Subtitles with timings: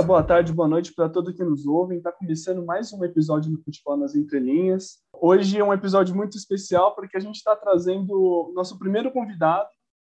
[0.00, 1.98] dia, boa tarde, boa noite para todos que nos ouvem.
[1.98, 4.98] Está começando mais um episódio do Futebol nas Entrelinhas.
[5.12, 9.68] Hoje é um episódio muito especial porque a gente está trazendo nosso primeiro convidado.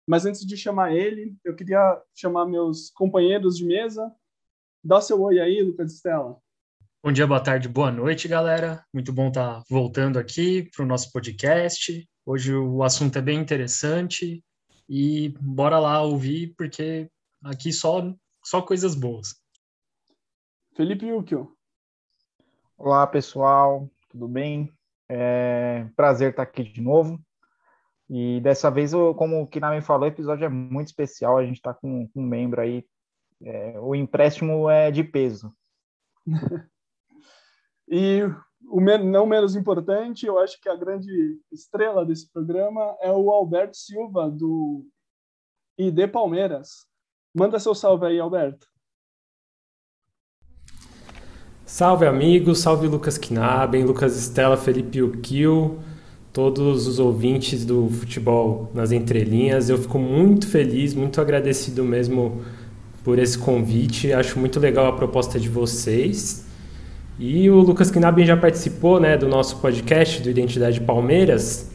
[0.05, 4.12] Mas antes de chamar ele, eu queria chamar meus companheiros de mesa.
[4.84, 6.38] Dá o seu oi aí, Lucas Estela.
[7.02, 8.84] Bom dia, boa tarde, boa noite, galera.
[8.94, 12.06] Muito bom estar tá voltando aqui para o nosso podcast.
[12.26, 14.44] Hoje o assunto é bem interessante
[14.90, 17.09] e bora lá ouvir, porque
[17.42, 19.47] aqui só, só coisas boas.
[20.77, 21.58] Felipe Yukio.
[22.77, 24.72] Olá, pessoal, tudo bem?
[25.09, 27.20] É prazer estar aqui de novo.
[28.08, 31.39] E dessa vez, como o Kinami falou, o episódio é muito especial.
[31.39, 32.86] A gente está com, um membro aí.
[33.42, 35.52] É, o empréstimo é de peso.
[37.89, 38.22] e
[38.69, 43.75] o não menos importante, eu acho que a grande estrela desse programa é o Alberto
[43.75, 44.86] Silva, do
[45.75, 46.86] ID Palmeiras.
[47.34, 48.67] Manda seu salve aí, Alberto.
[51.70, 55.80] Salve amigos, salve Lucas Knaben, Lucas Estela, Felipe Ukil,
[56.32, 59.70] todos os ouvintes do futebol nas entrelinhas.
[59.70, 62.42] Eu fico muito feliz, muito agradecido mesmo
[63.04, 64.14] por esse convite.
[64.14, 66.46] Acho muito legal a proposta de vocês.
[67.20, 71.70] E o Lucas Knaben já participou né, do nosso podcast do Identidade Palmeiras.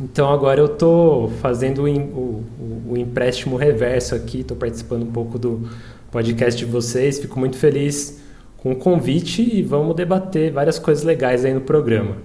[0.00, 5.36] Então agora eu estou fazendo o, o, o empréstimo reverso aqui, estou participando um pouco
[5.36, 5.68] do
[6.12, 7.18] podcast de vocês.
[7.18, 8.19] Fico muito feliz
[8.62, 12.16] com o convite e vamos debater várias coisas legais aí no programa.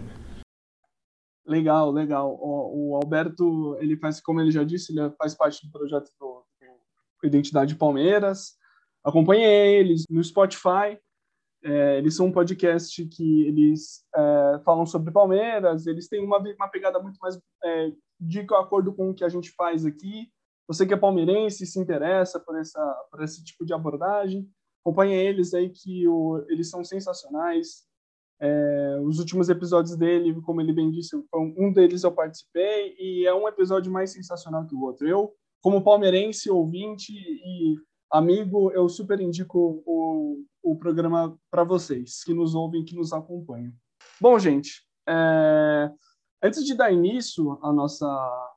[1.45, 2.38] Legal, legal.
[2.42, 6.44] O, o Alberto, ele faz, como ele já disse, ele faz parte do projeto do,
[7.22, 8.58] do Identidade Palmeiras.
[9.04, 10.99] Acompanhe eles no Spotify.
[11.64, 15.88] É, eles são um podcast que eles é, falam sobre Palmeiras.
[15.88, 19.52] Eles têm uma, uma pegada muito mais é, de acordo com o que a gente
[19.52, 20.30] faz aqui.
[20.67, 24.49] Você que é palmeirense se interessa por essa por esse tipo de abordagem,
[24.85, 27.83] acompanha eles aí que o, eles são sensacionais.
[28.39, 33.33] É, os últimos episódios dele, como ele bem disse, um deles eu participei e é
[33.33, 35.07] um episódio mais sensacional que o outro.
[35.07, 37.75] Eu, como palmeirense, ouvinte e
[38.11, 43.73] amigo, eu super indico o, o programa para vocês que nos ouvem, que nos acompanham.
[44.21, 45.89] Bom, gente, é,
[46.45, 48.06] antes de dar início à nossa,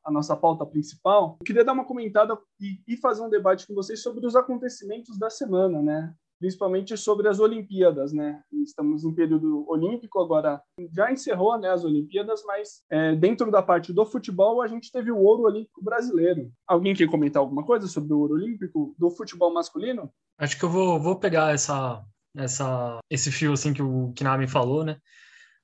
[0.04, 3.74] à nossa pauta principal, eu queria dar uma comentada e, e fazer um debate com
[3.74, 6.14] vocês sobre os acontecimentos da semana, né?
[6.38, 8.40] principalmente sobre as Olimpíadas, né?
[8.52, 10.62] Estamos em período olímpico agora,
[10.94, 15.10] já encerrou, né, as Olimpíadas, mas é, dentro da parte do futebol a gente teve
[15.10, 16.48] o ouro olímpico brasileiro.
[16.66, 20.10] Alguém quer comentar alguma coisa sobre o ouro olímpico do futebol masculino?
[20.38, 22.04] Acho que eu vou, vou pegar essa,
[22.36, 24.96] essa, esse fio assim que o Kinami falou, né?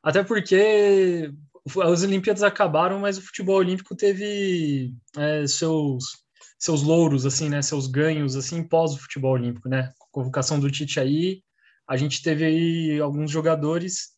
[0.03, 1.33] Até porque
[1.83, 6.23] as Olimpíadas acabaram, mas o futebol olímpico teve é, seus
[6.59, 9.93] seus louros assim, né, seus ganhos assim pós o futebol olímpico, né?
[10.11, 11.43] Convocação do Tite aí,
[11.87, 14.15] a gente teve aí alguns jogadores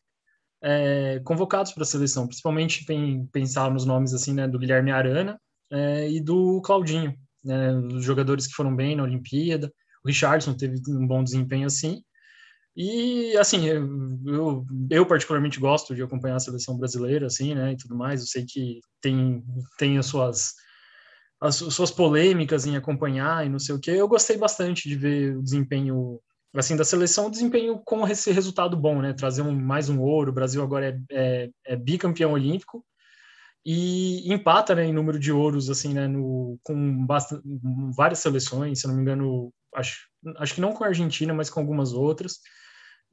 [0.63, 2.87] é, convocados para a seleção, principalmente
[3.33, 5.41] pensar nos nomes assim, né, do Guilherme Arana
[5.71, 7.15] é, e do Claudinho,
[7.45, 9.73] né, os jogadores que foram bem na Olimpíada.
[10.05, 12.03] O Richardson teve um bom desempenho assim.
[12.77, 17.97] E, assim, eu, eu, particularmente gosto de acompanhar a seleção brasileira, assim, né, e tudo
[17.97, 18.21] mais.
[18.21, 19.43] Eu sei que tem,
[19.79, 20.55] tem as suas
[21.41, 23.91] as suas polêmicas em acompanhar e não sei o que.
[23.91, 26.21] Eu gostei bastante de ver o desempenho
[26.55, 29.13] assim da seleção, desempenho com esse resultado bom, né?
[29.13, 30.31] Trazer um, mais um ouro.
[30.31, 32.85] O Brasil agora é, é, é bicampeão olímpico
[33.65, 36.09] e empata né, em número de ouros assim, né?
[36.09, 37.43] No, com bastante,
[37.95, 40.09] várias seleções, se não me engano, acho,
[40.39, 42.41] acho que não com a Argentina, mas com algumas outras.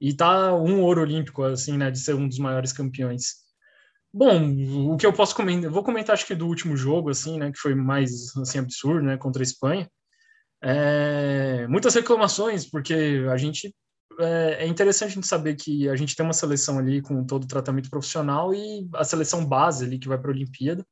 [0.03, 1.89] E tá um ouro olímpico assim, né?
[1.89, 3.35] De ser um dos maiores campeões.
[4.13, 7.51] Bom, o que eu posso comentar, vou comentar acho que do último jogo, assim, né,
[7.51, 9.89] que foi mais, assim, absurdo, né, contra a Espanha.
[10.61, 13.73] É, muitas reclamações, porque a gente,
[14.19, 17.45] é, é interessante a gente saber que a gente tem uma seleção ali com todo
[17.45, 20.85] o tratamento profissional e a seleção base ali que vai para a Olimpíada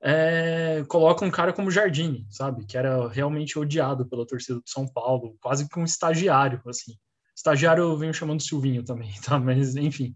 [0.00, 4.86] é, coloca um cara como Jardine, sabe, que era realmente odiado pela torcida do São
[4.86, 6.94] Paulo, quase que um estagiário, assim.
[7.38, 10.14] Estagiário eu venho chamando Silvinho também, tá, mas enfim.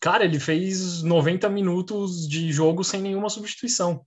[0.00, 4.06] Cara, ele fez 90 minutos de jogo sem nenhuma substituição.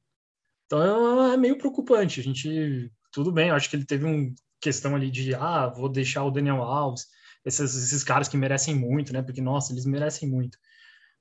[0.66, 2.22] Então é meio preocupante.
[2.22, 6.24] A gente, tudo bem, acho que ele teve uma questão ali de, ah, vou deixar
[6.24, 7.06] o Daniel Alves,
[7.46, 9.22] esses, esses caras que merecem muito, né?
[9.22, 10.58] Porque, nossa, eles merecem muito.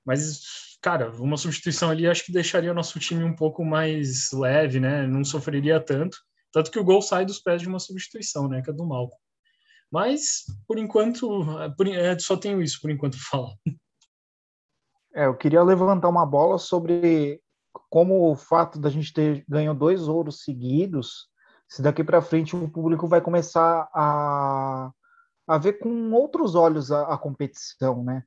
[0.07, 4.79] Mas, cara, uma substituição ali acho que deixaria o nosso time um pouco mais leve,
[4.79, 5.05] né?
[5.05, 6.17] Não sofreria tanto.
[6.53, 8.63] Tanto que o gol sai dos pés de uma substituição, né?
[8.63, 9.17] Que é do Malco.
[9.95, 11.47] Mas, por enquanto,
[11.77, 13.55] por, é, só tenho isso por enquanto para falar.
[15.15, 17.41] É, eu queria levantar uma bola sobre
[17.89, 21.29] como o fato da gente ter ganho dois ouros seguidos,
[21.69, 24.91] se daqui para frente o público vai começar a,
[25.47, 28.25] a ver com outros olhos a, a competição, né?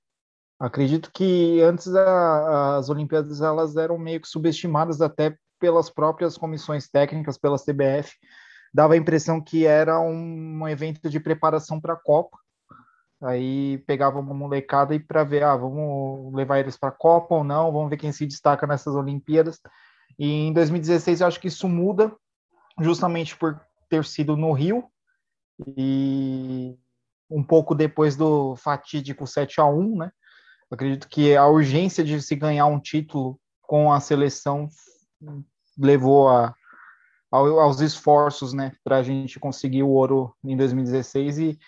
[0.58, 6.88] Acredito que antes a, as Olimpíadas elas eram meio que subestimadas até pelas próprias comissões
[6.88, 8.14] técnicas, pelas TBF,
[8.74, 12.38] dava a impressão que era um, evento de preparação para a Copa.
[13.22, 17.44] Aí pegava uma molecada e para ver, ah, vamos levar eles para a Copa ou
[17.44, 19.60] não, vamos ver quem se destaca nessas Olimpíadas.
[20.20, 22.14] E em 2016 eu acho que isso muda,
[22.80, 23.60] justamente por
[23.90, 24.84] ter sido no Rio
[25.76, 26.78] e
[27.30, 30.12] um pouco depois do fatídico 7 a 1, né?
[30.70, 34.68] Acredito que a urgência de se ganhar um título com a seleção
[35.78, 36.54] levou a,
[37.32, 41.60] aos esforços, né, para a gente conseguir o ouro em 2016 e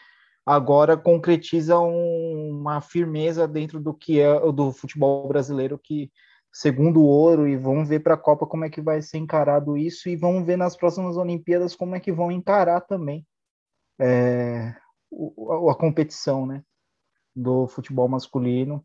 [0.46, 6.10] agora concretiza um, uma firmeza dentro do que é do futebol brasileiro que
[6.52, 9.78] segundo o ouro e vamos ver para a Copa como é que vai ser encarado
[9.78, 13.26] isso e vamos ver nas próximas Olimpíadas como é que vão encarar também
[14.00, 14.74] é,
[15.12, 16.64] a, a competição, né,
[17.36, 18.84] do futebol masculino.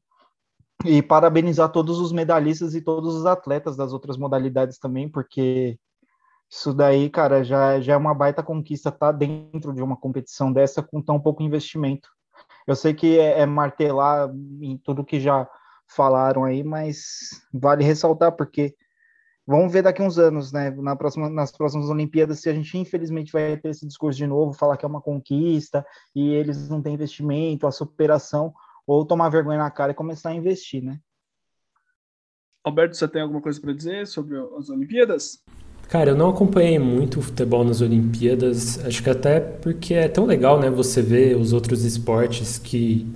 [0.84, 5.78] E parabenizar todos os medalhistas e todos os atletas das outras modalidades também, porque
[6.54, 10.52] isso daí, cara, já, já é uma baita conquista estar tá dentro de uma competição
[10.52, 12.08] dessa com tão pouco investimento.
[12.64, 14.30] Eu sei que é, é martelar
[14.60, 15.48] em tudo que já
[15.88, 18.72] falaram aí, mas vale ressaltar porque
[19.44, 23.32] vamos ver daqui uns anos, né, na próxima, nas próximas Olimpíadas, se a gente infelizmente
[23.32, 25.84] vai ter esse discurso de novo, falar que é uma conquista
[26.14, 28.54] e eles não têm investimento, a superação,
[28.86, 31.00] ou tomar vergonha na cara e começar a investir, né?
[32.62, 35.42] Alberto, você tem alguma coisa para dizer sobre as Olimpíadas?
[35.88, 40.24] Cara, eu não acompanhei muito o futebol nas Olimpíadas, acho que até porque é tão
[40.24, 43.06] legal, né, você ver os outros esportes que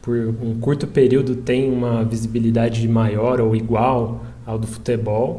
[0.00, 5.38] por um curto período tem uma visibilidade maior ou igual ao do futebol.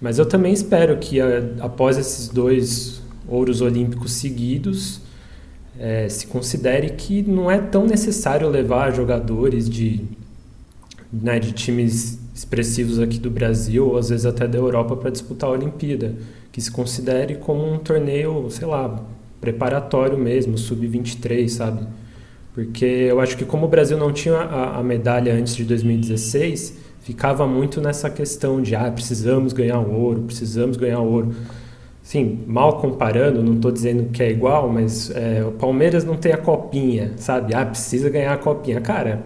[0.00, 1.20] Mas eu também espero que
[1.60, 5.00] após esses dois ouros olímpicos seguidos,
[5.78, 10.04] é, se considere que não é tão necessário levar jogadores de,
[11.12, 15.50] né, de times expressivos aqui do Brasil ou às vezes até da Europa para disputar
[15.50, 16.14] a Olimpíada,
[16.50, 19.04] que se considere como um torneio, sei lá,
[19.40, 21.86] preparatório mesmo, sub-23, sabe?
[22.54, 26.78] Porque eu acho que como o Brasil não tinha a, a medalha antes de 2016,
[27.00, 31.34] ficava muito nessa questão de ah, precisamos ganhar ouro, precisamos ganhar ouro.
[32.02, 36.32] Sim, mal comparando, não estou dizendo que é igual, mas é, o Palmeiras não tem
[36.32, 37.54] a copinha, sabe?
[37.54, 38.80] Ah, precisa ganhar a copinha.
[38.80, 39.22] Cara,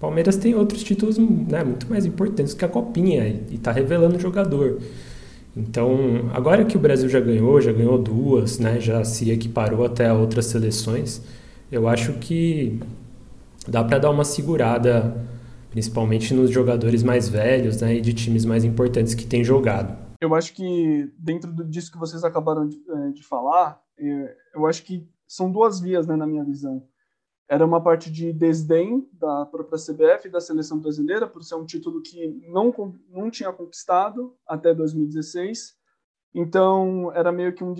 [0.00, 4.20] Palmeiras tem outros títulos né, muito mais importantes que a copinha e está revelando o
[4.20, 4.78] jogador.
[5.56, 10.06] Então, agora que o Brasil já ganhou, já ganhou duas, né, já se equiparou até
[10.06, 11.20] a outras seleções,
[11.70, 12.78] eu acho que
[13.66, 15.16] dá para dar uma segurada,
[15.70, 20.34] principalmente nos jogadores mais velhos né, e de times mais importantes que têm jogado eu
[20.34, 25.08] acho que dentro disso que vocês acabaram de, eh, de falar, eh, eu acho que
[25.26, 26.82] são duas vias, né, na minha visão.
[27.48, 31.64] Era uma parte de desdém da própria CBF e da seleção brasileira por ser um
[31.64, 32.72] título que não
[33.08, 35.74] não tinha conquistado até 2016.
[36.34, 37.74] Então era meio que um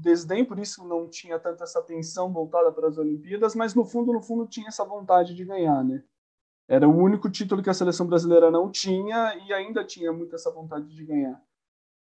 [0.00, 4.12] desdém, por isso não tinha tanta essa atenção voltada para as Olimpíadas, mas no fundo,
[4.12, 6.02] no fundo tinha essa vontade de ganhar, né?
[6.68, 10.50] Era o único título que a seleção brasileira não tinha e ainda tinha muito essa
[10.50, 11.40] vontade de ganhar.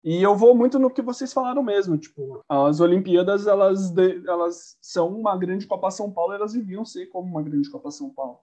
[0.04, 3.92] E eu vou muito no que vocês falaram mesmo, tipo, as Olimpíadas, elas,
[4.26, 8.10] elas são uma grande Copa São Paulo, elas deviam ser como uma grande Copa São
[8.10, 8.38] Paulo.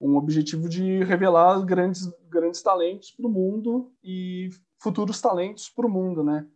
[0.00, 5.90] Um objetivo de revelar grandes, grandes talentos para o mundo e futuros talentos para o
[5.90, 6.46] mundo, né?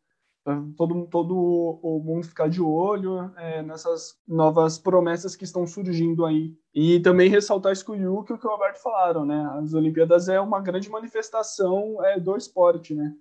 [0.76, 1.34] todo, todo
[1.82, 6.54] o mundo ficar de olho é, nessas novas promessas que estão surgindo aí.
[6.74, 9.48] E também ressaltar isso que o Yuki o que o Roberto falaram, né?
[9.60, 13.12] As Olimpíadas é uma grande manifestação é, do esporte, né?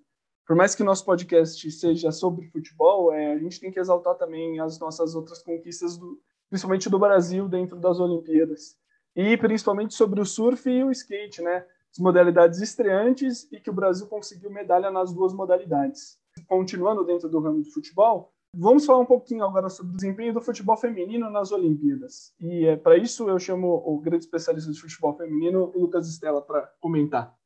[0.49, 4.15] Por mais que o nosso podcast seja sobre futebol, é, a gente tem que exaltar
[4.15, 8.75] também as nossas outras conquistas, do, principalmente do Brasil dentro das Olimpíadas.
[9.15, 11.63] E principalmente sobre o surf e o skate, né?
[11.91, 16.17] As modalidades estreantes e que o Brasil conseguiu medalha nas duas modalidades.
[16.47, 20.41] Continuando dentro do ramo do futebol, vamos falar um pouquinho agora sobre o desempenho do
[20.41, 22.33] futebol feminino nas Olimpíadas.
[22.39, 26.67] E é, para isso eu chamo o grande especialista de futebol feminino, Lucas Estela, para
[26.81, 27.38] comentar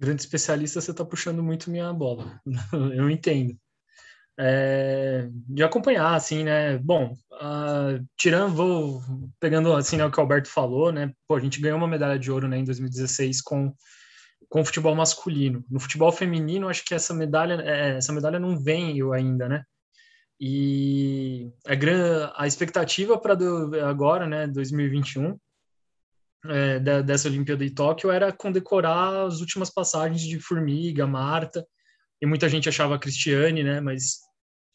[0.00, 2.40] grande especialista, você está puxando muito minha bola.
[2.94, 3.56] eu entendo.
[4.38, 6.78] É, de acompanhar, assim, né?
[6.78, 9.02] Bom, uh, tirando, vou
[9.38, 11.12] pegando assim né, o que o Alberto falou, né?
[11.28, 13.74] Pô, a gente ganhou uma medalha de ouro né, em 2016 com
[14.50, 15.64] com o futebol masculino.
[15.70, 19.64] No futebol feminino, acho que essa medalha, é, essa medalha não veio ainda, né?
[20.40, 23.38] E a, a expectativa para
[23.88, 25.38] agora, né, 2021,
[26.46, 31.66] é, dessa Olimpíada de Tóquio era condecorar as últimas passagens de Formiga, Marta,
[32.20, 34.20] e muita gente achava a Cristiane, né, mas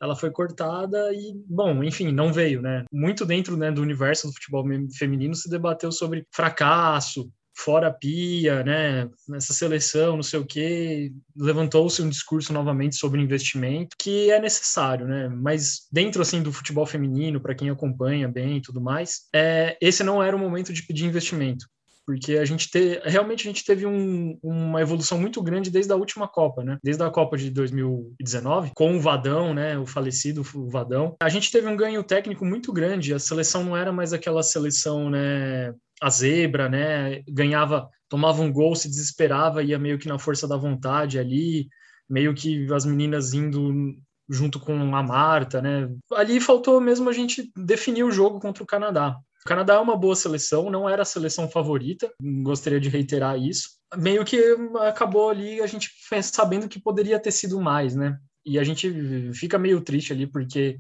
[0.02, 2.84] ela foi cortada e, bom, enfim, não veio, né?
[2.92, 4.66] Muito dentro né, do universo do futebol
[4.98, 11.12] feminino se debateu sobre fracasso, fora a pia, né, nessa seleção, não sei o quê,
[11.36, 16.86] levantou-se um discurso novamente sobre investimento, que é necessário, né, mas dentro, assim, do futebol
[16.86, 20.84] feminino, para quem acompanha bem e tudo mais, é, esse não era o momento de
[20.84, 21.66] pedir investimento
[22.06, 25.96] porque a gente te, realmente a gente teve um, uma evolução muito grande desde a
[25.96, 26.78] última Copa, né?
[26.84, 29.78] Desde a Copa de 2019, com o Vadão, né?
[29.78, 31.16] O falecido Vadão.
[31.20, 33.14] A gente teve um ganho técnico muito grande.
[33.14, 35.74] A seleção não era mais aquela seleção, né?
[36.06, 37.24] A zebra, né?
[37.28, 41.68] Ganhava, tomava um gol, se desesperava, ia meio que na força da vontade ali,
[42.08, 43.96] meio que as meninas indo
[44.30, 45.90] junto com a Marta, né?
[46.14, 49.18] Ali faltou mesmo a gente definir o jogo contra o Canadá.
[49.46, 52.12] O Canadá é uma boa seleção, não era a seleção favorita,
[52.44, 53.70] gostaria de reiterar isso.
[53.96, 54.40] Meio que
[54.88, 58.18] acabou ali a gente sabendo que poderia ter sido mais, né?
[58.46, 60.80] E a gente fica meio triste ali porque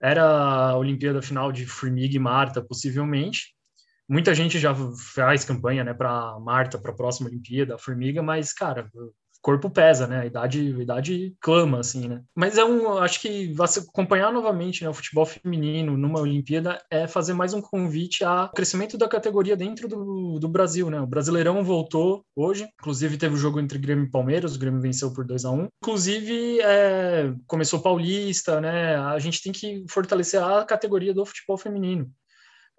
[0.00, 3.54] era a Olimpíada final de Formiga e Marta, possivelmente.
[4.08, 4.74] Muita gente já
[5.14, 8.90] faz campanha, né, para Marta, para a próxima Olimpíada, a Formiga, mas, cara,
[9.40, 10.20] corpo pesa, né?
[10.20, 12.22] A idade, a idade clama, assim, né?
[12.34, 13.54] Mas é um, acho que
[13.88, 18.98] acompanhar novamente né, o futebol feminino numa Olimpíada é fazer mais um convite ao crescimento
[18.98, 21.00] da categoria dentro do, do Brasil, né?
[21.00, 25.12] O Brasileirão voltou hoje, inclusive teve o jogo entre Grêmio e Palmeiras, o Grêmio venceu
[25.12, 28.96] por 2 a 1 Inclusive, é, começou Paulista, né?
[28.96, 32.10] A gente tem que fortalecer a categoria do futebol feminino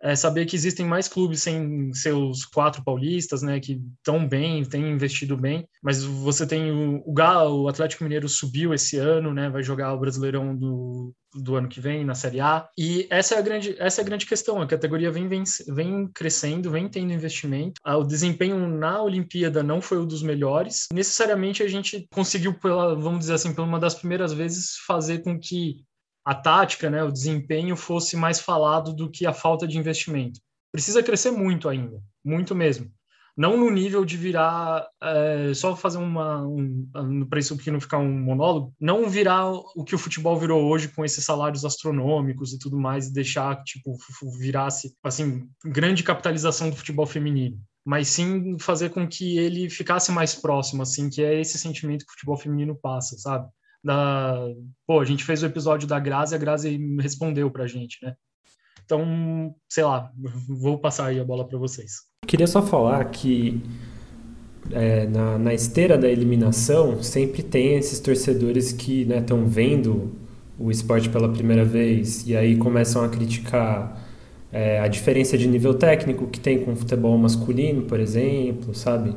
[0.02, 4.92] é saber que existem mais clubes sem seus quatro paulistas, né, que estão bem, têm
[4.92, 9.50] investido bem, mas você tem o, o Galo, o Atlético Mineiro subiu esse ano, né,
[9.50, 13.38] vai jogar o Brasileirão do, do ano que vem na Série A, e essa é
[13.40, 17.14] a grande, essa é a grande questão, a categoria vem, vem, vem crescendo, vem tendo
[17.14, 22.96] investimento, o desempenho na Olimpíada não foi o dos melhores, necessariamente a gente conseguiu, pela,
[22.96, 25.84] vamos dizer assim, por uma das primeiras vezes, fazer com que
[26.24, 30.40] a tática, né, o desempenho fosse mais falado do que a falta de investimento.
[30.72, 32.92] Precisa crescer muito ainda, muito mesmo.
[33.36, 37.98] Não no nível de virar, é, só fazer uma, um, para isso que não ficar
[37.98, 42.60] um monólogo, não virar o que o futebol virou hoje com esses salários astronômicos e
[42.60, 43.98] tudo mais, e deixar, tipo,
[44.38, 50.36] virasse, assim, grande capitalização do futebol feminino mas sim fazer com que ele ficasse mais
[50.36, 53.50] próximo, assim, que é esse sentimento que o futebol feminino passa, sabe?
[53.84, 54.46] Da
[54.86, 58.16] pô, a gente fez o episódio da Grazi, a Grazi respondeu pra gente, né?
[58.84, 60.12] Então, sei lá,
[60.48, 61.92] vou passar aí a bola para vocês.
[62.26, 63.62] Queria só falar que
[64.72, 70.12] é, na, na, esteira da eliminação sempre tem esses torcedores que estão né, vendo
[70.58, 74.10] o esporte pela primeira vez e aí começam a criticar
[74.52, 79.16] é, a diferença de nível técnico que tem com o futebol masculino, por exemplo, sabe?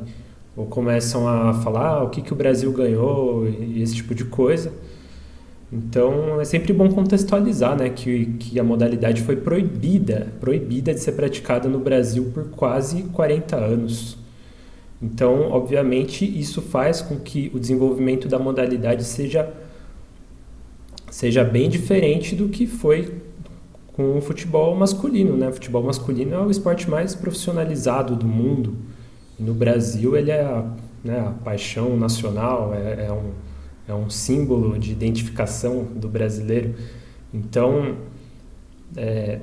[0.55, 4.25] Ou começam a falar ah, o que, que o Brasil ganhou e esse tipo de
[4.25, 4.71] coisa.
[5.71, 11.13] Então é sempre bom contextualizar né, que, que a modalidade foi proibida, proibida de ser
[11.13, 14.17] praticada no Brasil por quase 40 anos.
[15.01, 19.51] Então, obviamente, isso faz com que o desenvolvimento da modalidade seja,
[21.09, 23.15] seja bem diferente do que foi
[23.93, 25.35] com o futebol masculino.
[25.35, 25.49] Né?
[25.49, 28.77] O futebol masculino é o esporte mais profissionalizado do mundo
[29.39, 30.65] no Brasil ele é a,
[31.03, 33.31] né, a paixão nacional, é, é, um,
[33.87, 36.75] é um símbolo de identificação do brasileiro.
[37.33, 37.97] Então,
[38.95, 39.39] é,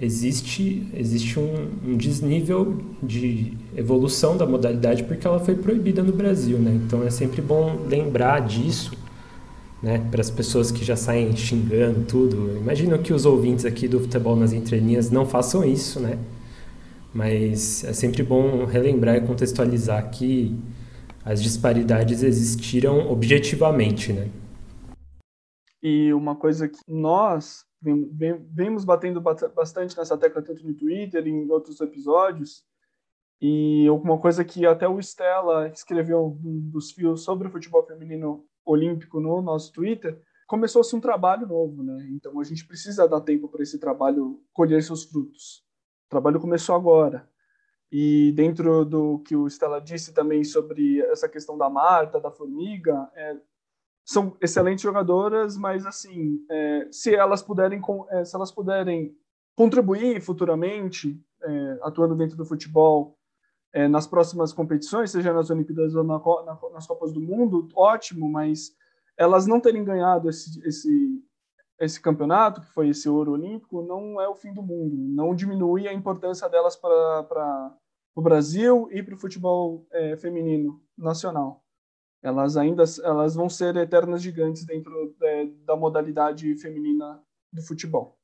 [0.00, 6.58] existe, existe um, um, desnível de evolução da modalidade porque ela foi proibida no Brasil.
[6.58, 6.78] Né?
[6.84, 8.92] Então, é sempre bom lembrar disso.
[9.82, 12.56] Né, para as pessoas que já saem xingando tudo.
[12.56, 16.18] Imagino que os ouvintes aqui do Futebol nas Entrelinhas não façam isso, né?
[17.16, 20.54] Mas é sempre bom relembrar e contextualizar que
[21.24, 24.30] as disparidades existiram objetivamente, né?
[25.82, 31.50] E uma coisa que nós vemos batendo bastante nessa tecla tanto no Twitter e em
[31.50, 32.64] outros episódios,
[33.40, 38.44] e uma coisa que até o Stella escreveu um dos fios sobre o futebol feminino
[38.64, 42.08] olímpico no nosso Twitter, começou-se um trabalho novo, né?
[42.10, 45.65] Então a gente precisa dar tempo para esse trabalho colher seus frutos.
[46.06, 47.28] O trabalho começou agora.
[47.90, 53.08] E dentro do que o Stella disse também sobre essa questão da Marta, da Formiga,
[53.14, 53.36] é,
[54.04, 59.16] são excelentes jogadoras, mas assim, é, se elas puderem, é, se elas puderem
[59.56, 63.18] contribuir futuramente, é, atuando dentro do futebol,
[63.72, 68.28] é, nas próximas competições, seja nas Olimpíadas ou na, na, nas Copas do Mundo, ótimo,
[68.28, 68.74] mas
[69.16, 71.22] elas não terem ganhado esse, esse
[71.78, 74.96] esse campeonato, que foi esse ouro olímpico, não é o fim do mundo.
[74.96, 77.76] Não diminui a importância delas para
[78.14, 81.62] o Brasil e para o futebol é, feminino nacional.
[82.22, 88.18] Elas ainda elas vão ser eternas gigantes dentro é, da modalidade feminina do futebol.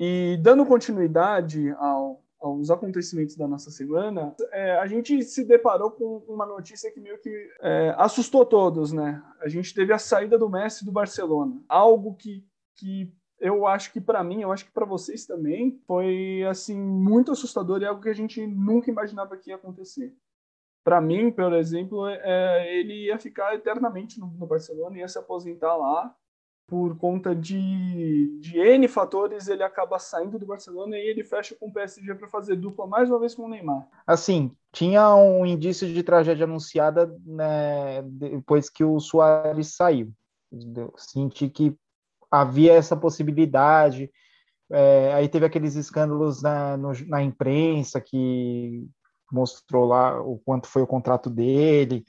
[0.00, 1.97] E dando continuidade ao,
[2.40, 7.18] aos acontecimentos da nossa semana, é, a gente se deparou com uma notícia que meio
[7.18, 7.30] que
[7.60, 9.22] é, assustou todos, né?
[9.40, 12.44] A gente teve a saída do Messi do Barcelona, algo que,
[12.76, 17.32] que eu acho que para mim, eu acho que para vocês também, foi assim muito
[17.32, 20.14] assustador e algo que a gente nunca imaginava que ia acontecer.
[20.84, 25.76] Para mim, por exemplo, é, ele ia ficar eternamente no, no Barcelona, ia se aposentar
[25.76, 26.16] lá
[26.68, 31.68] por conta de, de N fatores, ele acaba saindo do Barcelona e ele fecha com
[31.68, 33.88] o PSG para fazer dupla mais uma vez com o Neymar.
[34.06, 40.12] Assim, tinha um indício de tragédia anunciada né, depois que o Soares saiu.
[40.98, 41.74] Senti que
[42.30, 44.10] havia essa possibilidade.
[44.70, 48.86] É, aí teve aqueles escândalos na, no, na imprensa que
[49.32, 52.04] mostrou lá o quanto foi o contrato dele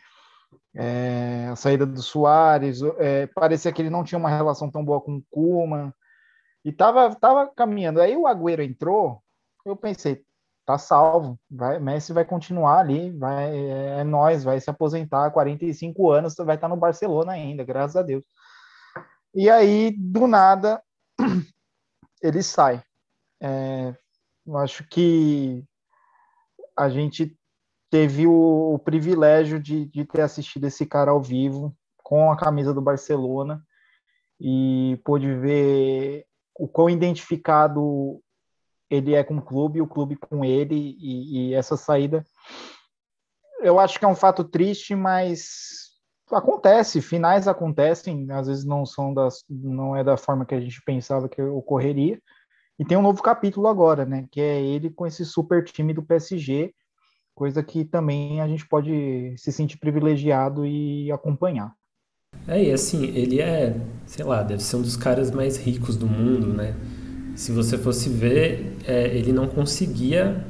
[0.75, 5.01] é, a saída do Soares, é, parecia que ele não tinha uma relação tão boa
[5.01, 5.94] com o Kuma,
[6.63, 8.01] e tava, tava caminhando.
[8.01, 9.22] Aí o Agüero entrou,
[9.65, 10.24] eu pensei,
[10.65, 16.12] tá salvo, vai, Messi vai continuar ali, vai, é, é nós, vai se aposentar, 45
[16.12, 18.24] anos, vai estar no Barcelona ainda, graças a Deus.
[19.34, 20.82] E aí, do nada,
[22.22, 22.84] ele sai.
[23.41, 23.96] É,
[24.46, 25.63] eu acho que
[26.77, 27.38] a gente
[27.89, 32.74] teve o, o privilégio de, de ter assistido esse cara ao vivo com a camisa
[32.74, 33.63] do Barcelona
[34.39, 38.22] e pôde ver o quão identificado
[38.89, 42.25] ele é com o clube, o clube com ele e, e, essa saída.
[43.62, 45.89] Eu acho que é um fato triste, mas
[46.31, 50.82] acontece, finais acontecem, às vezes não são das, não é da forma que a gente
[50.84, 52.19] pensava que ocorreria.
[52.78, 56.02] E tem um novo capítulo agora, né, que é ele com esse super time do
[56.02, 56.73] PSG
[57.39, 61.73] coisa que também a gente pode se sentir privilegiado e acompanhar.
[62.45, 66.06] É, e assim, ele é, sei lá, deve ser um dos caras mais ricos do
[66.06, 66.75] mundo, né?
[67.36, 70.45] Se você fosse ver, é, ele não conseguia,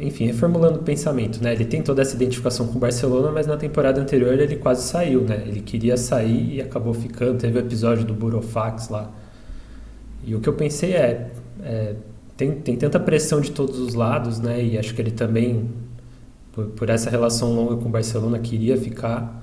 [0.00, 1.54] enfim, reformulando o pensamento, né?
[1.54, 5.22] Ele tem toda essa identificação com o Barcelona, mas na temporada anterior ele quase saiu,
[5.22, 5.42] né?
[5.44, 7.36] Ele queria sair e acabou ficando.
[7.38, 9.10] Teve o episódio do Burofax lá.
[10.24, 11.32] E o que eu pensei é,
[11.64, 11.96] é
[12.36, 14.62] tem, tem tanta pressão de todos os lados, né?
[14.64, 15.81] E acho que ele também
[16.52, 19.42] por, por essa relação longa com o Barcelona, queria ficar.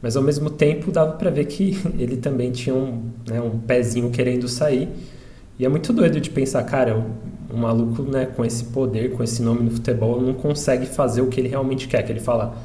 [0.00, 4.10] Mas ao mesmo tempo dava para ver que ele também tinha um, né, um pezinho
[4.10, 4.88] querendo sair.
[5.58, 6.96] E é muito doido de pensar, cara,
[7.52, 11.28] um, maluco né, com esse poder, com esse nome no futebol, não consegue fazer o
[11.28, 12.02] que ele realmente quer.
[12.02, 12.56] Que ele fala,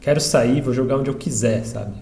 [0.00, 1.94] quero sair, vou jogar onde eu quiser, sabe?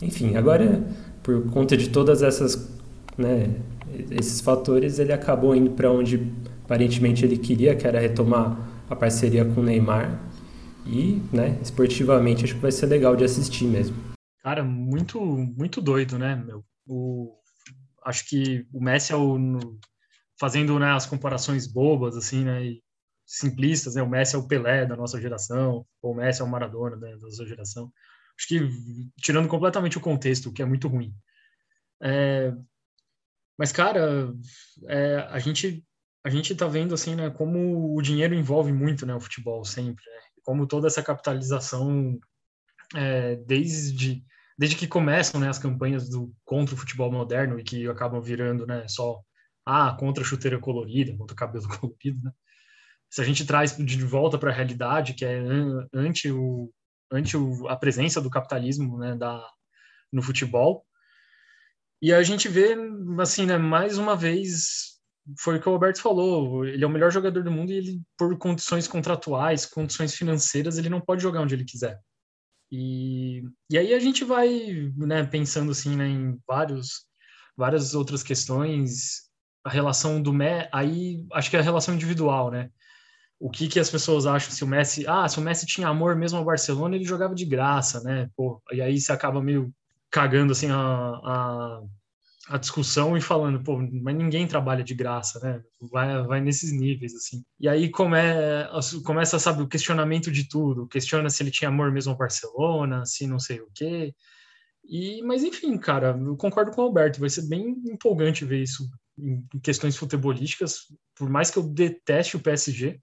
[0.00, 0.82] Enfim, agora,
[1.22, 2.68] por conta de todas essas,
[3.16, 3.50] né,
[4.10, 6.32] esses fatores, ele acabou indo para onde
[6.64, 10.31] aparentemente ele queria, que era retomar a parceria com o Neymar.
[10.86, 13.96] E, né, esportivamente acho que vai ser legal de assistir mesmo.
[14.42, 16.64] Cara, muito, muito doido, né, meu?
[16.86, 17.38] O,
[18.04, 19.78] acho que o Messi é o, no,
[20.38, 22.82] fazendo né, as comparações bobas, assim, né, e
[23.24, 26.48] simplistas, né, o Messi é o Pelé da nossa geração, ou o Messi é o
[26.48, 27.90] Maradona né, da nossa geração.
[28.38, 28.68] Acho que
[29.18, 31.14] tirando completamente o contexto, que é muito ruim.
[32.02, 32.52] É,
[33.56, 34.34] mas, cara,
[34.88, 35.84] é, a gente
[36.24, 40.04] a gente tá vendo assim, né, como o dinheiro envolve muito, né, o futebol sempre,
[40.04, 40.31] né?
[40.44, 42.18] Como toda essa capitalização
[42.94, 44.24] é, desde
[44.58, 48.66] desde que começam né, as campanhas do contra o futebol moderno e que acabam virando
[48.66, 49.20] né, só
[49.64, 52.32] ah contra a chuteira colorida, contra o cabelo colorido, né?
[53.10, 55.42] Se a gente traz de volta para a realidade que é
[55.92, 56.72] ante o
[57.10, 59.46] ante o, a presença do capitalismo né, da
[60.12, 60.86] no futebol
[62.00, 62.76] e a gente vê
[63.20, 64.91] assim né, mais uma vez
[65.38, 66.64] foi o que o Alberto falou.
[66.64, 70.88] Ele é o melhor jogador do mundo e ele, por condições contratuais, condições financeiras, ele
[70.88, 72.00] não pode jogar onde ele quiser.
[72.70, 74.48] E, e aí a gente vai
[74.96, 77.04] né, pensando assim né, em vários,
[77.56, 79.30] várias outras questões.
[79.64, 82.68] A relação do Messi, aí acho que é a relação individual, né?
[83.38, 86.16] O que, que as pessoas acham se o Messi, ah, se o Messi tinha amor
[86.16, 88.28] mesmo ao Barcelona, ele jogava de graça, né?
[88.36, 89.72] Pô, e aí você acaba meio
[90.10, 91.82] cagando assim a, a
[92.48, 95.62] a discussão e falando, pô, mas ninguém trabalha de graça, né?
[95.80, 97.44] Vai, vai nesses níveis, assim.
[97.58, 98.18] E aí come,
[99.04, 100.88] começa, sabe, o questionamento de tudo.
[100.88, 104.14] Questiona se ele tinha amor mesmo ao Barcelona, se não sei o quê.
[104.84, 108.88] E, mas enfim, cara, eu concordo com o Alberto, vai ser bem empolgante ver isso
[109.16, 113.00] em questões futebolísticas, por mais que eu deteste o PSG.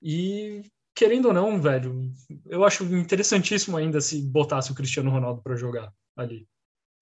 [0.00, 0.62] E
[0.94, 2.12] querendo ou não, velho,
[2.46, 6.46] eu acho interessantíssimo ainda se botasse o Cristiano Ronaldo para jogar ali.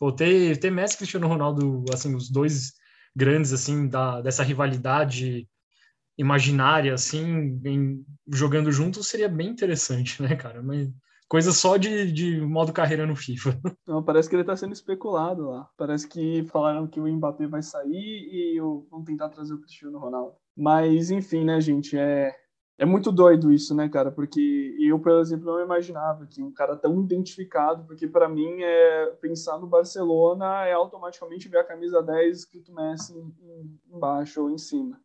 [0.03, 2.73] Pô, ter, ter Messi e Cristiano Ronaldo, assim, os dois
[3.15, 5.49] grandes, assim, da, dessa rivalidade
[6.19, 10.61] imaginária, assim, em, jogando juntos seria bem interessante, né, cara?
[10.61, 10.91] Mas
[11.33, 13.59] Coisa só de, de modo carreira no FIFA.
[13.89, 15.67] Não, parece que ele está sendo especulado lá.
[15.79, 18.61] Parece que falaram que o Mbappé vai sair e
[18.91, 20.35] vão tentar trazer o Cristiano Ronaldo.
[20.55, 21.97] Mas, enfim, né, gente?
[21.97, 22.35] É,
[22.79, 24.11] é muito doido isso, né, cara?
[24.11, 29.07] Porque eu, por exemplo, não imaginava que um cara tão identificado, porque para mim é
[29.21, 33.15] pensar no Barcelona é automaticamente ver a camisa 10 escrito Messi
[33.91, 35.01] embaixo ou em cima.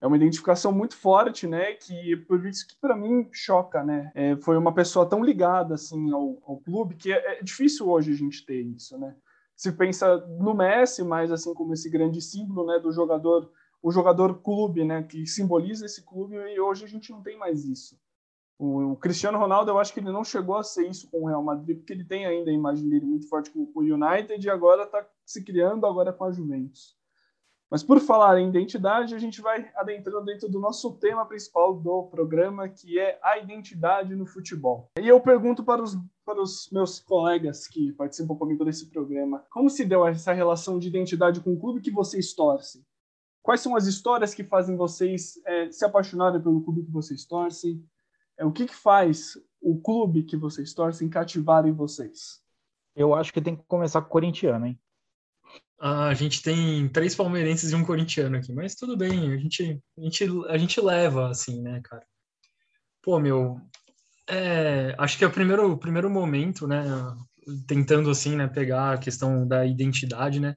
[0.00, 1.74] É uma identificação muito forte, né?
[1.74, 4.10] Que por isso que para mim choca, né?
[4.14, 8.12] É, foi uma pessoa tão ligada assim ao, ao clube que é, é difícil hoje
[8.12, 9.14] a gente ter isso, né?
[9.56, 13.48] Se pensa no Messi, mas assim como esse grande símbolo, né, do jogador
[13.82, 17.64] o jogador clube, né, que simboliza esse clube, e hoje a gente não tem mais
[17.64, 17.98] isso.
[18.58, 21.26] O, o, Cristiano Ronaldo, eu acho que ele não chegou a ser isso com o
[21.26, 24.46] Real Madrid, porque ele tem ainda a imagem dele muito forte com, com o United
[24.46, 26.96] e agora está se criando agora com a Juventus.
[27.68, 32.02] Mas por falar em identidade, a gente vai adentrando dentro do nosso tema principal do
[32.04, 34.90] programa, que é a identidade no futebol.
[35.00, 39.70] E eu pergunto para os, para os meus colegas que participam comigo desse programa, como
[39.70, 42.84] se deu essa relação de identidade com o clube que vocês torcem?
[43.42, 47.84] Quais são as histórias que fazem vocês é, se apaixonarem pelo clube que vocês torcem?
[48.38, 52.40] É, o que, que faz o clube que vocês torcem cativar em vocês?
[52.94, 54.78] Eu acho que tem que começar com o corintiano, hein?
[55.78, 59.82] Ah, a gente tem três palmeirenses e um corintiano aqui, mas tudo bem, a gente,
[59.98, 62.06] a gente, a gente leva, assim, né, cara?
[63.02, 63.60] Pô, meu,
[64.28, 66.84] é, acho que é o primeiro, o primeiro momento, né,
[67.66, 70.54] tentando, assim, né, pegar a questão da identidade, né,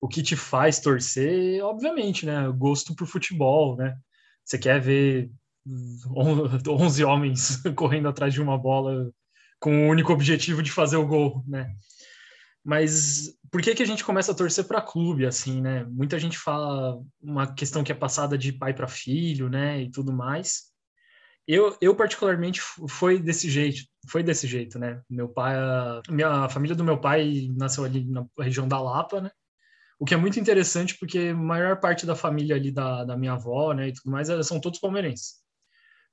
[0.00, 2.48] o que te faz torcer, obviamente, né?
[2.56, 3.96] Gosto por futebol, né?
[4.44, 5.30] Você quer ver
[6.66, 9.10] 11 homens correndo atrás de uma bola
[9.58, 11.74] com o único objetivo de fazer o gol, né?
[12.64, 15.84] Mas por que que a gente começa a torcer para clube assim, né?
[15.84, 20.12] Muita gente fala uma questão que é passada de pai para filho, né, e tudo
[20.12, 20.64] mais.
[21.46, 25.00] Eu, eu particularmente foi desse jeito, foi desse jeito, né?
[25.08, 29.20] Meu pai, a minha a família do meu pai nasceu ali na região da Lapa,
[29.20, 29.30] né?
[29.98, 33.32] O que é muito interessante porque a maior parte da família ali da, da minha
[33.32, 35.36] avó, né, e tudo mais, são todos palmeirenses.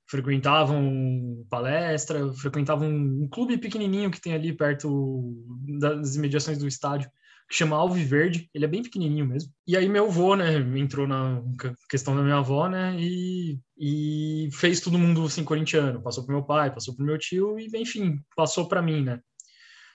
[0.06, 5.34] Frequentavam palestra, frequentavam um clube pequenininho que tem ali perto
[5.78, 7.10] das imediações do estádio,
[7.48, 9.52] que chama Alviverde, ele é bem pequenininho mesmo.
[9.66, 11.42] E aí meu avô, né, entrou na
[11.88, 16.44] questão da minha avó, né, e, e fez todo mundo assim corintiano, passou pro meu
[16.44, 19.20] pai, passou pro meu tio e enfim, passou para mim, né?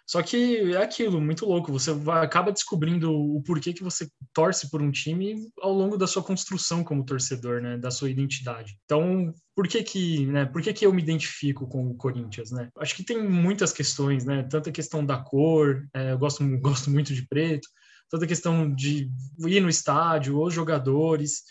[0.10, 1.72] Só que é aquilo, muito louco.
[1.72, 6.08] Você vai, acaba descobrindo o porquê que você torce por um time ao longo da
[6.08, 7.78] sua construção como torcedor, né?
[7.78, 8.76] Da sua identidade.
[8.86, 10.46] Então, por que que, né?
[10.46, 12.70] Por que que eu me identifico com o Corinthians, né?
[12.80, 14.42] Acho que tem muitas questões, né?
[14.50, 17.68] Tanta questão da cor, é, eu gosto, gosto muito de preto,
[18.10, 19.12] tanta questão de
[19.46, 21.44] ir no estádio, os jogadores,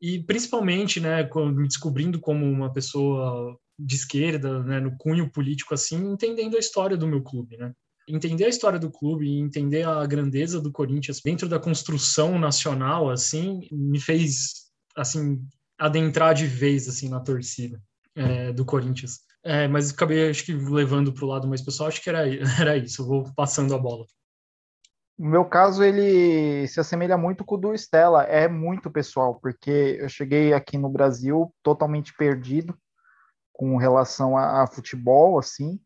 [0.00, 1.24] e principalmente, né?
[1.24, 6.60] Quando me descobrindo como uma pessoa de esquerda, né, no cunho político assim, entendendo a
[6.60, 7.72] história do meu clube, né?
[8.06, 13.10] Entender a história do clube e entender a grandeza do Corinthians dentro da construção nacional,
[13.10, 14.66] assim, me fez,
[14.96, 15.42] assim,
[15.78, 17.80] adentrar de vez, assim, na torcida
[18.14, 19.20] é, do Corinthians.
[19.42, 22.26] É, mas acabei, acho que, levando para o lado mais pessoal, acho que era,
[22.60, 24.06] era isso, eu vou passando a bola.
[25.18, 29.96] No meu caso, ele se assemelha muito com o do Stella, é muito pessoal, porque
[29.98, 32.76] eu cheguei aqui no Brasil totalmente perdido
[33.52, 35.80] com relação a, a futebol, assim,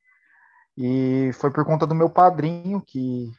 [0.83, 3.31] e foi por conta do meu padrinho que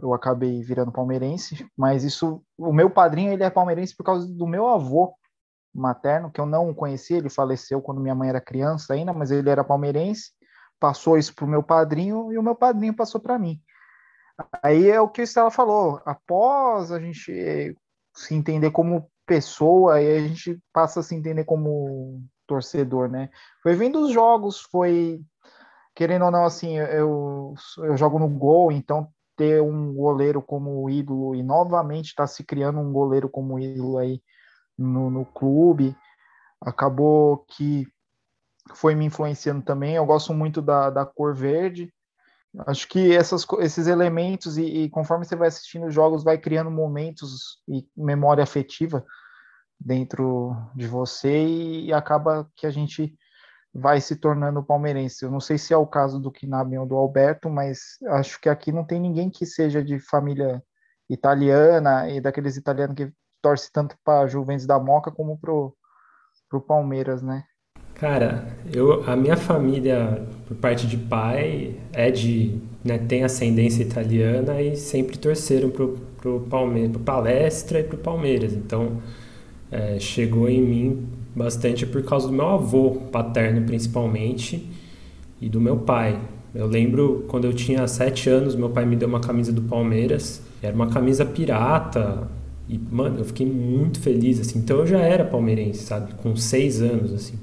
[0.00, 4.48] eu acabei virando palmeirense, mas isso, o meu padrinho ele é palmeirense por causa do
[4.48, 5.14] meu avô
[5.72, 9.48] materno, que eu não conhecia, ele faleceu quando minha mãe era criança ainda, mas ele
[9.48, 10.32] era palmeirense,
[10.80, 13.60] passou isso para o meu padrinho e o meu padrinho passou para mim.
[14.60, 17.76] Aí é o que o Estela falou, após a gente
[18.12, 23.30] se entender como pessoa, aí a gente passa a se entender como torcedor, né?
[23.62, 25.20] Foi vendo os jogos, foi
[25.98, 31.34] querendo ou não, assim, eu, eu jogo no gol, então ter um goleiro como ídolo
[31.34, 34.22] e novamente está se criando um goleiro como ídolo aí
[34.78, 35.96] no, no clube,
[36.60, 37.84] acabou que
[38.74, 39.96] foi me influenciando também.
[39.96, 41.92] Eu gosto muito da, da cor verde.
[42.68, 46.70] Acho que essas, esses elementos, e, e conforme você vai assistindo os jogos, vai criando
[46.70, 49.04] momentos e memória afetiva
[49.80, 53.18] dentro de você, e, e acaba que a gente
[53.74, 55.24] vai se tornando palmeirense.
[55.24, 58.48] Eu não sei se é o caso do Kinabi ou do Alberto, mas acho que
[58.48, 60.62] aqui não tem ninguém que seja de família
[61.08, 63.10] italiana e daqueles italianos que
[63.42, 65.74] torce tanto para Juventus da Moca como pro
[66.48, 67.44] pro Palmeiras, né?
[67.94, 74.62] Cara, eu a minha família por parte de pai é de, né, tem ascendência italiana
[74.62, 78.52] e sempre torceram pro pro Palmeiras, pro Palestra e pro Palmeiras.
[78.52, 79.00] Então,
[79.70, 84.68] é, chegou em mim bastante por causa do meu avô paterno, principalmente,
[85.40, 86.20] e do meu pai.
[86.54, 90.42] Eu lembro quando eu tinha sete anos, meu pai me deu uma camisa do Palmeiras.
[90.62, 92.28] Era uma camisa pirata.
[92.68, 94.58] E, mano, eu fiquei muito feliz, assim.
[94.58, 96.14] Então eu já era palmeirense, sabe?
[96.14, 97.38] Com seis anos, assim.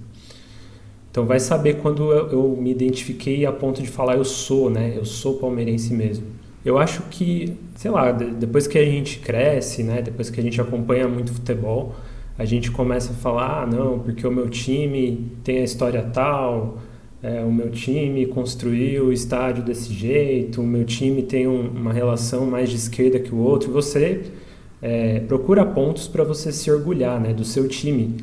[1.09, 4.93] Então vai saber quando eu, eu me identifiquei a ponto de falar eu sou, né?
[4.95, 6.25] Eu sou palmeirense mesmo.
[6.63, 10.01] Eu acho que, sei lá, depois que a gente cresce, né?
[10.01, 11.95] Depois que a gente acompanha muito futebol,
[12.37, 16.79] a gente começa a falar, ah, não, porque o meu time tem a história tal,
[17.23, 21.93] é, o meu time construiu o estádio desse jeito, o meu time tem um, uma
[21.93, 23.71] relação mais de esquerda que o outro.
[23.71, 24.25] Você
[24.81, 28.17] é, procura pontos para você se orgulhar né, do seu time.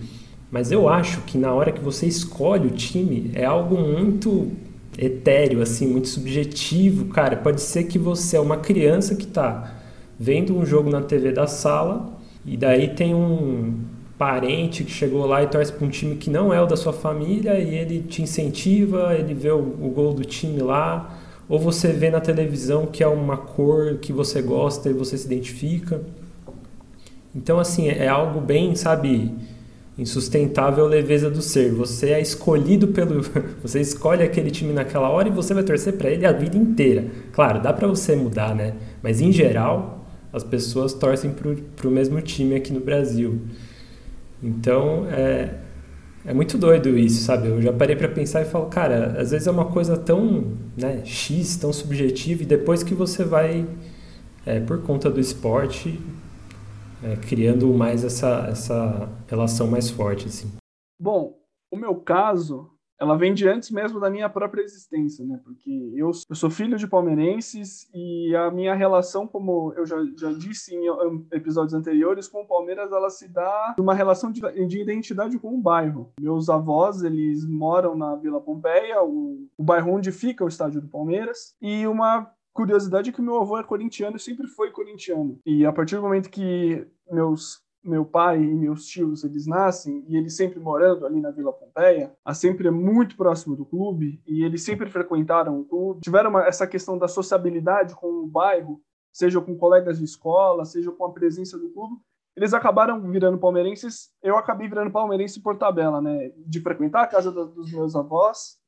[0.51, 4.53] Mas eu acho que na hora que você escolhe o time é algo muito
[4.99, 7.37] etéreo, assim, muito subjetivo, cara.
[7.37, 9.75] Pode ser que você é uma criança que está
[10.21, 13.81] vendo um jogo na TV da sala e daí tem um
[14.23, 16.93] parente que chegou lá e torce para um time que não é o da sua
[16.93, 21.89] família e ele te incentiva, ele vê o, o gol do time lá, ou você
[21.89, 26.03] vê na televisão que é uma cor que você gosta e você se identifica.
[27.35, 29.35] Então, assim, é algo bem, sabe,
[29.99, 31.73] insustentável leveza do ser.
[31.73, 33.23] Você é escolhido pelo.
[33.61, 37.07] Você escolhe aquele time naquela hora e você vai torcer para ele a vida inteira.
[37.33, 38.75] Claro, dá para você mudar, né?
[39.03, 43.41] Mas, em geral, as pessoas torcem para o mesmo time aqui no Brasil.
[44.43, 45.61] Então, é,
[46.25, 47.49] é muito doido isso, sabe?
[47.49, 51.05] Eu já parei para pensar e falo, cara, às vezes é uma coisa tão né,
[51.05, 53.67] X, tão subjetiva, e depois que você vai,
[54.45, 56.01] é, por conta do esporte,
[57.03, 60.51] é, criando mais essa, essa relação mais forte, assim.
[61.01, 61.37] Bom,
[61.71, 62.72] o meu caso,
[63.03, 65.41] ela vem de antes mesmo da minha própria existência, né?
[65.43, 70.33] Porque eu, eu sou filho de palmeirenses e a minha relação, como eu já, já
[70.33, 70.87] disse em
[71.33, 75.61] episódios anteriores, com o Palmeiras, ela se dá uma relação de, de identidade com o
[75.61, 76.13] bairro.
[76.21, 80.87] Meus avós, eles moram na Vila Pompeia, o, o bairro onde fica o estádio do
[80.87, 85.41] Palmeiras, e uma curiosidade é que meu avô é corintiano e sempre foi corintiano.
[85.45, 90.17] E a partir do momento que meus meu pai e meus tios eles nascem e
[90.17, 94.45] eles sempre morando ali na Vila Pompeia, a sempre é muito próximo do clube e
[94.45, 98.81] eles sempre frequentaram o clube, tiveram uma, essa questão da sociabilidade com o bairro,
[99.13, 101.97] seja com colegas de escola, seja com a presença do clube,
[102.37, 104.11] eles acabaram virando palmeirenses.
[104.23, 106.31] Eu acabei virando palmeirense por tabela, né?
[106.47, 108.59] De frequentar a casa dos meus avós,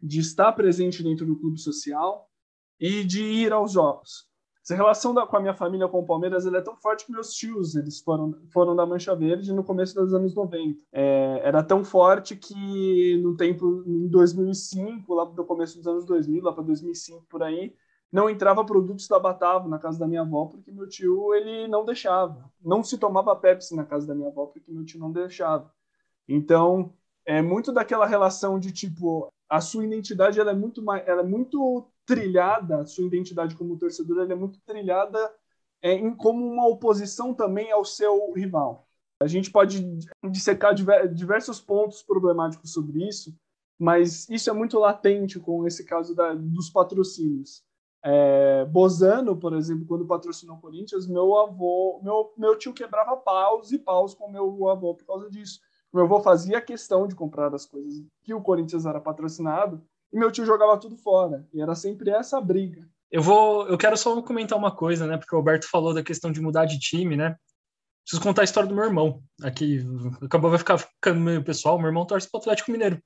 [0.00, 2.30] de estar presente dentro do clube social
[2.78, 4.27] e de ir aos jogos.
[4.68, 7.32] Essa relação da, com a minha família com o Palmeiras é tão forte que meus
[7.32, 10.84] tios eles foram, foram da Mancha Verde no começo dos anos 90.
[10.92, 16.44] É, era tão forte que no tempo, em 2005, lá no começo dos anos 2000,
[16.44, 17.74] lá para 2005 por aí,
[18.12, 21.86] não entrava produtos da Batavo na casa da minha avó porque meu tio ele não
[21.86, 22.52] deixava.
[22.62, 25.72] Não se tomava Pepsi na casa da minha avó porque meu tio não deixava.
[26.28, 26.92] Então,
[27.24, 31.24] é muito daquela relação de tipo a sua identidade ela é muito mais, ela é
[31.24, 35.18] muito trilhada, sua identidade como torcedor é muito trilhada
[35.82, 38.88] é, em, como uma oposição também ao seu rival.
[39.20, 39.84] A gente pode
[40.30, 43.36] dissecar diversos pontos problemáticos sobre isso,
[43.78, 47.62] mas isso é muito latente com esse caso da, dos patrocínios.
[48.02, 53.70] É, Bozano, por exemplo, quando patrocinou o Corinthians, meu avô, meu, meu tio quebrava paus
[53.70, 55.60] e paus com meu avô por causa disso.
[55.92, 60.30] Meu avô fazia questão de comprar as coisas que o Corinthians era patrocinado e meu
[60.30, 61.46] tio jogava tudo fora.
[61.52, 62.88] E era sempre essa briga.
[63.10, 65.16] Eu vou, eu quero só comentar uma coisa, né?
[65.16, 67.36] Porque o Roberto falou da questão de mudar de time, né?
[68.02, 69.22] Preciso contar a história do meu irmão.
[69.42, 69.84] Aqui
[70.22, 71.78] acabou vai ficar ficando meio pessoal.
[71.78, 73.02] Meu irmão torce para o Atlético Mineiro.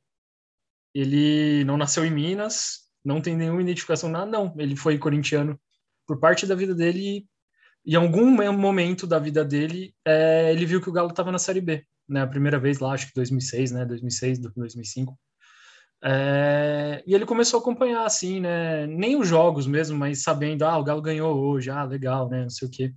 [0.95, 4.55] Ele não nasceu em Minas, não tem nenhuma identificação nada, não.
[4.59, 5.59] Ele foi corintiano
[6.07, 7.27] por parte da vida dele
[7.85, 11.39] e em algum momento da vida dele, é, ele viu que o Galo estava na
[11.39, 12.23] Série B, né?
[12.23, 13.85] A primeira vez lá, acho que 2006, né?
[13.85, 15.19] 2006, 2005.
[16.05, 18.87] É, e ele começou a acompanhar, assim, né?
[18.87, 22.43] Nem os jogos mesmo, mas sabendo, ah, o Galo ganhou hoje, ah, legal, né?
[22.43, 22.93] Não sei o quê.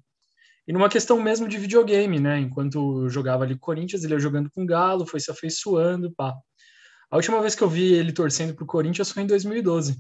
[0.68, 2.39] E numa questão mesmo de videogame, né?
[2.39, 6.12] Enquanto eu jogava ali o Corinthians, ele ia jogando com o Galo, foi se afeiçoando,
[6.15, 6.34] pá.
[7.12, 9.96] A última vez que eu vi ele torcendo pro Corinthians foi em 2012.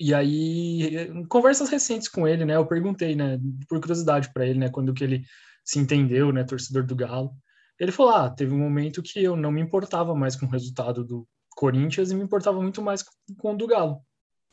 [0.00, 2.56] E aí, em conversas recentes com ele, né?
[2.56, 3.38] Eu perguntei, né?
[3.68, 4.68] Por curiosidade para ele, né?
[4.70, 5.24] Quando que ele
[5.64, 6.44] se entendeu, né?
[6.44, 7.30] Torcedor do Galo.
[7.78, 11.04] Ele falou: ah, teve um momento que eu não me importava mais com o resultado
[11.04, 11.26] do,
[11.58, 13.04] Corinthians e me importava muito mais
[13.36, 14.00] com o do Galo.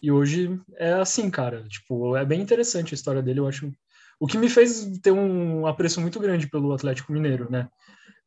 [0.01, 1.63] E hoje é assim, cara.
[1.67, 3.71] Tipo, é bem interessante a história dele, eu acho.
[4.19, 7.69] O que me fez ter um apreço muito grande pelo Atlético Mineiro, né?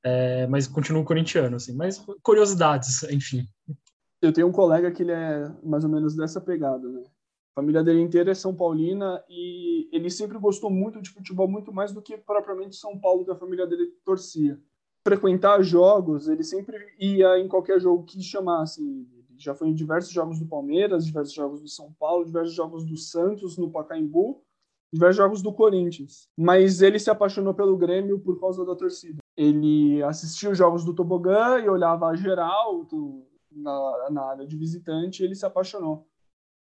[0.04, 1.74] É, mas continuo corintiano, assim.
[1.74, 3.48] Mas curiosidades, enfim.
[4.22, 7.02] Eu tenho um colega que ele é mais ou menos dessa pegada, né?
[7.56, 11.72] A família dele inteira é São Paulina e ele sempre gostou muito de futebol, muito
[11.72, 14.56] mais do que propriamente São Paulo, que a família dele torcia
[15.04, 18.82] frequentar jogos, ele sempre ia em qualquer jogo que chamasse.
[19.36, 22.96] Já foi em diversos jogos do Palmeiras, diversos jogos do São Paulo, diversos jogos do
[22.96, 24.42] Santos no Pacaembu,
[24.92, 26.28] diversos jogos do Corinthians.
[26.36, 29.18] Mas ele se apaixonou pelo Grêmio por causa da torcida.
[29.36, 34.56] Ele assistia os jogos do Tobogã e olhava a geral do, na, na área de
[34.56, 36.06] visitante e ele se apaixonou.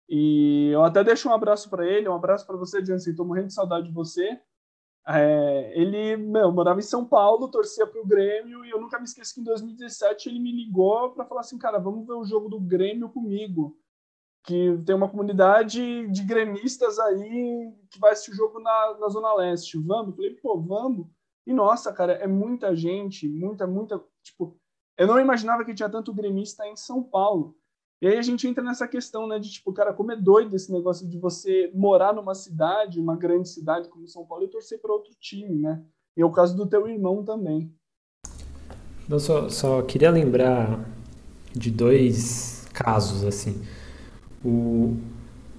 [0.09, 3.11] E eu até deixo um abraço para ele, um abraço para você, Jansen.
[3.11, 4.41] Estou morrendo de saudade de você.
[5.11, 9.07] É, ele meu, morava em São Paulo, torcia para o Grêmio, e eu nunca me
[9.07, 12.49] esqueço que em 2017 ele me ligou para falar assim: cara, vamos ver o jogo
[12.49, 13.79] do Grêmio comigo.
[14.44, 19.35] Que tem uma comunidade de gremistas aí que vai assistir o jogo na, na Zona
[19.35, 19.79] Leste.
[19.79, 20.14] Vamos?
[20.14, 21.07] Falei, pô, vamos.
[21.47, 24.03] E nossa, cara, é muita gente, muita, muita.
[24.23, 24.59] Tipo,
[24.97, 27.58] eu não imaginava que tinha tanto gremista em São Paulo.
[28.01, 30.71] E aí a gente entra nessa questão, né, de tipo, cara, como é doido esse
[30.73, 34.93] negócio de você morar numa cidade, uma grande cidade como São Paulo e torcer para
[34.93, 35.83] outro time, né?
[36.17, 37.73] E é o caso do teu irmão também.
[39.11, 40.85] Eu só, só queria lembrar
[41.53, 43.61] de dois casos, assim.
[44.45, 44.97] O,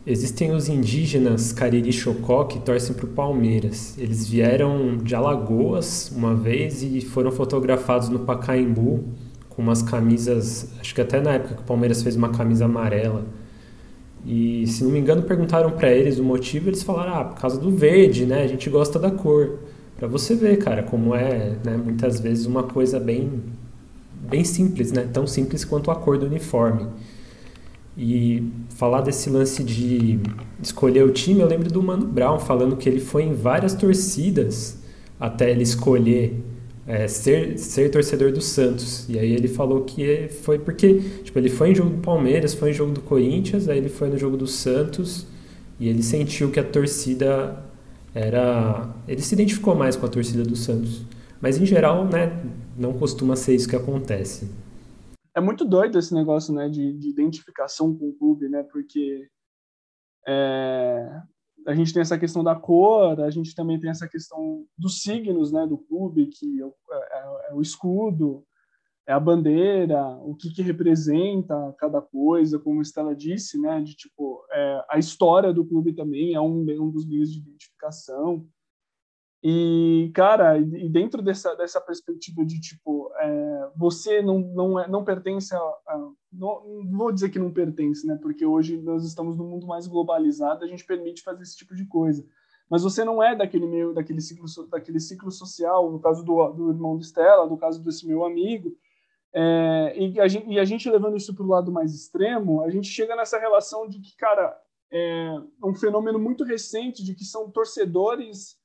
[0.05, 3.97] existem os indígenas Cariri Chocó que torcem para o Palmeiras.
[3.97, 9.03] Eles vieram de Alagoas uma vez e foram fotografados no Pacaembu
[9.59, 13.25] com umas camisas, acho que até na época que o Palmeiras fez uma camisa amarela.
[14.25, 17.59] E se não me engano, perguntaram para eles o motivo, eles falaram: "Ah, por causa
[17.59, 18.43] do verde, né?
[18.43, 19.59] A gente gosta da cor".
[19.97, 23.43] Para você ver, cara, como é, né, muitas vezes uma coisa bem
[24.29, 25.05] bem simples, né?
[25.11, 26.87] Tão simples quanto a cor do uniforme.
[27.97, 30.21] E falar desse lance de
[30.63, 34.77] escolher o time, eu lembro do Mano Brown falando que ele foi em várias torcidas
[35.19, 36.41] até ele escolher
[36.89, 39.07] é, ser, ser torcedor do Santos.
[39.07, 42.71] E aí ele falou que foi porque tipo, ele foi em jogo do Palmeiras, foi
[42.71, 45.27] em jogo do Corinthians, aí ele foi no jogo do Santos
[45.79, 47.63] e ele sentiu que a torcida
[48.11, 48.91] era.
[49.07, 51.05] Ele se identificou mais com a torcida do Santos.
[51.39, 52.43] Mas em geral, né,
[52.75, 54.49] não costuma ser isso que acontece.
[55.35, 58.63] É muito doido esse negócio né, de, de identificação com o clube, né?
[58.63, 59.27] Porque
[60.27, 61.21] é,
[61.67, 65.51] a gente tem essa questão da cor, a gente também tem essa questão dos signos,
[65.51, 68.43] né, do clube, que é, é, é o escudo,
[69.07, 73.95] é a bandeira, o que, que representa cada coisa, como a Estela disse, né, de
[73.95, 78.47] tipo, é, a história do clube também é um, um dos meios de identificação.
[79.41, 85.05] E, cara, e dentro dessa, dessa perspectiva de, tipo, é, você não, não, é, não
[85.05, 88.19] pertence a, a não, vou dizer que não pertence, né?
[88.21, 91.85] Porque hoje nós estamos num mundo mais globalizado, a gente permite fazer esse tipo de
[91.85, 92.25] coisa.
[92.69, 96.69] Mas você não é daquele meio, daquele ciclo, daquele ciclo social, no caso do, do
[96.69, 98.75] irmão do Stella, no caso desse meu amigo,
[99.33, 102.69] é, e, a gente, e a gente levando isso para o lado mais extremo, a
[102.69, 104.55] gente chega nessa relação de que, cara,
[104.91, 108.58] é um fenômeno muito recente de que são torcedores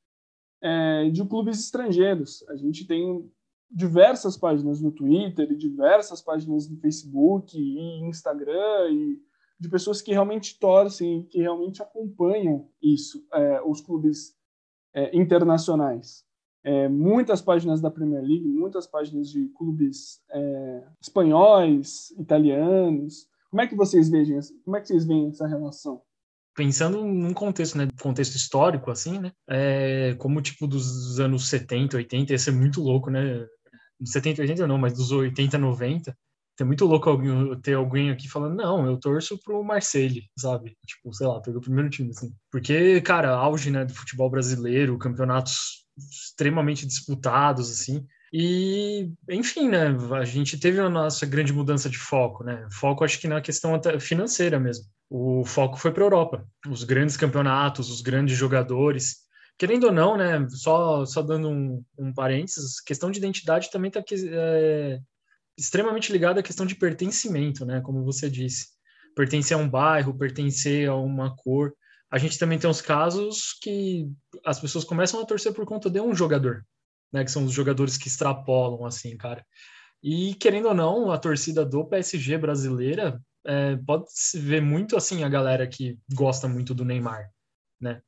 [0.64, 2.42] é, de clubes estrangeiros.
[2.48, 3.30] A gente tem
[3.70, 9.20] diversas páginas no Twitter e diversas páginas no Facebook e Instagram e
[9.60, 14.34] de pessoas que realmente torcem, que realmente acompanham isso, é, os clubes
[14.94, 16.24] é, internacionais.
[16.62, 23.28] É, muitas páginas da Premier League, muitas páginas de clubes é, espanhóis, italianos.
[23.50, 24.40] Como é que vocês veem?
[24.64, 26.00] Como é que vocês veem essa relação?
[26.54, 32.32] Pensando num contexto, né, contexto histórico, assim, né, é, como tipo dos anos 70, 80,
[32.32, 33.46] ia ser muito louco, né,
[34.04, 36.16] 70, 80 não, mas dos 80, 90,
[36.60, 41.12] é muito louco alguém, ter alguém aqui falando, não, eu torço pro Marseille, sabe, tipo,
[41.12, 45.84] sei lá, pegou o primeiro time, assim, porque, cara, auge, né, do futebol brasileiro, campeonatos
[45.98, 52.44] extremamente disputados, assim, e, enfim, né, a gente teve a nossa grande mudança de foco,
[52.44, 56.48] né, foco acho que na questão financeira mesmo, o foco foi para a Europa.
[56.68, 59.24] Os grandes campeonatos, os grandes jogadores.
[59.56, 60.46] Querendo ou não, né?
[60.48, 64.98] Só, só dando um, um parênteses, questão de identidade também está é,
[65.56, 67.80] extremamente ligada à questão de pertencimento, né?
[67.80, 68.68] Como você disse.
[69.14, 71.72] Pertencer a um bairro, pertencer a uma cor.
[72.10, 74.08] A gente também tem os casos que
[74.44, 76.66] as pessoas começam a torcer por conta de um jogador,
[77.12, 77.24] né?
[77.24, 79.44] Que são os jogadores que extrapolam, assim, cara.
[80.02, 85.22] E querendo ou não, a torcida do PSG brasileira é, pode se ver muito assim
[85.22, 87.30] a galera que gosta muito do Neymar,
[87.80, 88.00] né?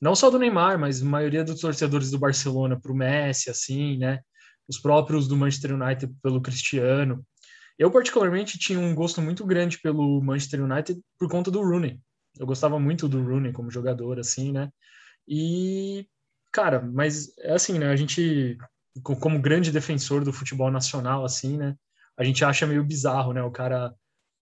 [0.00, 3.96] Não só do Neymar, mas a maioria dos torcedores do Barcelona para o Messi, assim,
[3.96, 4.20] né?
[4.68, 7.24] Os próprios do Manchester United pelo Cristiano.
[7.78, 12.00] Eu, particularmente, tinha um gosto muito grande pelo Manchester United por conta do Rooney.
[12.38, 14.70] Eu gostava muito do Rooney como jogador, assim, né?
[15.26, 16.06] E,
[16.52, 17.88] cara, mas é assim, né?
[17.88, 18.58] A gente,
[19.02, 21.76] como grande defensor do futebol nacional, assim, né?
[22.16, 23.42] A gente acha meio bizarro, né?
[23.42, 23.94] O cara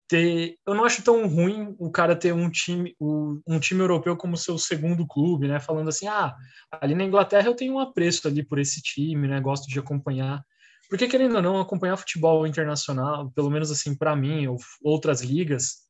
[0.08, 0.58] ter.
[0.66, 4.58] Eu não acho tão ruim o cara ter um time, um time europeu como seu
[4.58, 5.60] segundo clube, né?
[5.60, 6.36] Falando assim, ah,
[6.72, 9.40] ali na Inglaterra eu tenho um apreço ali por esse time, né?
[9.42, 10.44] Gosto de acompanhar.
[10.90, 15.88] Porque, querendo ou não, acompanhar futebol internacional, pelo menos assim, para mim, ou outras ligas,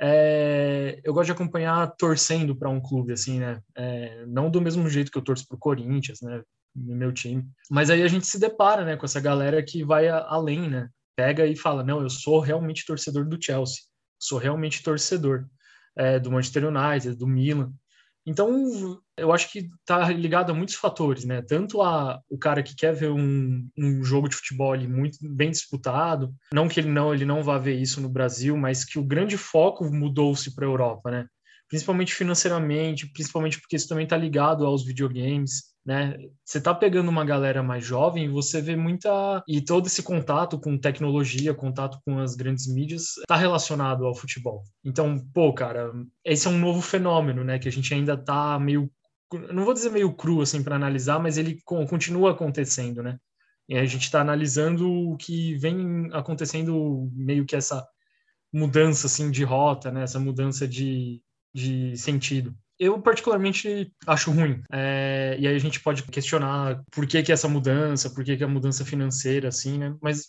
[0.00, 3.60] é, eu gosto de acompanhar torcendo para um clube, assim, né?
[3.76, 6.42] É, não do mesmo jeito que eu torço pro Corinthians, né?
[6.74, 7.44] No meu time.
[7.70, 10.88] Mas aí a gente se depara, né, com essa galera que vai além, né?
[11.18, 13.82] Pega e fala: não, eu sou realmente torcedor do Chelsea,
[14.20, 15.48] sou realmente torcedor
[15.96, 17.72] é, do Manchester United, do Milan.
[18.24, 21.42] Então, eu acho que está ligado a muitos fatores, né?
[21.42, 26.32] Tanto a, o cara que quer ver um, um jogo de futebol muito bem disputado,
[26.52, 29.36] não que ele não ele não vá ver isso no Brasil, mas que o grande
[29.36, 31.26] foco mudou-se para a Europa, né?
[31.68, 36.18] Principalmente financeiramente, principalmente porque isso também está ligado aos videogames né?
[36.44, 40.60] Você tá pegando uma galera mais jovem e você vê muita e todo esse contato
[40.60, 44.64] com tecnologia, contato com as grandes mídias, está relacionado ao futebol.
[44.84, 45.90] Então, pô, cara,
[46.22, 47.58] esse é um novo fenômeno, né?
[47.58, 48.92] Que a gente ainda tá meio,
[49.50, 53.16] não vou dizer meio cru assim para analisar, mas ele continua acontecendo, né?
[53.66, 57.82] E a gente está analisando o que vem acontecendo meio que essa
[58.52, 60.02] mudança assim de rota, né?
[60.02, 61.22] Essa mudança de,
[61.54, 64.62] de sentido eu particularmente acho ruim.
[64.72, 68.44] É, e aí a gente pode questionar por que, que essa mudança, por que, que
[68.44, 69.96] a mudança financeira, assim, né?
[70.00, 70.26] Mas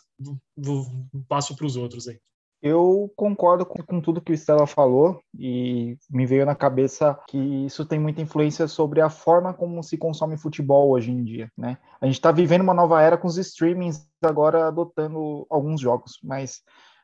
[0.57, 0.85] vou,
[1.27, 2.19] passo para os outros aí.
[2.61, 7.37] Eu concordo com, com, tudo que o Stella falou e me veio na cabeça que
[7.37, 11.77] isso tem muita influência sobre a forma como se consome futebol hoje em dia, né?
[12.01, 16.61] A gente está vivendo uma nova era com os streamings agora adotando alguns jogos, mas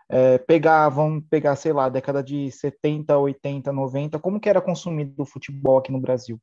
[0.09, 5.23] é, pegar, vamos pegar, sei lá, década de 70, 80, 90, como que era consumido
[5.23, 6.39] o futebol aqui no Brasil?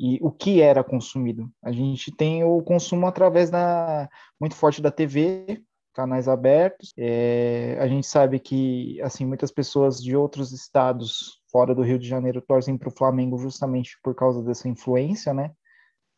[0.00, 1.50] E o que era consumido?
[1.62, 4.08] A gente tem o consumo através da
[4.40, 5.60] muito forte da TV,
[5.92, 6.92] canais abertos.
[6.96, 12.06] É, a gente sabe que assim muitas pessoas de outros estados fora do Rio de
[12.06, 15.50] Janeiro torcem para o Flamengo justamente por causa dessa influência, né?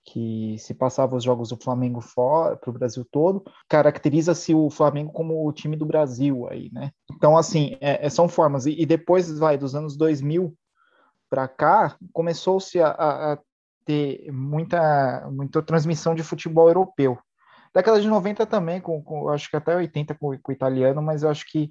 [0.04, 5.12] Que se passava os jogos do Flamengo fora para o Brasil todo, caracteriza-se o Flamengo
[5.12, 6.90] como o time do Brasil aí, né?
[7.12, 8.66] Então, assim, é, é são formas.
[8.66, 10.54] E, e, depois, vai, dos anos 2000
[11.28, 13.38] para cá, começou-se a, a, a,
[13.84, 17.18] ter muita, muita transmissão de futebol europeu.
[17.72, 21.22] Década de 90 também, com, com acho que até 80 com, com o italiano, mas
[21.22, 21.70] eu acho que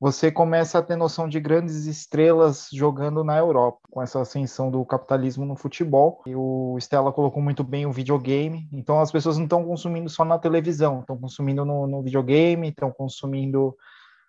[0.00, 4.84] você começa a ter noção de grandes estrelas jogando na Europa, com essa ascensão do
[4.84, 6.20] capitalismo no futebol.
[6.26, 10.24] E o Stella colocou muito bem o videogame, então as pessoas não estão consumindo só
[10.24, 13.74] na televisão, estão consumindo no, no videogame, estão consumindo,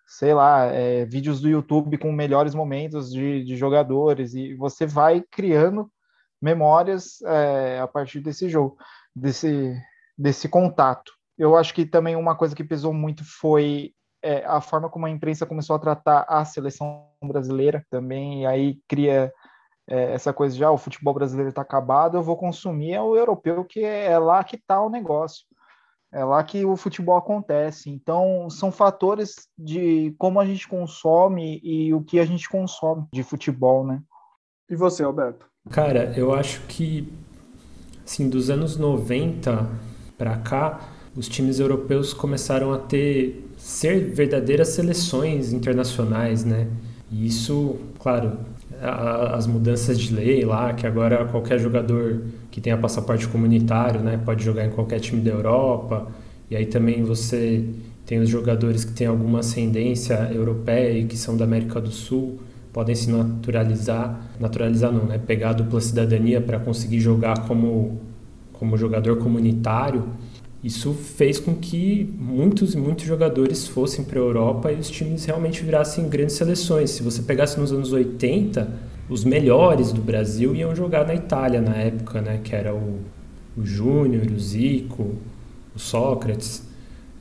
[0.06, 5.24] sei lá, é, vídeos do YouTube com melhores momentos de, de jogadores, e você vai
[5.32, 5.90] criando
[6.42, 8.78] memórias é, a partir desse jogo,
[9.16, 9.76] desse,
[10.18, 11.12] desse contato.
[11.38, 13.94] Eu acho que também uma coisa que pesou muito foi
[14.26, 18.80] é, a forma como a imprensa começou a tratar a seleção brasileira também, e aí
[18.88, 19.32] cria
[19.88, 23.16] é, essa coisa de ah, o futebol brasileiro está acabado, eu vou consumir é o
[23.16, 25.46] europeu, que é, é lá que está o negócio.
[26.12, 27.90] É lá que o futebol acontece.
[27.90, 33.22] Então, são fatores de como a gente consome e o que a gente consome de
[33.22, 34.02] futebol, né?
[34.70, 35.46] E você, Alberto?
[35.70, 37.12] Cara, eu acho que,
[38.06, 39.70] assim, dos anos 90
[40.18, 40.80] para cá,
[41.16, 46.68] os times europeus começaram a ter ser verdadeiras seleções internacionais, né?
[47.12, 48.34] E isso, claro,
[48.80, 54.22] a, as mudanças de lei lá, que agora qualquer jogador que tenha passaporte comunitário, né,
[54.24, 56.08] pode jogar em qualquer time da Europa.
[56.48, 57.68] E aí também você
[58.06, 62.38] tem os jogadores que têm alguma ascendência europeia e que são da América do Sul,
[62.72, 68.00] podem se naturalizar, naturalizar não, né, pegar a dupla cidadania para conseguir jogar como
[68.54, 70.04] como jogador comunitário.
[70.66, 75.24] Isso fez com que muitos e muitos jogadores fossem para a Europa e os times
[75.24, 76.90] realmente virassem grandes seleções.
[76.90, 78.68] Se você pegasse nos anos 80,
[79.08, 82.40] os melhores do Brasil iam jogar na Itália na época, né?
[82.44, 82.98] Que era o,
[83.56, 85.14] o Júnior, o Zico,
[85.76, 86.64] o Sócrates.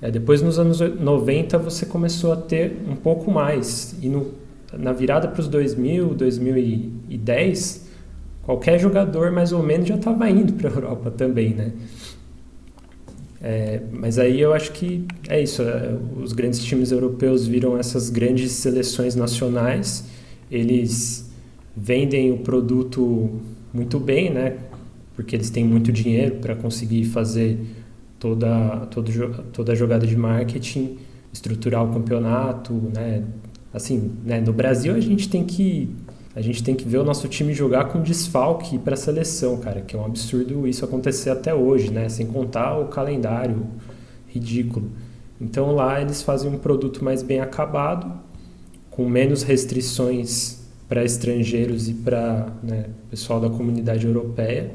[0.00, 3.94] É, depois, nos anos 90, você começou a ter um pouco mais.
[4.00, 4.32] E no,
[4.72, 7.90] na virada para os 2000, 2010,
[8.42, 11.72] qualquer jogador mais ou menos já estava indo para a Europa também, né?
[13.46, 15.60] É, mas aí eu acho que é isso.
[15.60, 20.06] É, os grandes times europeus viram essas grandes seleções nacionais,
[20.50, 21.30] eles
[21.76, 23.38] vendem o produto
[23.70, 24.56] muito bem, né?
[25.14, 27.60] Porque eles têm muito dinheiro para conseguir fazer
[28.18, 29.12] toda, toda,
[29.52, 30.96] toda a jogada de marketing,
[31.30, 33.24] estruturar o campeonato, né?
[33.74, 34.40] Assim, né?
[34.40, 35.90] no Brasil a gente tem que
[36.36, 39.82] a gente tem que ver o nosso time jogar com desfalque para a seleção, cara,
[39.82, 42.08] que é um absurdo isso acontecer até hoje, né?
[42.08, 43.66] Sem contar o calendário
[44.26, 44.90] ridículo.
[45.40, 48.12] Então lá eles fazem um produto mais bem acabado,
[48.90, 54.72] com menos restrições para estrangeiros e para né, pessoal da comunidade europeia.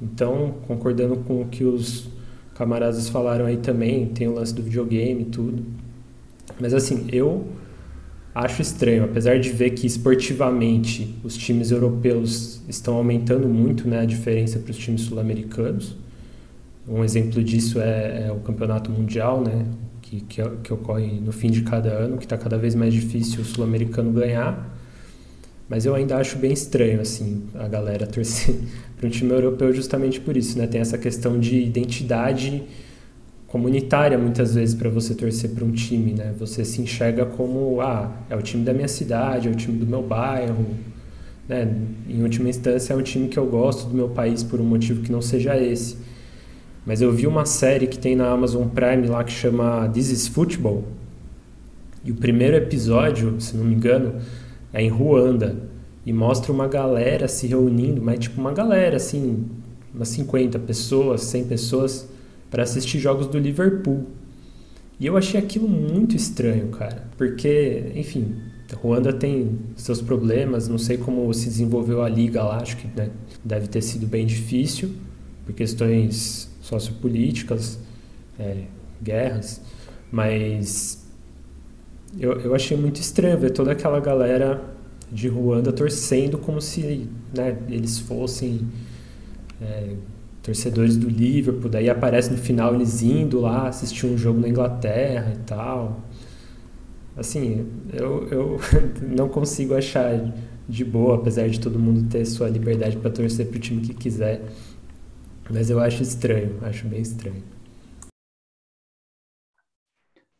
[0.00, 2.08] Então, concordando com o que os
[2.54, 5.62] camaradas falaram aí também, tem o lance do videogame e tudo.
[6.58, 7.46] Mas assim, eu
[8.36, 14.04] acho estranho, apesar de ver que esportivamente os times europeus estão aumentando muito né, a
[14.04, 15.96] diferença para os times sul-americanos.
[16.86, 19.64] Um exemplo disso é, é, o campeonato mundial, né,
[20.02, 23.40] que, que, que ocorre no fim de cada ano, que está cada vez mais difícil
[23.40, 24.76] o sul-americano ganhar.
[25.66, 28.54] Mas eu ainda acho bem estranho assim a galera torcer
[28.98, 30.66] para um time europeu justamente por isso, né?
[30.66, 32.62] Tem essa questão de identidade
[33.46, 36.34] comunitária muitas vezes para você torcer para um time, né?
[36.38, 39.86] Você se enxerga como, ah, é o time da minha cidade, é o time do
[39.86, 40.66] meu bairro,
[41.48, 41.72] né?
[42.08, 45.02] Em última instância é um time que eu gosto do meu país por um motivo
[45.02, 45.96] que não seja esse.
[46.84, 50.28] Mas eu vi uma série que tem na Amazon Prime lá que chama This is
[50.28, 50.84] Football.
[52.04, 54.14] E o primeiro episódio, se não me engano,
[54.72, 55.56] é em Ruanda
[56.04, 59.44] e mostra uma galera se reunindo, mas tipo uma galera assim,
[59.92, 62.08] umas 50 pessoas, 100 pessoas
[62.50, 64.06] para assistir jogos do Liverpool.
[64.98, 68.34] E eu achei aquilo muito estranho, cara, porque, enfim,
[68.74, 73.10] Ruanda tem seus problemas, não sei como se desenvolveu a liga lá, acho que né,
[73.44, 74.90] deve ter sido bem difícil
[75.44, 77.78] por questões sociopolíticas,
[78.38, 78.64] é,
[79.02, 79.60] guerras,
[80.10, 81.06] mas
[82.18, 84.62] eu, eu achei muito estranho ver toda aquela galera
[85.12, 88.66] de Ruanda torcendo como se né, eles fossem
[89.60, 89.94] é,
[90.46, 91.68] torcedores do Liverpool.
[91.68, 96.00] Daí aparece no final eles indo lá assistir um jogo na Inglaterra e tal.
[97.16, 98.56] Assim, eu, eu
[99.02, 100.32] não consigo achar
[100.68, 103.92] de boa, apesar de todo mundo ter sua liberdade para torcer para o time que
[103.92, 104.42] quiser.
[105.50, 107.42] Mas eu acho estranho, acho bem estranho.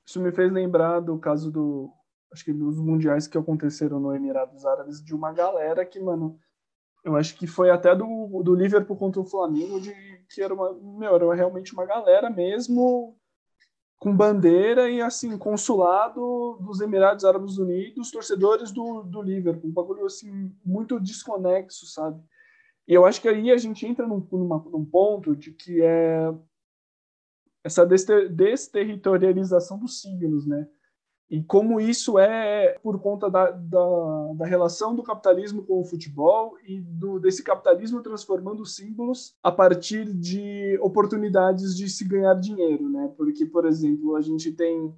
[0.06, 1.90] Isso me fez lembrar do caso do.
[2.32, 6.38] Acho que dos mundiais que aconteceram no Emirados Árabes, de uma galera que, mano.
[7.06, 9.94] Eu acho que foi até do, do Liverpool contra o Flamengo, de,
[10.28, 10.74] que era uma.
[10.74, 13.16] Meu, era realmente uma galera mesmo
[13.96, 20.04] com bandeira e assim consulado dos Emirados Árabes Unidos, torcedores do, do Liverpool, um bagulho
[20.04, 22.20] assim muito desconexo, sabe?
[22.88, 26.34] E eu acho que aí a gente entra num, numa, num ponto de que é
[27.62, 30.68] essa desterritorialização dos signos, né?
[31.28, 36.56] E como isso é por conta da, da, da, relação do capitalismo com o futebol
[36.64, 43.12] e do, desse capitalismo transformando símbolos a partir de oportunidades de se ganhar dinheiro, né?
[43.16, 44.94] Porque, por exemplo, a gente tem,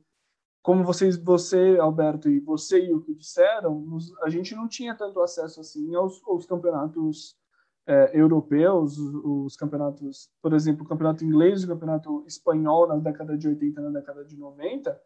[0.62, 3.86] como vocês, você, Alberto, e você e o que disseram,
[4.22, 7.38] a gente não tinha tanto acesso assim aos, aos campeonatos
[7.86, 12.96] é, europeus, os, os, campeonatos, por exemplo, o campeonato inglês e o campeonato espanhol na
[12.96, 15.00] década de 80 na década de 90,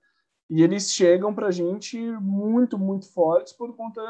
[0.55, 4.03] e eles chegam para a gente muito, muito fortes por conta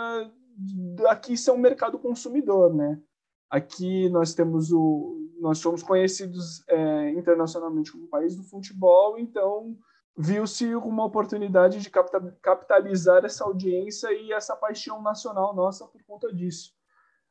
[0.58, 3.00] de, aqui ser um mercado consumidor, né?
[3.48, 9.78] Aqui nós temos o, nós somos conhecidos é, internacionalmente como país do futebol, então
[10.18, 16.72] viu-se uma oportunidade de capitalizar essa audiência e essa paixão nacional nossa por conta disso.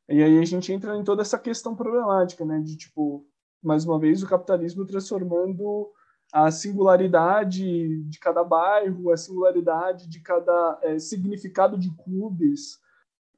[0.07, 2.62] E aí a gente entra em toda essa questão problemática, né?
[2.62, 3.28] De, tipo,
[3.62, 5.91] mais uma vez, o capitalismo transformando
[6.32, 12.80] a singularidade de cada bairro, a singularidade de cada é, significado de clubes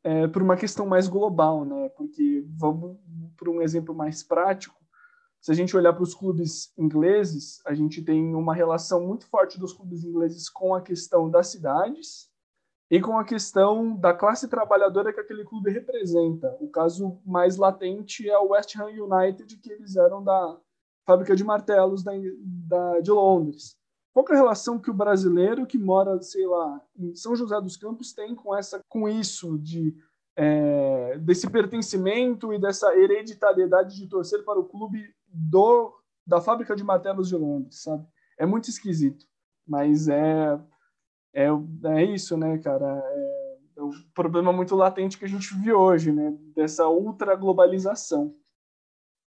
[0.04, 1.90] é, por uma questão mais global, né?
[1.90, 2.98] Porque vamos
[3.38, 4.76] para um exemplo mais prático.
[5.42, 9.60] Se a gente olhar para os clubes ingleses, a gente tem uma relação muito forte
[9.60, 12.32] dos clubes ingleses com a questão das cidades,
[12.94, 16.56] e com a questão da classe trabalhadora que aquele clube representa.
[16.60, 20.60] O caso mais latente é o West Ham United, que eles eram da
[21.06, 22.12] fábrica de martelos da,
[22.68, 23.78] da, de Londres.
[24.14, 27.76] Qual é a relação que o brasileiro que mora, sei lá, em São José dos
[27.76, 29.96] Campos tem com essa, com isso de
[30.36, 35.94] é, desse pertencimento e dessa hereditariedade de torcer para o clube do
[36.26, 38.08] da fábrica de martelos de Londres, sabe?
[38.38, 39.26] É muito esquisito,
[39.68, 40.60] mas é
[41.34, 41.48] é,
[41.86, 43.02] é isso, né, cara?
[43.04, 46.38] É, é o problema muito latente que a gente vive hoje, né?
[46.56, 48.36] Dessa ultra globalização.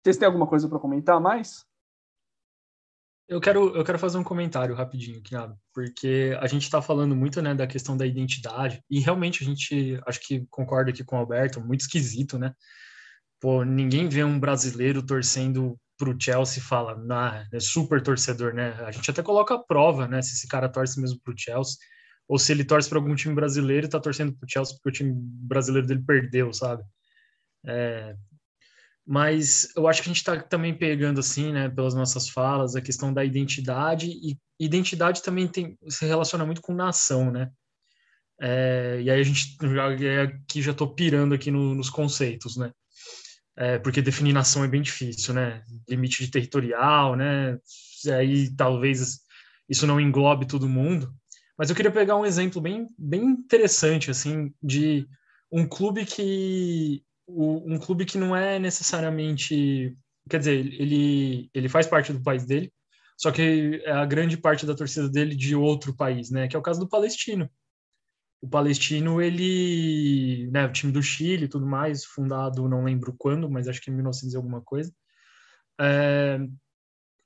[0.04, 1.66] Vocês têm alguma coisa para comentar mais?
[3.28, 7.42] Eu quero, eu quero fazer um comentário rapidinho, Kinado, porque a gente está falando muito
[7.42, 11.20] né, da questão da identidade, e realmente a gente, acho que concorda aqui com o
[11.20, 12.54] Alberto, muito esquisito, né?
[13.40, 18.74] Pô, ninguém vê um brasileiro torcendo pro Chelsea e fala, nah, é super torcedor, né?
[18.86, 20.22] A gente até coloca a prova, né?
[20.22, 21.78] Se esse cara torce mesmo pro Chelsea,
[22.28, 24.92] ou se ele torce para algum time brasileiro e tá torcendo pro Chelsea porque o
[24.92, 26.84] time brasileiro dele perdeu, sabe?
[27.66, 28.16] É,
[29.06, 32.82] mas eu acho que a gente está também pegando assim, né, pelas nossas falas, a
[32.82, 37.52] questão da identidade e identidade também tem se relaciona muito com nação, né?
[38.42, 42.72] É, e aí a gente já aqui já estou pirando aqui no, nos conceitos, né?
[43.56, 45.64] é, porque definir nação é bem difícil, né?
[45.88, 47.58] Limite de territorial, né?
[48.18, 49.20] Aí talvez
[49.70, 51.14] isso não englobe todo mundo.
[51.58, 55.08] Mas eu queria pegar um exemplo bem, bem interessante, assim, de
[55.52, 59.98] um clube que um clube que não é necessariamente,
[60.30, 62.72] quer dizer, ele ele faz parte do país dele,
[63.18, 66.48] só que é a grande parte da torcida dele de outro país, né?
[66.48, 67.50] Que é o caso do Palestino.
[68.42, 73.50] O Palestino, ele, né, o time do Chile e tudo mais, fundado não lembro quando,
[73.50, 74.94] mas acho que em 1900 alguma coisa.
[75.80, 76.40] É,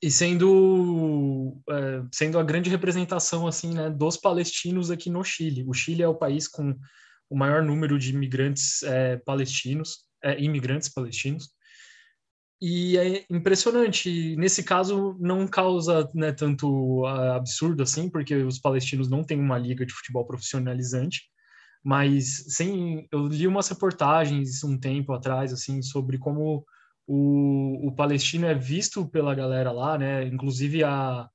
[0.01, 5.63] e sendo é, sendo a grande representação assim, né, dos palestinos aqui no Chile.
[5.67, 6.77] O Chile é o país com
[7.29, 11.49] o maior número de imigrantes é, palestinos, é, imigrantes palestinos.
[12.59, 14.35] E é impressionante.
[14.35, 19.59] Nesse caso, não causa né, tanto uh, absurdo assim, porque os palestinos não têm uma
[19.59, 21.21] liga de futebol profissionalizante.
[21.83, 26.65] Mas sem, eu li umas reportagens um tempo atrás assim sobre como
[27.05, 30.25] o, o palestino é visto pela galera lá, né?
[30.25, 31.29] Inclusive a,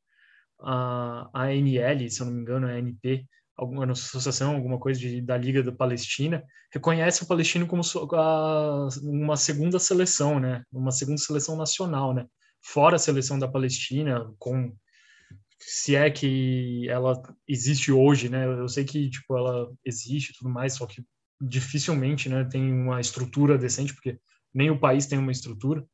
[0.61, 3.27] a, a ANL, se eu não me engano, a ANP,
[3.63, 7.83] alguma associação, alguma coisa de, da Liga da Palestina, reconhece o palestino como
[8.15, 10.63] a, uma segunda seleção, né?
[10.73, 12.27] Uma segunda seleção nacional, né?
[12.63, 14.75] Fora a seleção da Palestina, com
[15.59, 18.47] se é que ela existe hoje, né?
[18.47, 21.05] Eu sei que tipo ela existe e tudo mais, só que
[21.43, 24.19] dificilmente, né, tem uma estrutura decente, porque
[24.55, 25.85] nem o país tem uma estrutura.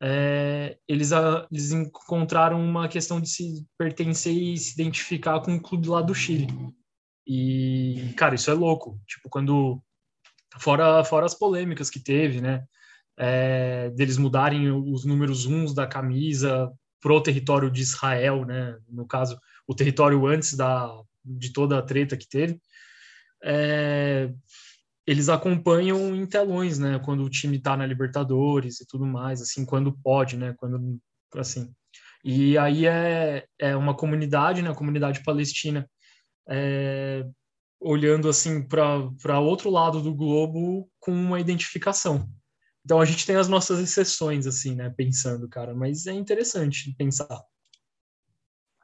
[0.00, 5.60] É, eles, a, eles encontraram uma questão de se pertencer e se identificar com o
[5.60, 6.46] clube lá do Chile.
[7.28, 8.98] E, cara, isso é louco.
[9.06, 9.82] Tipo, quando.
[10.58, 12.64] Fora, fora as polêmicas que teve, né?
[13.18, 18.78] É, deles mudarem os números uns da camisa pro território de Israel, né?
[18.88, 20.90] No caso, o território antes da,
[21.22, 22.58] de toda a treta que teve.
[23.44, 24.32] É,
[25.06, 26.98] eles acompanham em telões, né?
[27.04, 30.54] Quando o time está na Libertadores e tudo mais, assim, quando pode, né?
[30.56, 30.98] Quando,
[31.36, 31.70] assim.
[32.24, 34.70] E aí é, é uma comunidade, né?
[34.70, 35.88] A comunidade palestina
[36.48, 37.24] é,
[37.80, 42.28] olhando assim para outro lado do globo com uma identificação.
[42.84, 44.88] Então a gente tem as nossas exceções, assim, né?
[44.90, 47.44] Pensando, cara, mas é interessante pensar.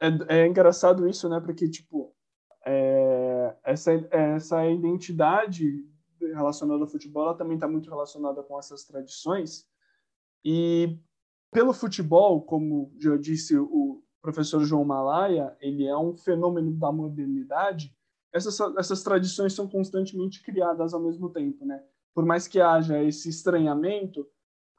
[0.00, 1.40] É, é engraçado isso, né?
[1.40, 2.14] Porque, tipo,
[2.66, 5.86] é, essa, essa identidade
[6.20, 9.66] relacionada ao futebol, ela também está muito relacionada com essas tradições.
[10.44, 10.98] E
[11.50, 17.94] pelo futebol, como já disse o, professor João Malaya, ele é um fenômeno da modernidade,
[18.32, 21.84] essas, essas tradições são constantemente criadas ao mesmo tempo, né?
[22.14, 24.26] Por mais que haja esse estranhamento,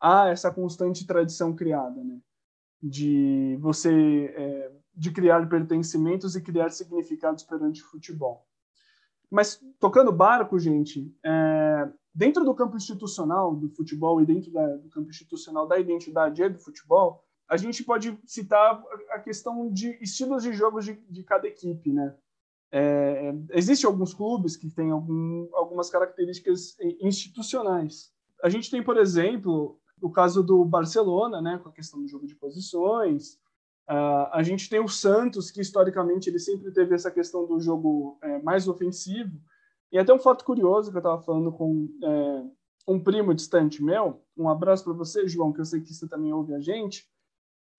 [0.02, 2.20] há essa constante tradição criada, né?
[2.82, 8.48] De você é, de criar pertencimentos e criar significados perante o futebol.
[9.30, 14.90] Mas tocando barco, gente, é, dentro do campo institucional do futebol e dentro da, do
[14.90, 20.44] campo institucional da identidade e do futebol, a gente pode citar a questão de estilos
[20.44, 22.16] de jogos de, de cada equipe, né?
[22.72, 28.12] É, Existem alguns clubes que têm algum, algumas características institucionais.
[28.44, 32.26] A gente tem, por exemplo, o caso do Barcelona, né, com a questão do jogo
[32.26, 33.36] de posições.
[33.88, 38.18] Uh, a gente tem o Santos, que historicamente ele sempre teve essa questão do jogo
[38.22, 39.40] é, mais ofensivo.
[39.92, 42.44] E até um fato curioso que eu estava falando com é,
[42.88, 44.22] um primo distante meu.
[44.36, 47.08] Um abraço para você, João, que eu sei que você também ouve a gente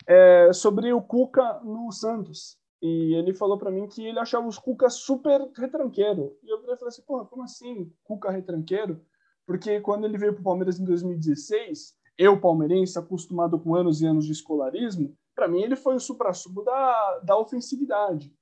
[0.07, 2.59] é, sobre o Cuca no Santos.
[2.81, 6.37] E ele falou para mim que ele achava os Cuca super retranqueiro.
[6.43, 9.01] E eu falei assim, porra, como assim Cuca retranqueiro?
[9.47, 14.07] Porque quando ele veio para o Palmeiras em 2016, eu, palmeirense, acostumado com anos e
[14.07, 18.35] anos de escolarismo, para mim ele foi o supra-sumo da, da ofensividade.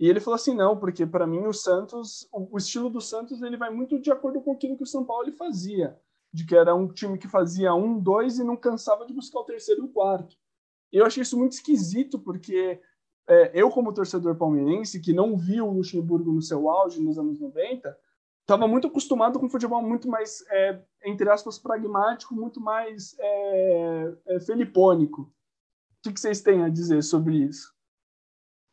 [0.00, 3.42] E ele falou assim, não, porque para mim o Santos, o, o, estilo do Santos,
[3.42, 5.98] ele vai muito de acordo com aquilo que o São Paulo fazia,
[6.32, 9.44] de que era um time que fazia um, dois e não cansava de buscar o
[9.44, 10.36] terceiro e o quarto.
[10.92, 12.80] Eu achei isso muito esquisito, porque
[13.28, 17.38] é, eu, como torcedor palmeirense, que não viu o Luxemburgo no seu auge nos anos
[17.38, 17.96] 90,
[18.40, 24.14] estava muito acostumado com um futebol muito mais, é, entre aspas, pragmático, muito mais é,
[24.28, 25.30] é, felipônico.
[26.06, 27.70] O que vocês têm a dizer sobre isso?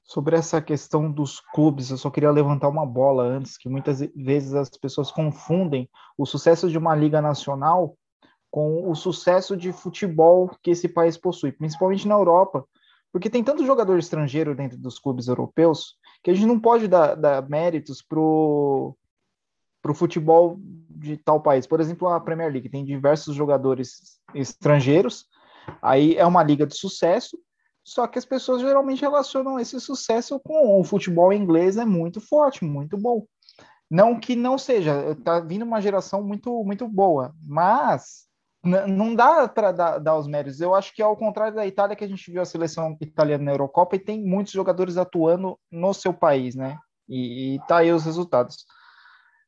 [0.06, 4.54] Sobre essa questão dos clubes, eu só queria levantar uma bola antes, que muitas vezes
[4.54, 7.98] as pessoas confundem o sucesso de uma liga nacional
[8.56, 12.66] com o sucesso de futebol que esse país possui, principalmente na Europa,
[13.12, 17.16] porque tem tanto jogador estrangeiro dentro dos clubes europeus que a gente não pode dar,
[17.16, 18.96] dar méritos pro
[19.82, 20.58] para o futebol
[20.90, 21.68] de tal país.
[21.68, 25.26] Por exemplo, a Premier League tem diversos jogadores estrangeiros,
[25.82, 27.38] aí é uma liga de sucesso,
[27.84, 32.64] só que as pessoas geralmente relacionam esse sucesso com o futebol inglês é muito forte,
[32.64, 33.26] muito bom.
[33.92, 38.26] Não que não seja, está vindo uma geração muito muito boa, mas
[38.66, 40.60] não dá para dar, dar, os méritos.
[40.60, 43.52] Eu acho que ao contrário da Itália, que a gente viu a seleção italiana na
[43.52, 46.78] Eurocopa e tem muitos jogadores atuando no seu país, né?
[47.08, 48.66] E, e tá aí os resultados.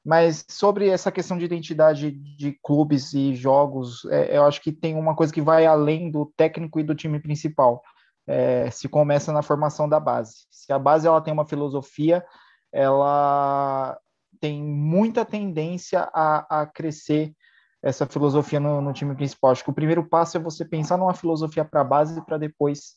[0.05, 4.95] Mas sobre essa questão de identidade de clubes e jogos, é, eu acho que tem
[4.95, 7.81] uma coisa que vai além do técnico e do time principal.
[8.25, 10.45] É, se começa na formação da base.
[10.51, 12.25] Se a base ela tem uma filosofia,
[12.71, 13.99] ela
[14.39, 17.33] tem muita tendência a, a crescer
[17.81, 19.51] essa filosofia no, no, time principal.
[19.51, 22.95] Acho que o primeiro passo é você pensar numa filosofia para a base para depois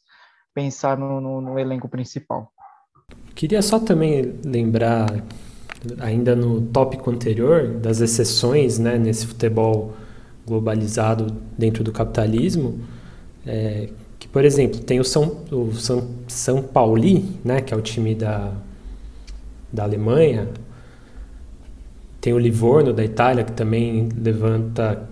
[0.55, 2.53] pensar no, no, no, elenco principal.
[3.35, 5.09] Queria só também lembrar,
[6.01, 9.95] ainda no tópico anterior, das exceções né, nesse futebol
[10.47, 11.26] globalizado
[11.57, 12.81] dentro do capitalismo,
[13.47, 17.81] é, que, por exemplo, tem o São, o São, São Pauli, né, que é o
[17.81, 18.53] time da,
[19.72, 20.49] da Alemanha,
[22.21, 25.09] tem o Livorno da Itália, que também levanta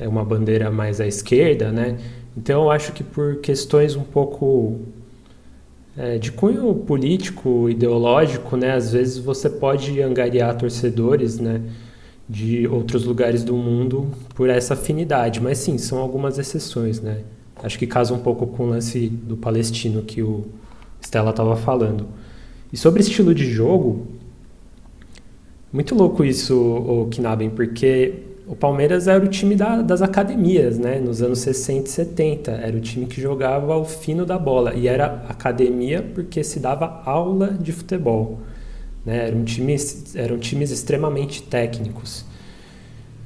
[0.00, 1.96] é uma bandeira mais à esquerda, né?
[2.36, 4.80] Então eu acho que por questões um pouco
[5.96, 8.72] é, de cunho político, ideológico, né?
[8.72, 11.62] Às vezes você pode angariar torcedores, né?
[12.28, 17.20] De outros lugares do mundo por essa afinidade, mas sim, são algumas exceções, né?
[17.62, 20.44] Acho que casa um pouco com o lance do palestino que o
[21.00, 22.06] Stella estava falando.
[22.72, 24.06] E sobre estilo de jogo,
[25.76, 28.14] muito louco isso, o Knaben, porque
[28.46, 30.98] o Palmeiras era o time da, das academias, né?
[30.98, 32.50] Nos anos 60 e 70.
[32.50, 34.72] Era o time que jogava ao fino da bola.
[34.72, 38.38] E era academia porque se dava aula de futebol.
[39.04, 39.28] Né?
[39.28, 42.24] Eram, times, eram times extremamente técnicos.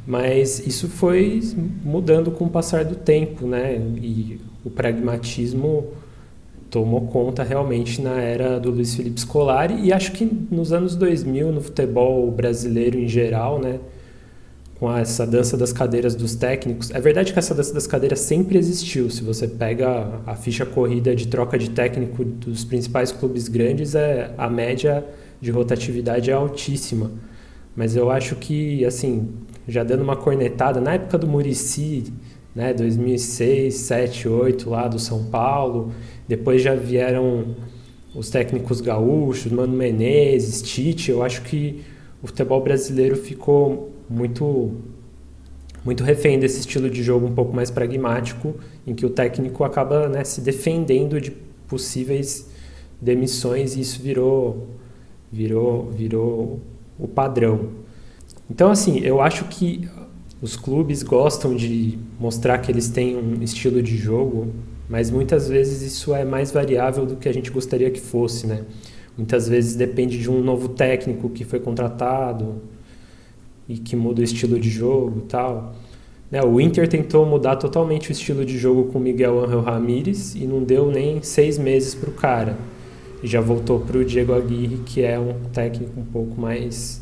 [0.04, 1.40] Mas isso foi
[1.84, 3.76] mudando com o passar do tempo, né?
[4.02, 5.86] E o pragmatismo
[6.70, 11.50] tomou conta realmente na era do Luiz Felipe Scolari e acho que nos anos 2000
[11.50, 13.80] no futebol brasileiro em geral, né,
[14.78, 16.90] com essa dança das cadeiras dos técnicos.
[16.92, 19.10] É verdade que essa dança das cadeiras sempre existiu.
[19.10, 24.32] Se você pega a ficha corrida de troca de técnico dos principais clubes grandes, é
[24.38, 25.04] a média
[25.40, 27.10] de rotatividade é altíssima.
[27.76, 29.28] Mas eu acho que assim,
[29.68, 32.12] já dando uma cornetada na época do Murici,
[32.54, 35.92] né, 2006, 7, 8 lá do São Paulo,
[36.26, 37.54] depois já vieram
[38.14, 41.10] os técnicos gaúchos, Mano Menezes, Tite.
[41.10, 41.82] Eu acho que
[42.22, 44.72] o futebol brasileiro ficou muito
[45.82, 48.54] muito refém desse estilo de jogo um pouco mais pragmático,
[48.86, 51.30] em que o técnico acaba né, se defendendo de
[51.66, 52.50] possíveis
[53.00, 54.68] demissões e isso virou
[55.32, 56.60] virou virou
[56.98, 57.70] o padrão.
[58.50, 59.88] Então assim, eu acho que
[60.40, 64.48] os clubes gostam de mostrar que eles têm um estilo de jogo
[64.90, 68.64] mas muitas vezes isso é mais variável do que a gente gostaria que fosse, né?
[69.16, 72.56] Muitas vezes depende de um novo técnico que foi contratado
[73.68, 75.76] e que muda o estilo de jogo tal.
[76.28, 80.44] Né, o Inter tentou mudar totalmente o estilo de jogo com Miguel Angel Ramírez e
[80.44, 82.58] não deu nem seis meses para o cara.
[83.22, 87.00] E já voltou para o Diego Aguirre, que é um técnico um pouco mais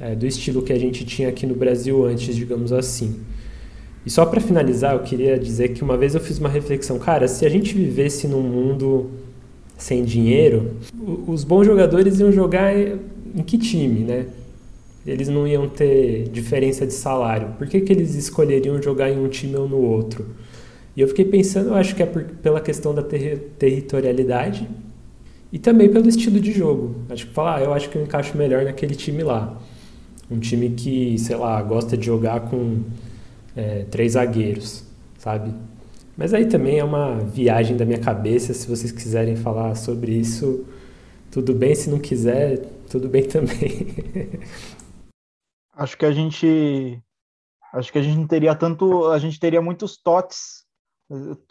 [0.00, 3.20] é, do estilo que a gente tinha aqui no Brasil antes, digamos assim.
[4.06, 7.28] E só para finalizar, eu queria dizer que uma vez eu fiz uma reflexão, cara,
[7.28, 9.10] se a gente vivesse num mundo
[9.76, 10.76] sem dinheiro,
[11.26, 14.26] os bons jogadores iam jogar em que time, né?
[15.06, 17.54] Eles não iam ter diferença de salário.
[17.56, 20.26] Por que, que eles escolheriam jogar em um time ou no outro?
[20.96, 24.68] E eu fiquei pensando, eu acho que é por, pela questão da ter, territorialidade
[25.52, 26.96] e também pelo estilo de jogo.
[27.08, 29.58] Acho que falar, ah, eu acho que eu encaixo melhor naquele time lá.
[30.30, 32.82] Um time que, sei lá, gosta de jogar com
[33.56, 34.84] é, três zagueiros,
[35.18, 35.54] sabe?
[36.16, 38.52] Mas aí também é uma viagem da minha cabeça.
[38.52, 40.66] Se vocês quiserem falar sobre isso,
[41.30, 41.74] tudo bem.
[41.74, 42.58] Se não quiser,
[42.90, 43.86] tudo bem também.
[45.74, 47.00] acho que a gente,
[47.72, 50.66] acho que a gente não teria tanto, a gente teria muitos totes.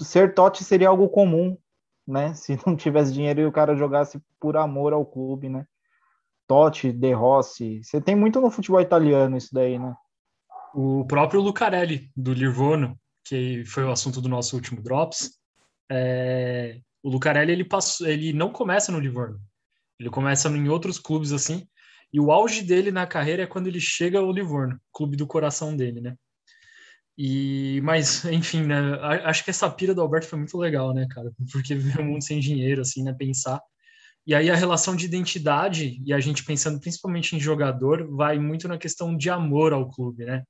[0.01, 1.57] Ser tote seria algo comum,
[2.05, 2.33] né?
[2.33, 5.65] Se não tivesse dinheiro e o cara jogasse por amor ao clube, né?
[6.47, 7.83] Totti, De Rossi.
[7.83, 9.93] Você tem muito no futebol italiano isso daí, né?
[10.73, 15.37] O próprio Lucarelli, do Livorno, que foi o assunto do nosso último Drops,
[15.91, 16.79] é...
[17.03, 19.39] o Lucarelli ele, passou, ele não começa no Livorno.
[19.99, 21.67] Ele começa em outros clubes assim,
[22.13, 25.75] e o auge dele na carreira é quando ele chega ao Livorno, clube do coração
[25.75, 26.15] dele, né?
[27.17, 28.77] E, mas, enfim, né?
[29.23, 31.31] Acho que essa pira do Alberto foi muito legal, né, cara?
[31.51, 33.13] Porque viver um mundo sem dinheiro, assim, né?
[33.13, 33.61] Pensar
[34.27, 38.67] e aí a relação de identidade, e a gente pensando principalmente em jogador, vai muito
[38.67, 40.43] na questão de amor ao clube, né?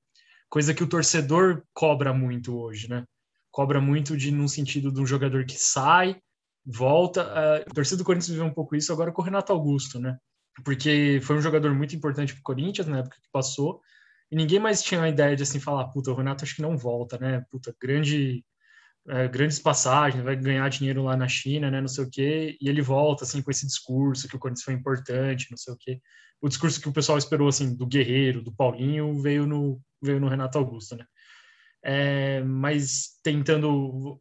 [0.49, 3.05] Coisa que o torcedor cobra muito hoje, né?
[3.51, 6.19] Cobra muito de num sentido de um jogador que sai,
[6.65, 7.21] volta.
[7.57, 10.17] A torcida do Corinthians viveu um pouco isso agora com o Renato Augusto, né?
[10.65, 13.80] Porque foi um jogador muito importante para o Corinthians na época que passou,
[14.32, 16.75] e ninguém mais tinha a ideia de assim falar, puta, o Renato acho que não
[16.75, 17.45] volta, né?
[17.51, 18.43] Puta, grande
[19.10, 22.68] é, grandes passagens, vai ganhar dinheiro lá na China, né, não sei o quê, e
[22.68, 26.01] ele volta, assim, com esse discurso que o Corinthians foi importante, não sei o quê.
[26.41, 30.28] O discurso que o pessoal esperou, assim, do Guerreiro, do Paulinho, veio no, veio no
[30.28, 31.05] Renato Augusto, né.
[31.84, 34.20] É, mas tentando,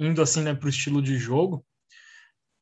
[0.00, 1.64] indo assim, né, para o estilo de jogo,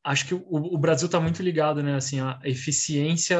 [0.03, 3.37] acho que o, o Brasil está muito ligado, né, assim, a eficiência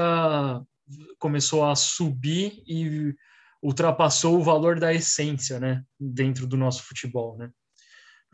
[1.19, 3.13] começou a subir e
[3.61, 7.49] ultrapassou o valor da essência, né, dentro do nosso futebol, né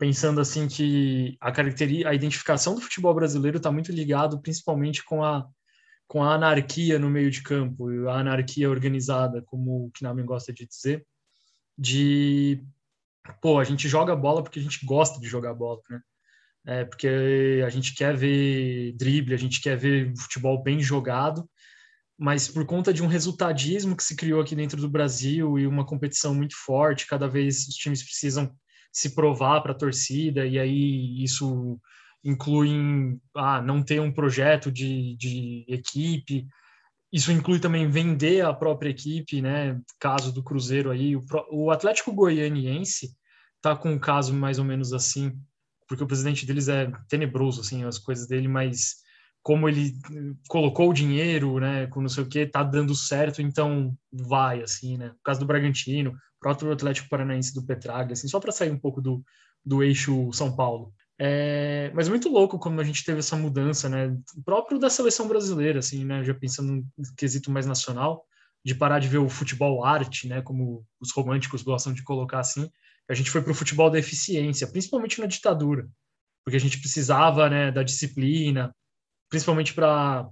[0.00, 5.22] pensando assim que a característica, a identificação do futebol brasileiro está muito ligado principalmente com
[5.22, 5.46] a
[6.08, 10.66] com a anarquia no meio de campo, a anarquia organizada, como o Knamen gosta de
[10.66, 11.06] dizer,
[11.78, 12.64] de
[13.40, 16.00] pô, a gente joga bola porque a gente gosta de jogar bola, né?
[16.66, 21.48] É, porque a gente quer ver drible, a gente quer ver futebol bem jogado,
[22.18, 25.86] mas por conta de um resultadismo que se criou aqui dentro do Brasil e uma
[25.86, 28.52] competição muito forte, cada vez os times precisam
[28.92, 31.78] se provar para a torcida, e aí isso
[32.24, 36.46] inclui em, ah, não ter um projeto de, de equipe,
[37.12, 39.80] isso inclui também vender a própria equipe, né?
[39.98, 43.16] Caso do Cruzeiro aí, o, o Atlético Goianiense
[43.60, 45.36] tá com um caso mais ou menos assim,
[45.88, 48.96] porque o presidente deles é tenebroso, assim, as coisas dele, mas
[49.42, 49.92] como ele
[50.48, 54.96] colocou o dinheiro, né, com não sei o que, tá dando certo, então vai, assim,
[54.96, 55.08] né?
[55.08, 59.00] O caso do Bragantino, próprio Atlético Paranaense do Petraglia, assim, só para sair um pouco
[59.00, 59.22] do,
[59.64, 60.92] do eixo São Paulo.
[61.18, 64.16] É, mas muito louco como a gente teve essa mudança, né?
[64.42, 66.24] Próprio da seleção brasileira, assim, né?
[66.24, 68.24] Já pensando no quesito mais nacional,
[68.64, 70.40] de parar de ver o futebol arte, né?
[70.40, 72.70] Como os românticos gostam de colocar assim.
[73.06, 75.86] A gente foi para o futebol da eficiência, principalmente na ditadura,
[76.42, 77.70] porque a gente precisava, né?
[77.70, 78.74] Da disciplina,
[79.28, 80.26] principalmente para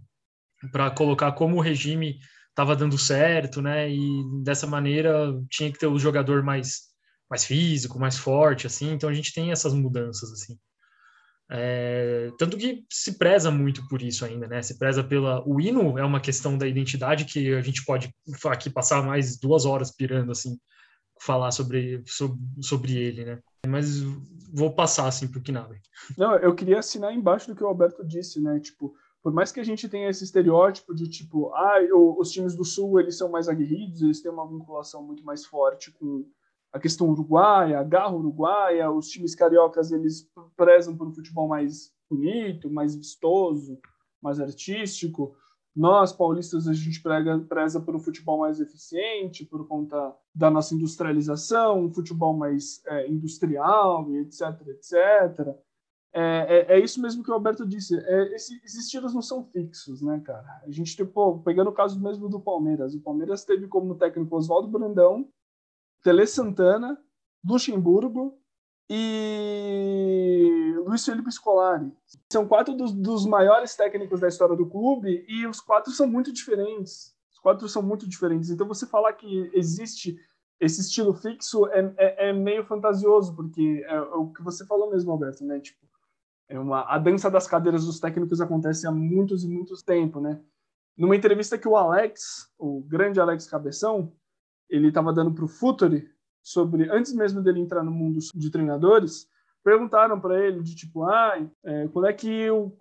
[0.72, 2.18] para colocar como o regime
[2.58, 3.88] estava dando certo, né?
[3.88, 6.88] E dessa maneira tinha que ter o jogador mais
[7.30, 8.92] mais físico, mais forte, assim.
[8.92, 10.58] Então a gente tem essas mudanças, assim.
[11.50, 14.60] É, tanto que se preza muito por isso ainda, né?
[14.62, 15.46] Se preza pela.
[15.46, 18.12] O hino é uma questão da identidade que a gente pode
[18.46, 20.58] aqui passar mais duas horas pirando, assim,
[21.20, 23.38] falar sobre, sobre, sobre ele, né?
[23.66, 24.00] Mas
[24.52, 25.80] vou passar, assim, para o Kinabe.
[26.16, 28.58] Não, eu queria assinar embaixo do que o Alberto disse, né?
[28.58, 28.94] Tipo,
[29.28, 31.76] por mais que a gente tenha esse estereótipo de tipo, ah,
[32.18, 35.92] os times do Sul eles são mais aguerridos, eles têm uma vinculação muito mais forte
[35.92, 36.24] com
[36.72, 40.26] a questão uruguaia, a garra uruguaia, os times cariocas eles
[40.56, 43.78] prezam por um futebol mais bonito, mais vistoso,
[44.22, 45.36] mais artístico.
[45.76, 50.74] Nós, paulistas, a gente prega, preza por um futebol mais eficiente, por conta da nossa
[50.74, 55.54] industrialização, um futebol mais é, industrial, etc, etc.
[56.12, 56.20] É,
[56.70, 57.98] é, é, isso mesmo que o Alberto disse.
[57.98, 60.62] É, esse, esses estilos não são fixos, né, cara?
[60.64, 62.94] A gente, tipo, pegando o caso mesmo do Palmeiras.
[62.94, 65.28] O Palmeiras teve como técnico Oswaldo Brandão,
[66.02, 66.98] Tele Santana,
[67.46, 68.38] Luxemburgo
[68.90, 71.92] e Luiz Felipe Scolari.
[72.32, 76.32] São quatro dos, dos maiores técnicos da história do clube e os quatro são muito
[76.32, 77.14] diferentes.
[77.30, 78.50] Os quatro são muito diferentes.
[78.50, 80.18] Então, você falar que existe
[80.58, 84.90] esse estilo fixo é, é, é meio fantasioso, porque é, é o que você falou
[84.90, 85.60] mesmo, Alberto, né?
[85.60, 85.86] Tipo,
[86.48, 90.40] é uma, a dança das cadeiras dos técnicos acontece há muitos e muitos tempos, né?
[90.96, 94.12] Numa entrevista que o Alex, o grande Alex Cabeção,
[94.68, 96.10] ele estava dando para o Futuri
[96.42, 99.28] sobre antes mesmo dele entrar no mundo de treinadores,
[99.62, 102.72] perguntaram para ele de tipo, ah, é, quando é que o,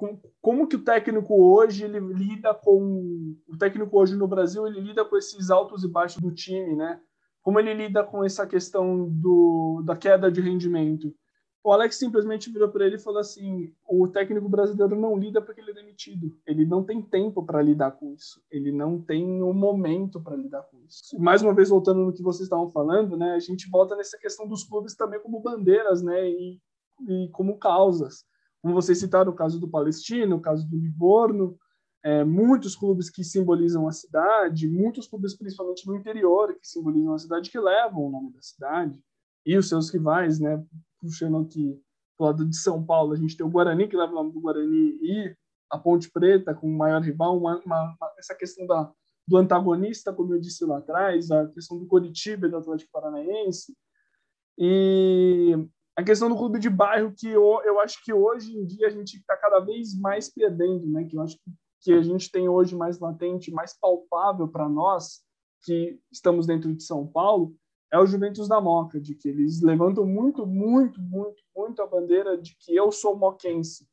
[0.42, 5.04] como que o técnico hoje ele lida com o técnico hoje no Brasil ele lida
[5.04, 7.00] com esses altos e baixos do time, né?
[7.42, 11.14] Como ele lida com essa questão do, da queda de rendimento?
[11.64, 15.60] O Alex simplesmente virou para ele e falou assim: o técnico brasileiro não lida porque
[15.60, 16.38] ele é demitido.
[16.46, 18.42] Ele não tem tempo para lidar com isso.
[18.50, 21.20] Ele não tem um momento para lidar com isso.
[21.20, 23.34] Mais uma vez voltando no que vocês estavam falando, né?
[23.34, 26.30] A gente volta nessa questão dos clubes também como bandeiras, né?
[26.30, 26.62] E,
[27.08, 28.24] e como causas.
[28.62, 31.58] Como vocês citaram o caso do Palestino, o caso do Livorno,
[32.04, 37.20] é, muitos clubes que simbolizam a cidade, muitos clubes principalmente no interior que simbolizam a
[37.20, 39.04] cidade que levam o nome da cidade
[39.46, 40.64] e os seus rivais, né?
[41.08, 41.80] Puxando aqui
[42.18, 44.42] do lado de São Paulo, a gente tem o Guarani, que leva o nome do
[44.42, 45.36] Guarani, e
[45.70, 48.92] a Ponte Preta, com o maior rival, uma, uma, essa questão da,
[49.28, 53.76] do antagonista, como eu disse lá atrás, a questão do Coritiba e do Atlético Paranaense,
[54.58, 55.54] e
[55.96, 58.90] a questão do clube de bairro, que eu, eu acho que hoje em dia a
[58.90, 61.04] gente está cada vez mais perdendo, né?
[61.06, 61.38] que eu acho
[61.82, 65.24] que a gente tem hoje mais latente, mais palpável para nós,
[65.64, 67.56] que estamos dentro de São Paulo,
[67.92, 72.38] é o Juventus da Moca, de que eles levantam muito, muito, muito, muito a bandeira
[72.38, 73.88] de que eu sou moquense.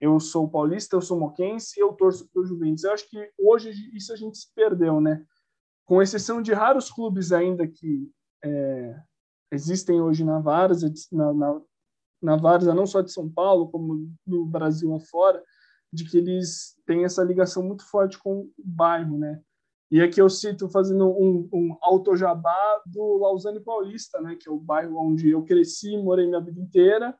[0.00, 2.84] Eu sou paulista, eu sou moquense eu torço para o Juventus.
[2.84, 5.24] Eu acho que hoje isso a gente se perdeu, né?
[5.86, 8.10] com exceção de raros clubes ainda que
[8.44, 9.00] é,
[9.52, 11.60] existem hoje na Várzea, na, na,
[12.20, 15.42] na Várzea não só de São Paulo, como no Brasil afora,
[15.92, 19.40] de que eles têm essa ligação muito forte com o bairro, né?
[19.90, 24.58] E aqui eu cito fazendo um, um autojabá do Lausanne Paulista, né, que é o
[24.58, 27.16] bairro onde eu cresci, morei minha vida inteira,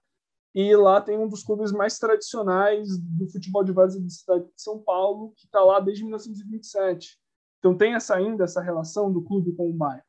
[0.53, 4.63] e lá tem um dos clubes mais tradicionais do futebol de várzea da cidade de
[4.63, 7.21] São Paulo, que está lá desde 1927.
[7.59, 10.03] Então tem essa ainda essa relação do clube com o bairro.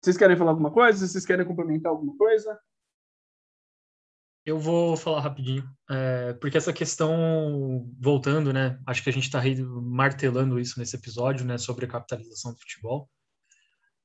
[0.00, 1.06] Vocês querem falar alguma coisa?
[1.06, 2.58] Vocês querem complementar alguma coisa?
[4.44, 8.80] Eu vou falar rapidinho, é, porque essa questão, voltando, né?
[8.86, 9.40] Acho que a gente está
[9.82, 11.58] martelando isso nesse episódio, né?
[11.58, 13.08] Sobre a capitalização do futebol.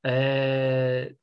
[0.06, 1.16] É,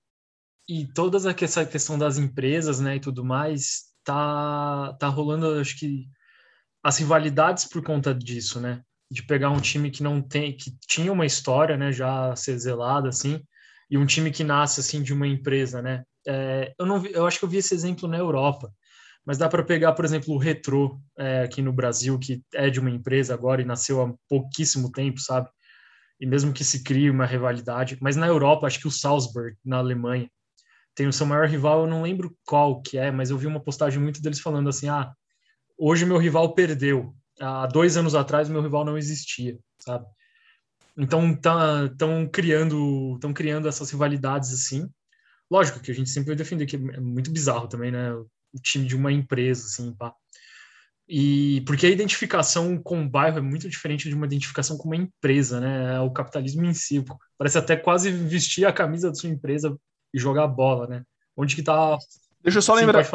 [0.67, 2.97] e toda essa questão das empresas, né?
[2.97, 6.09] E tudo mais, tá, tá rolando, acho que,
[6.83, 8.83] as rivalidades por conta disso, né?
[9.11, 11.93] De pegar um time que não tem, que tinha uma história, né?
[11.93, 13.43] Já ser zelada, assim,
[13.91, 16.03] e um time que nasce, assim, de uma empresa, né?
[16.27, 18.73] É, eu, não, eu acho que eu vi esse exemplo na Europa
[19.25, 22.81] mas dá para pegar, por exemplo, o Retro é, aqui no Brasil, que é de
[22.81, 25.49] uma empresa agora e nasceu há pouquíssimo tempo, sabe?
[26.21, 29.79] E mesmo que se crie uma rivalidade, mas na Europa, acho que o Salzburg, na
[29.79, 30.31] Alemanha,
[30.95, 33.63] tem o seu maior rival, eu não lembro qual que é, mas eu vi uma
[33.63, 35.13] postagem muito deles falando assim: ah,
[35.79, 40.07] hoje meu rival perdeu, há dois anos atrás meu rival não existia, sabe?
[40.97, 44.89] Então estão tá, criando, estão criando essas rivalidades assim.
[45.51, 48.11] Lógico que a gente sempre vai defender que é muito bizarro também, né?
[48.53, 50.15] O time de uma empresa, assim, pá.
[51.09, 54.97] E porque a identificação com o bairro é muito diferente de uma identificação com uma
[54.97, 55.97] empresa, né?
[55.97, 57.05] É o capitalismo em si.
[57.37, 59.77] Parece até quase vestir a camisa da sua empresa
[60.15, 61.05] e jogar bola, né?
[61.37, 61.99] Onde que tá.
[62.41, 63.07] Deixa eu só Sim, lembrar.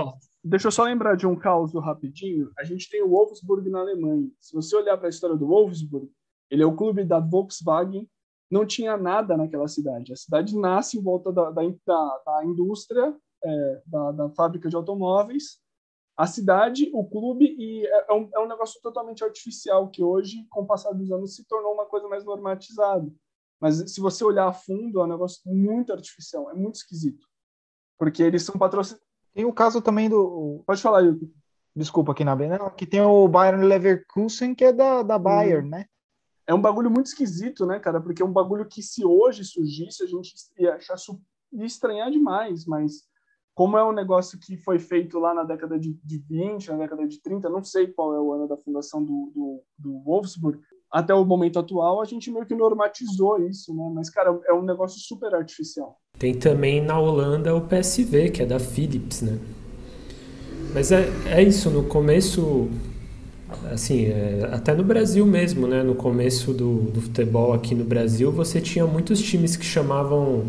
[0.44, 2.52] Deixa eu só lembrar de um caos rapidinho.
[2.58, 4.30] A gente tem o Wolfsburg na Alemanha.
[4.40, 6.10] Se você olhar para a história do Wolfsburg,
[6.50, 8.08] ele é o clube da Volkswagen.
[8.50, 10.14] Não tinha nada naquela cidade.
[10.14, 13.14] A cidade nasce em volta da, da, da indústria
[13.44, 15.60] é, da, da, fábrica de automóveis,
[16.16, 20.46] a cidade, o clube, e é, é um, é um negócio totalmente artificial que hoje,
[20.50, 23.08] com o passar dos anos, se tornou uma coisa mais normatizada.
[23.60, 27.28] Mas se você olhar a fundo, é um negócio muito artificial, é muito esquisito.
[27.98, 29.06] Porque eles são patrocinados.
[29.34, 30.64] Tem o caso também do.
[30.66, 31.32] Pode falar, Yuki.
[31.76, 35.70] Desculpa aqui na não, que tem o Bayern Leverkusen, que é da, da Bayern, hum.
[35.70, 35.86] né?
[36.48, 38.02] É um bagulho muito esquisito, né, cara?
[38.02, 40.96] Porque é um bagulho que se hoje surgisse, a gente ia achar
[41.52, 43.04] ia estranhar demais, mas
[43.58, 47.08] como é um negócio que foi feito lá na década de, de 20, na década
[47.08, 50.60] de 30, não sei qual é o ano da fundação do, do, do Wolfsburg,
[50.92, 53.92] até o momento atual, a gente meio que normatizou isso, né?
[53.96, 55.98] Mas, cara, é um negócio super artificial.
[56.20, 59.40] Tem também na Holanda o PSV, que é da Philips, né?
[60.72, 62.70] Mas é, é isso, no começo,
[63.72, 65.82] assim, é, até no Brasil mesmo, né?
[65.82, 70.46] No começo do, do futebol aqui no Brasil, você tinha muitos times que chamavam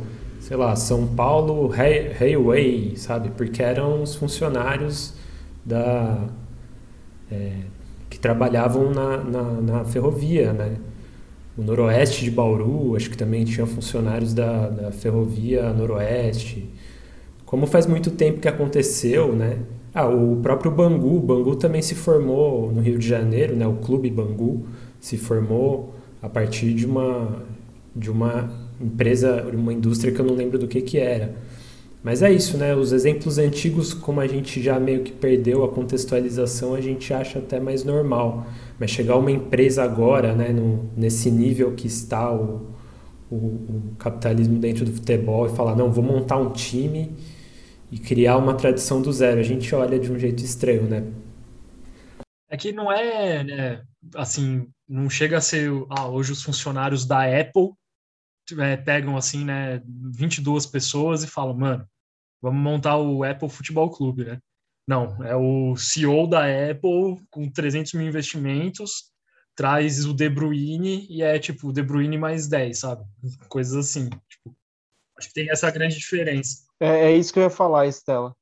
[0.48, 3.28] sei lá, São Paulo Railway, sabe?
[3.36, 5.12] Porque eram os funcionários
[5.62, 6.26] da
[7.30, 7.52] é,
[8.08, 10.76] que trabalhavam na, na, na, ferrovia, né?
[11.54, 16.72] O Noroeste de Bauru, acho que também tinha funcionários da, da ferrovia Noroeste.
[17.44, 19.58] Como faz muito tempo que aconteceu, né?
[19.92, 23.66] Ah, o próprio Bangu, Bangu também se formou no Rio de Janeiro, né?
[23.66, 24.66] O Clube Bangu
[24.98, 27.46] se formou a partir de uma
[27.94, 31.34] de uma empresa, uma indústria que eu não lembro do que que era.
[32.02, 32.74] Mas é isso, né?
[32.74, 37.40] Os exemplos antigos, como a gente já meio que perdeu a contextualização, a gente acha
[37.40, 38.46] até mais normal.
[38.78, 42.68] Mas chegar uma empresa agora, né, no, nesse nível que está o,
[43.30, 47.10] o, o, capitalismo dentro do futebol e falar, não, vou montar um time
[47.90, 51.04] e criar uma tradição do zero, a gente olha de um jeito estranho, né?
[52.50, 53.82] É que não é, né,
[54.14, 57.70] assim, não chega a ser, ah, hoje os funcionários da Apple
[58.58, 61.88] é, pegam assim, né, 22 pessoas e falam, mano,
[62.40, 64.38] vamos montar o Apple Futebol Clube, né?
[64.86, 69.12] Não, é o CEO da Apple com 300 mil investimentos,
[69.54, 73.04] traz o De Bruyne e é tipo De Bruyne mais 10, sabe?
[73.48, 74.08] Coisas assim.
[74.28, 74.56] Tipo,
[75.18, 76.64] acho que tem essa grande diferença.
[76.80, 78.34] É, é isso que eu ia falar, Estela.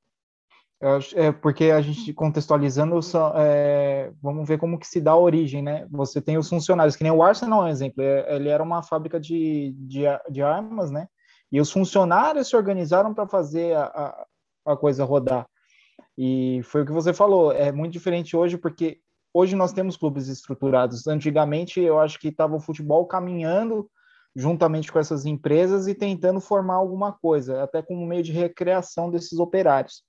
[1.14, 3.00] É porque a gente contextualizando,
[3.36, 5.86] é, vamos ver como que se dá a origem, né?
[5.90, 8.82] Você tem os funcionários, que nem o Arsenal é um exemplo, é, ele era uma
[8.82, 11.08] fábrica de, de, de, armas, né?
[11.50, 15.48] E os funcionários se organizaram para fazer a, a, a, coisa rodar.
[16.16, 19.00] E foi o que você falou, é muito diferente hoje, porque
[19.32, 21.06] hoje nós temos clubes estruturados.
[21.06, 23.88] Antigamente, eu acho que estava o futebol caminhando
[24.34, 29.38] juntamente com essas empresas e tentando formar alguma coisa, até como meio de recreação desses
[29.38, 30.04] operários.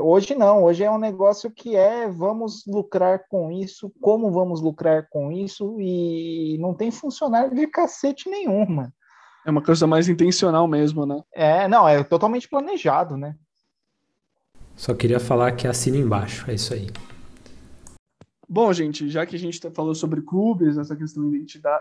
[0.00, 5.08] Hoje não, hoje é um negócio que é vamos lucrar com isso, como vamos lucrar
[5.08, 8.92] com isso, e não tem funcionário de cacete nenhuma.
[9.46, 11.22] É uma coisa mais intencional mesmo, né?
[11.32, 13.36] É, não, é totalmente planejado, né?
[14.74, 16.88] Só queria falar que assina embaixo, é isso aí.
[18.48, 21.32] Bom, gente, já que a gente tá falou sobre clubes, essa questão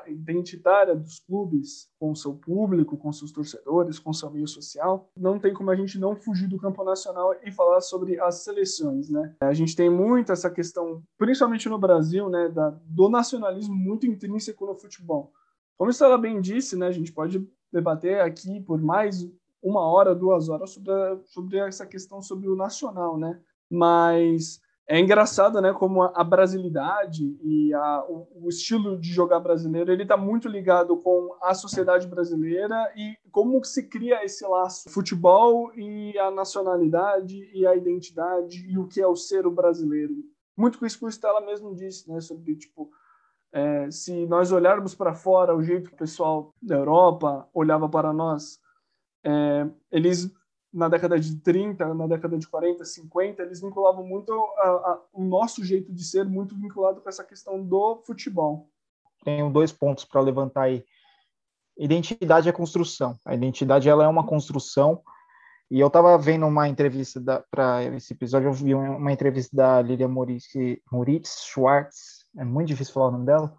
[0.08, 5.54] identitária dos clubes com seu público, com seus torcedores, com seu meio social, não tem
[5.54, 9.36] como a gente não fugir do campo nacional e falar sobre as seleções, né?
[9.42, 14.66] A gente tem muito essa questão, principalmente no Brasil, né, da, do nacionalismo muito intrínseco
[14.66, 15.32] no futebol.
[15.78, 19.28] Como ela bem disse, né, a gente pode debater aqui por mais
[19.62, 23.40] uma hora, duas horas sobre, a, sobre essa questão sobre o nacional, né?
[23.70, 29.92] Mas é engraçado, né, como a brasilidade e a, o, o, estilo de jogar brasileiro
[29.92, 35.74] ele está muito ligado com a sociedade brasileira e como se cria esse laço futebol
[35.74, 40.16] e a nacionalidade e a identidade e o que é o ser o brasileiro.
[40.56, 42.92] Muito com isso que o Stella mesmo disse, né, sobre tipo
[43.54, 48.12] é, se nós olharmos para fora o jeito que o pessoal da Europa olhava para
[48.12, 48.60] nós,
[49.24, 50.30] é, eles
[50.74, 55.24] na década de 30, na década de 40, 50, eles vinculavam muito a, a, o
[55.24, 58.68] nosso jeito de ser, muito vinculado com essa questão do futebol.
[59.24, 60.84] Tenho dois pontos para levantar aí.
[61.78, 63.18] Identidade é construção.
[63.26, 65.02] A identidade ela é uma construção.
[65.70, 70.08] E eu estava vendo uma entrevista para esse episódio, eu vi uma entrevista da Lilia
[70.08, 70.50] Moritz,
[70.92, 73.56] Moritz Schwartz, é muito difícil falar o nome dela,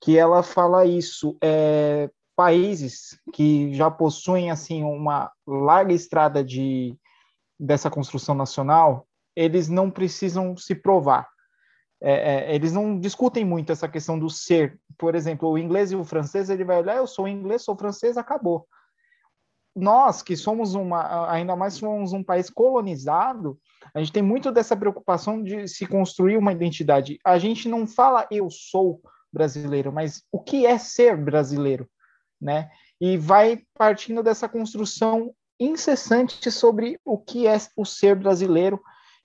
[0.00, 1.36] que ela fala isso.
[1.40, 6.96] É, países que já possuem assim uma larga estrada de
[7.58, 9.06] dessa construção nacional,
[9.36, 11.28] eles não precisam se provar.
[12.02, 14.78] É, é, eles não discutem muito essa questão do ser.
[14.98, 18.16] Por exemplo, o inglês e o francês, ele vai olhar, eu sou inglês, sou francês,
[18.16, 18.66] acabou.
[19.74, 23.58] Nós, que somos uma, ainda mais somos um país colonizado,
[23.92, 27.18] a gente tem muito dessa preocupação de se construir uma identidade.
[27.24, 29.00] A gente não fala eu sou
[29.32, 31.88] brasileiro, mas o que é ser brasileiro?
[32.44, 32.70] Né?
[33.00, 38.80] E vai partindo dessa construção incessante sobre o que é o ser brasileiro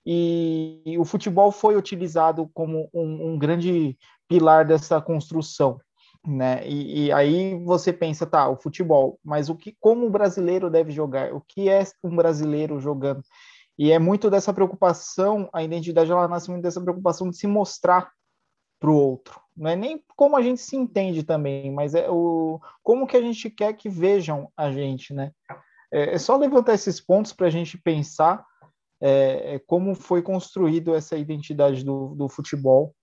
[0.06, 5.78] e, e o futebol foi utilizado como um, um, grande pilar dessa construção,
[6.26, 6.66] né?
[6.66, 10.90] E, e, aí você pensa, tá, o futebol, mas o que, como o brasileiro deve
[10.90, 11.34] jogar?
[11.34, 13.22] O que é um brasileiro jogando?
[13.78, 18.10] E é muito dessa preocupação, a identidade ela nasce muito dessa preocupação de se mostrar
[18.80, 19.40] para o outro.
[19.60, 23.20] Não é nem como a gente se entende também, mas é o como que a
[23.20, 25.32] gente quer que vejam a gente, né?
[25.92, 28.42] É, é só levantar esses pontos para a gente pensar
[29.02, 32.94] é, é, como foi construído essa identidade do, do futebol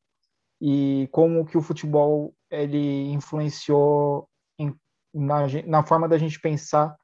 [0.60, 4.28] e como que o futebol ele influenciou
[4.58, 4.74] em,
[5.14, 6.98] na, na forma da gente pensar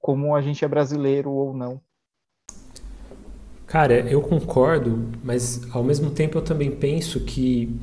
[0.00, 1.80] como a gente é brasileiro ou não.
[3.68, 7.80] Cara, eu concordo, mas ao mesmo tempo eu também penso que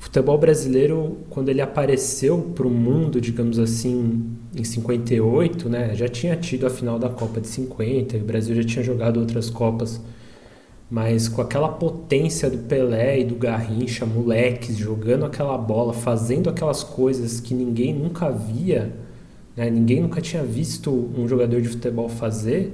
[0.00, 6.08] o futebol brasileiro, quando ele apareceu para o mundo, digamos assim, em 58, né, já
[6.08, 10.00] tinha tido a final da Copa de 50, o Brasil já tinha jogado outras Copas,
[10.90, 16.82] mas com aquela potência do Pelé e do Garrincha, moleques, jogando aquela bola, fazendo aquelas
[16.82, 18.96] coisas que ninguém nunca via,
[19.54, 22.72] né, ninguém nunca tinha visto um jogador de futebol fazer,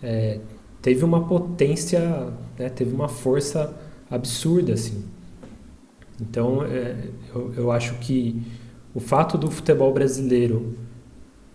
[0.00, 0.38] é,
[0.80, 3.74] teve uma potência, né, teve uma força
[4.08, 5.02] absurda, assim.
[6.20, 6.96] Então, é,
[7.34, 8.42] eu, eu acho que
[8.94, 10.74] o fato do futebol brasileiro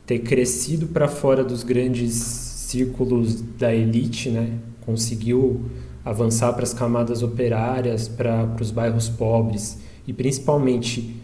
[0.05, 5.61] ter crescido para fora dos grandes círculos da elite, né, conseguiu
[6.03, 11.15] avançar para as camadas operárias, para os bairros pobres e principalmente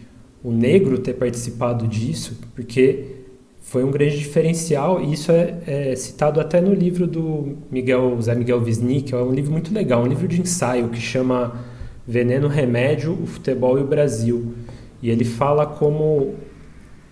[0.42, 3.22] o negro ter participado disso, porque
[3.60, 8.34] foi um grande diferencial e isso é, é, citado até no livro do Miguel Zé
[8.34, 11.64] Miguel Wisnik, é um livro muito legal, um livro de ensaio que chama
[12.06, 14.54] Veneno, Remédio, o Futebol e o Brasil.
[15.02, 16.34] E ele fala como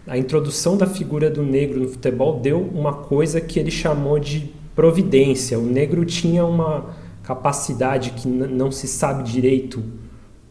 [0.06, 4.50] a introdução da figura do negro no futebol deu uma coisa que ele chamou de
[4.74, 5.58] providência.
[5.58, 9.82] O negro tinha uma capacidade que não se sabe direito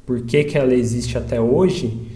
[0.05, 2.07] por que, que ela existe até hoje,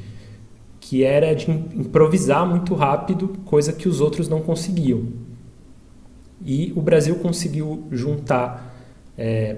[0.79, 5.07] que era de improvisar muito rápido, coisa que os outros não conseguiam.
[6.45, 8.73] E o Brasil conseguiu juntar
[9.17, 9.57] é,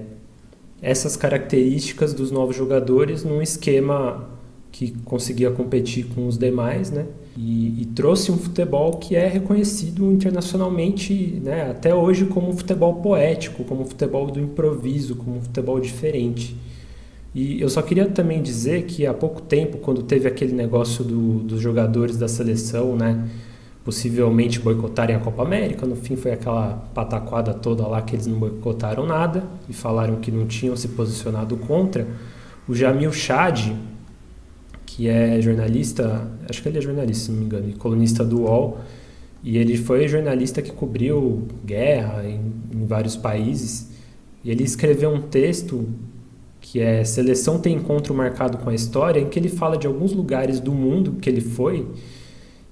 [0.86, 4.28] essas características dos novos jogadores num esquema
[4.70, 7.06] que conseguia competir com os demais, né?
[7.36, 11.70] E, e, trouxe um futebol que é reconhecido internacionalmente, né?
[11.72, 16.56] Até hoje como um futebol poético, como um futebol do improviso, como um futebol diferente.
[17.34, 21.40] E eu só queria também dizer que há pouco tempo, quando teve aquele negócio do,
[21.40, 23.28] dos jogadores da seleção, né,
[23.86, 25.86] possivelmente boicotarem a Copa América.
[25.86, 30.28] No fim, foi aquela pataquada toda lá que eles não boicotaram nada e falaram que
[30.32, 32.04] não tinham se posicionado contra.
[32.68, 33.76] O Jamil Chad,
[34.84, 38.80] que é jornalista, acho que ele é jornalista, se não me engano, colunista do UOL,
[39.40, 42.40] e ele foi jornalista que cobriu guerra em,
[42.74, 43.92] em vários países.
[44.42, 45.88] E ele escreveu um texto
[46.60, 50.12] que é Seleção tem encontro marcado com a história, em que ele fala de alguns
[50.12, 51.86] lugares do mundo que ele foi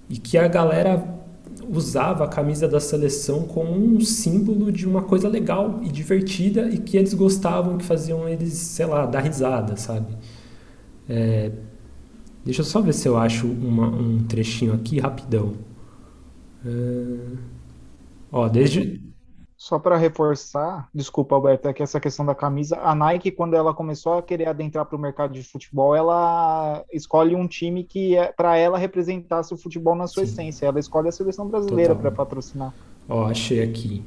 [0.09, 1.05] e que a galera
[1.68, 6.78] usava a camisa da seleção como um símbolo de uma coisa legal e divertida e
[6.78, 10.16] que eles gostavam, que faziam eles, sei lá, dar risada, sabe?
[11.09, 11.52] É...
[12.44, 15.55] Deixa eu só ver se eu acho uma, um trechinho aqui rapidão.
[16.64, 17.36] É...
[18.31, 19.01] Ó, desde,
[19.65, 23.73] só para reforçar, desculpa, Alberto, é que essa questão da camisa, a Nike, quando ela
[23.73, 28.27] começou a querer adentrar para o mercado de futebol, ela escolhe um time que, é,
[28.27, 30.32] para ela, representasse o futebol na sua Sim.
[30.32, 30.66] essência.
[30.66, 32.74] Ela escolhe a seleção brasileira para patrocinar.
[33.09, 34.05] Ó, achei aqui.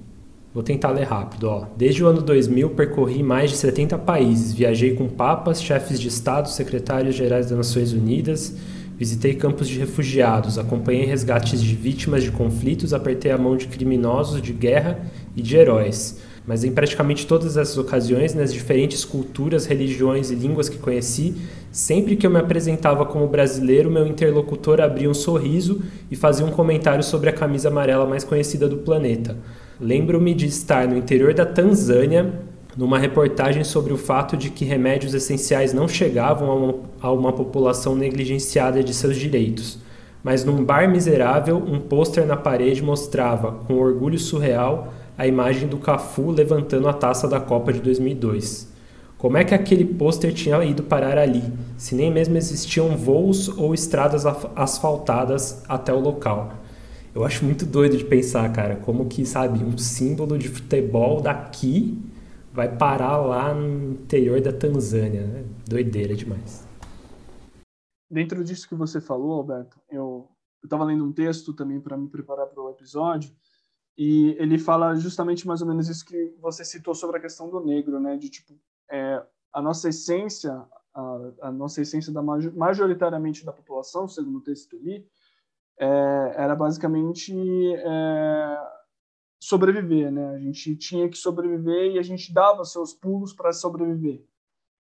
[0.53, 1.45] Vou tentar ler rápido.
[1.45, 1.65] Ó.
[1.75, 4.53] Desde o ano 2000, percorri mais de 70 países.
[4.53, 8.55] Viajei com papas, chefes de Estado, secretários gerais das Nações Unidas,
[8.97, 14.41] Visitei campos de refugiados, acompanhei resgates de vítimas de conflitos, apertei a mão de criminosos
[14.41, 14.99] de guerra
[15.37, 16.19] e de heróis.
[16.47, 21.35] Mas em praticamente todas essas ocasiões, nas diferentes culturas, religiões e línguas que conheci,
[21.71, 26.51] sempre que eu me apresentava como brasileiro, meu interlocutor abria um sorriso e fazia um
[26.51, 29.37] comentário sobre a camisa amarela mais conhecida do planeta.
[29.79, 32.33] Lembro-me de estar no interior da Tanzânia,
[32.77, 37.33] numa reportagem sobre o fato de que remédios essenciais não chegavam a uma, a uma
[37.33, 39.79] população negligenciada de seus direitos.
[40.23, 45.77] Mas num bar miserável, um pôster na parede mostrava, com orgulho surreal, a imagem do
[45.77, 48.71] Cafu levantando a taça da Copa de 2002.
[49.17, 51.41] Como é que aquele pôster tinha ido parar ali,
[51.75, 54.25] se nem mesmo existiam voos ou estradas
[54.55, 56.53] asfaltadas até o local?
[57.15, 61.99] Eu acho muito doido de pensar, cara, como que, sabe, um símbolo de futebol daqui
[62.53, 65.23] vai parar lá no interior da Tanzânia.
[65.23, 65.43] Né?
[65.67, 66.67] Doideira demais.
[68.09, 70.29] Dentro disso que você falou, Alberto, eu
[70.63, 73.31] estava lendo um texto também para me preparar para o episódio
[73.97, 77.59] e ele fala justamente mais ou menos isso que você citou sobre a questão do
[77.59, 78.15] negro, né?
[78.15, 78.53] De tipo,
[78.91, 80.53] é, a nossa essência,
[80.93, 85.07] a, a, nossa essência da majoritariamente da população, segundo o texto que eu li,
[85.79, 87.33] é, era basicamente
[87.75, 88.57] é,
[89.39, 90.35] sobreviver, né?
[90.35, 94.23] A gente tinha que sobreviver e a gente dava seus pulos para sobreviver.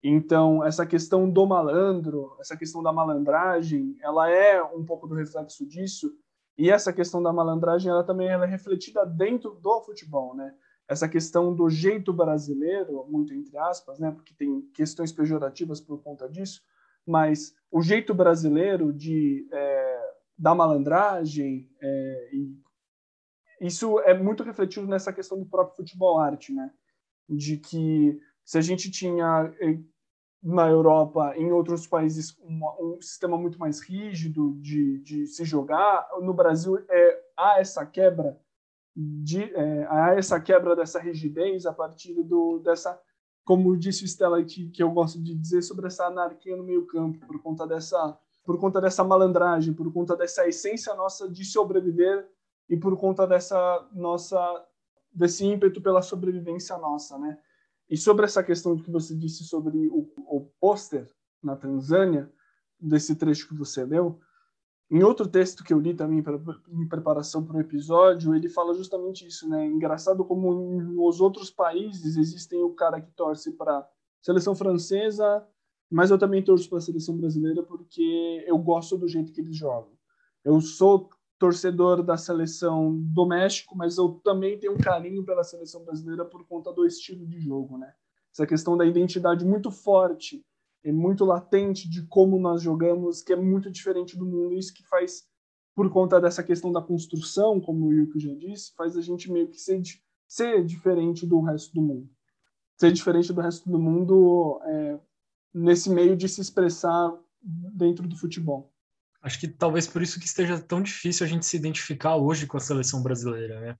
[0.02, 5.64] Então, essa questão do malandro, essa questão da malandragem, ela é um pouco do reflexo
[5.64, 6.12] disso.
[6.58, 10.54] E essa questão da malandragem, ela também ela é refletida dentro do futebol, né?
[10.88, 14.10] Essa questão do jeito brasileiro, muito entre aspas, né?
[14.10, 16.62] Porque tem questões pejorativas por conta disso,
[17.06, 22.30] mas o jeito brasileiro de é, da malandragem é,
[23.60, 26.70] isso é muito refletido nessa questão do próprio futebol arte, né?
[27.28, 29.52] De que se a gente tinha
[30.46, 36.32] na Europa, em outros países, um, sistema muito mais rígido de, de se jogar, no
[36.32, 38.38] Brasil é, há essa quebra
[38.94, 42.98] de é, há essa quebra dessa rigidez a partir do dessa
[43.44, 47.26] como disse Stella que, que eu gosto de dizer sobre essa anarquia no meio campo
[47.26, 52.26] por conta dessa por conta dessa malandragem por conta dessa essência nossa de sobreviver
[52.70, 54.66] e por conta dessa nossa
[55.12, 57.38] desse ímpeto pela sobrevivência nossa, né?
[57.88, 61.08] E sobre essa questão que você disse sobre o, o pôster
[61.42, 62.30] na Tanzânia,
[62.78, 64.20] desse trecho que você leu,
[64.90, 66.38] em outro texto que eu li também pra,
[66.68, 69.66] em preparação para o episódio, ele fala justamente isso, né?
[69.66, 73.88] Engraçado como nos outros países existem o cara que torce para
[74.22, 75.44] seleção francesa,
[75.90, 79.56] mas eu também torço para a seleção brasileira porque eu gosto do jeito que eles
[79.56, 79.90] jogam.
[80.44, 85.84] Eu sou torcedor da seleção do México, mas eu também tenho um carinho pela seleção
[85.84, 87.92] brasileira por conta do estilo de jogo, né?
[88.32, 90.44] Essa questão da identidade muito forte
[90.84, 94.86] e muito latente de como nós jogamos, que é muito diferente do mundo, isso que
[94.86, 95.26] faz
[95.74, 99.48] por conta dessa questão da construção, como o Yuki já disse, faz a gente meio
[99.48, 99.82] que ser,
[100.26, 102.08] ser diferente do resto do mundo.
[102.78, 105.00] Ser diferente do resto do mundo é,
[105.52, 108.72] nesse meio de se expressar dentro do futebol.
[109.26, 112.56] Acho que talvez por isso que esteja tão difícil a gente se identificar hoje com
[112.56, 113.76] a seleção brasileira, né?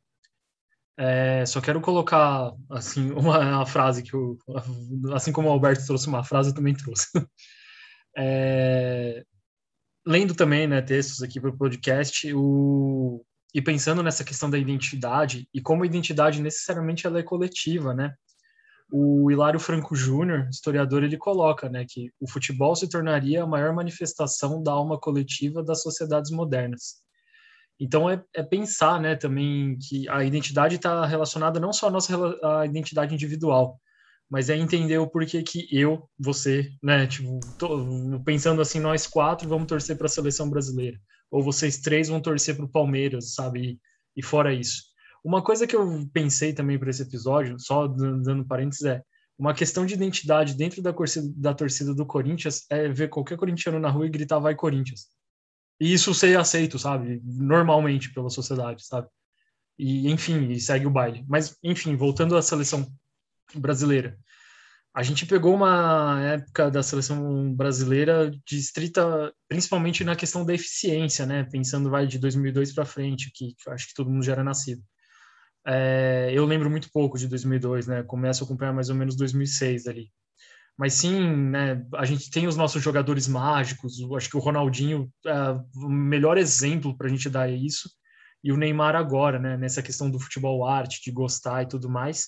[0.98, 4.36] É, só quero colocar assim uma, uma frase que eu,
[5.14, 7.06] assim como o Alberto trouxe uma frase, eu também trouxe.
[8.18, 9.22] É,
[10.06, 12.26] lendo também, né, textos aqui para o podcast,
[13.54, 18.14] e pensando nessa questão da identidade e como a identidade necessariamente ela é coletiva, né?
[18.90, 23.74] O Hilário Franco Júnior, historiador, ele coloca né, que o futebol se tornaria a maior
[23.74, 27.02] manifestação da alma coletiva das sociedades modernas.
[27.78, 32.14] Então é, é pensar, né, também que a identidade está relacionada não só à nossa
[32.42, 33.78] à identidade individual,
[34.30, 37.86] mas é entender o porquê que eu, você, né, tipo, tô,
[38.24, 40.98] pensando assim, nós quatro vamos torcer para a seleção brasileira,
[41.30, 43.60] ou vocês três vão torcer para o Palmeiras, sabe?
[43.60, 43.80] E,
[44.16, 44.84] e, fora isso.
[45.26, 49.02] Uma coisa que eu pensei também para esse episódio, só dando parênteses, é
[49.36, 53.80] uma questão de identidade dentro da torcida, da torcida do Corinthians é ver qualquer corintiano
[53.80, 55.08] na rua e gritar vai Corinthians.
[55.80, 57.20] E isso ser aceito, sabe?
[57.24, 59.08] Normalmente pela sociedade, sabe?
[59.76, 61.24] E, enfim, e segue o baile.
[61.28, 62.86] Mas, enfim, voltando à seleção
[63.52, 64.16] brasileira.
[64.94, 71.42] A gente pegou uma época da seleção brasileira distrita principalmente na questão da eficiência, né?
[71.42, 74.80] Pensando vai de 2002 para frente, que acho que todo mundo já era nascido.
[75.66, 78.02] É, eu lembro muito pouco de 2002, né?
[78.04, 80.10] Começo a acompanhar mais ou menos 2006 ali.
[80.78, 81.18] Mas sim,
[81.48, 86.36] né, a gente tem os nossos jogadores mágicos, acho que o Ronaldinho é o melhor
[86.36, 87.88] exemplo para a gente dar isso,
[88.44, 92.26] e o Neymar agora, né, nessa questão do futebol arte, de gostar e tudo mais.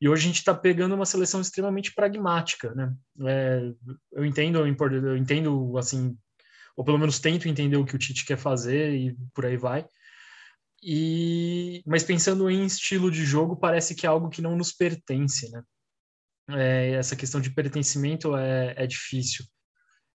[0.00, 2.90] E hoje a gente está pegando uma seleção extremamente pragmática, né?
[3.26, 3.70] É,
[4.12, 6.16] eu entendo, eu entendo, assim,
[6.74, 9.84] ou pelo menos tento entender o que o Tite quer fazer e por aí vai.
[10.82, 15.50] E, mas pensando em estilo de jogo, parece que é algo que não nos pertence,
[15.50, 15.62] né?
[16.52, 19.44] É, essa questão de pertencimento é, é difícil.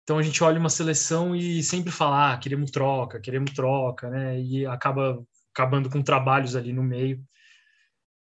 [0.02, 4.40] Então a gente olha uma seleção e sempre fala, ah, queremos troca, queremos troca, né?
[4.40, 5.22] E acaba
[5.52, 7.22] acabando com trabalhos ali no meio.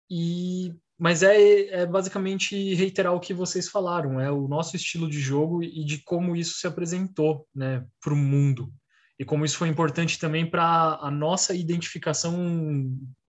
[0.09, 5.19] E mas é, é basicamente reiterar o que vocês falaram, é o nosso estilo de
[5.19, 8.73] jogo e de como isso se apresentou, né, para o mundo
[9.19, 12.91] e como isso foi importante também para a nossa identificação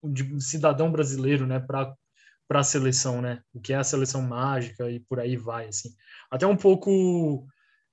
[0.02, 1.94] de cidadão brasileiro, né, para
[2.48, 3.42] para a seleção, né?
[3.52, 5.90] O que é a seleção mágica e por aí vai, assim.
[6.30, 7.46] Até um pouco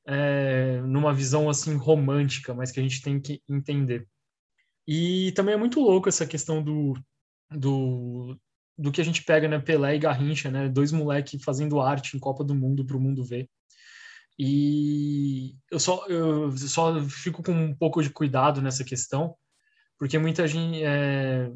[0.07, 4.07] é, numa visão assim romântica, mas que a gente tem que entender.
[4.88, 6.94] E também é muito louco essa questão do,
[7.52, 8.40] do,
[8.78, 9.60] do que a gente pega, né?
[9.60, 10.70] Pelé e Garrincha, né?
[10.70, 13.49] Dois moleques fazendo arte em Copa do Mundo para o mundo ver.
[14.38, 19.36] E eu só, eu só fico com um pouco de cuidado nessa questão,
[19.98, 21.52] porque muita gente, é,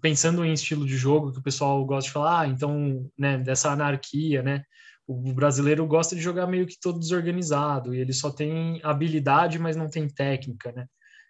[0.00, 3.70] pensando em estilo de jogo, que o pessoal gosta de falar, ah, então, né, dessa
[3.70, 4.64] anarquia, né?
[5.06, 9.76] O brasileiro gosta de jogar meio que todo desorganizado, e ele só tem habilidade, mas
[9.76, 10.86] não tem técnica, né?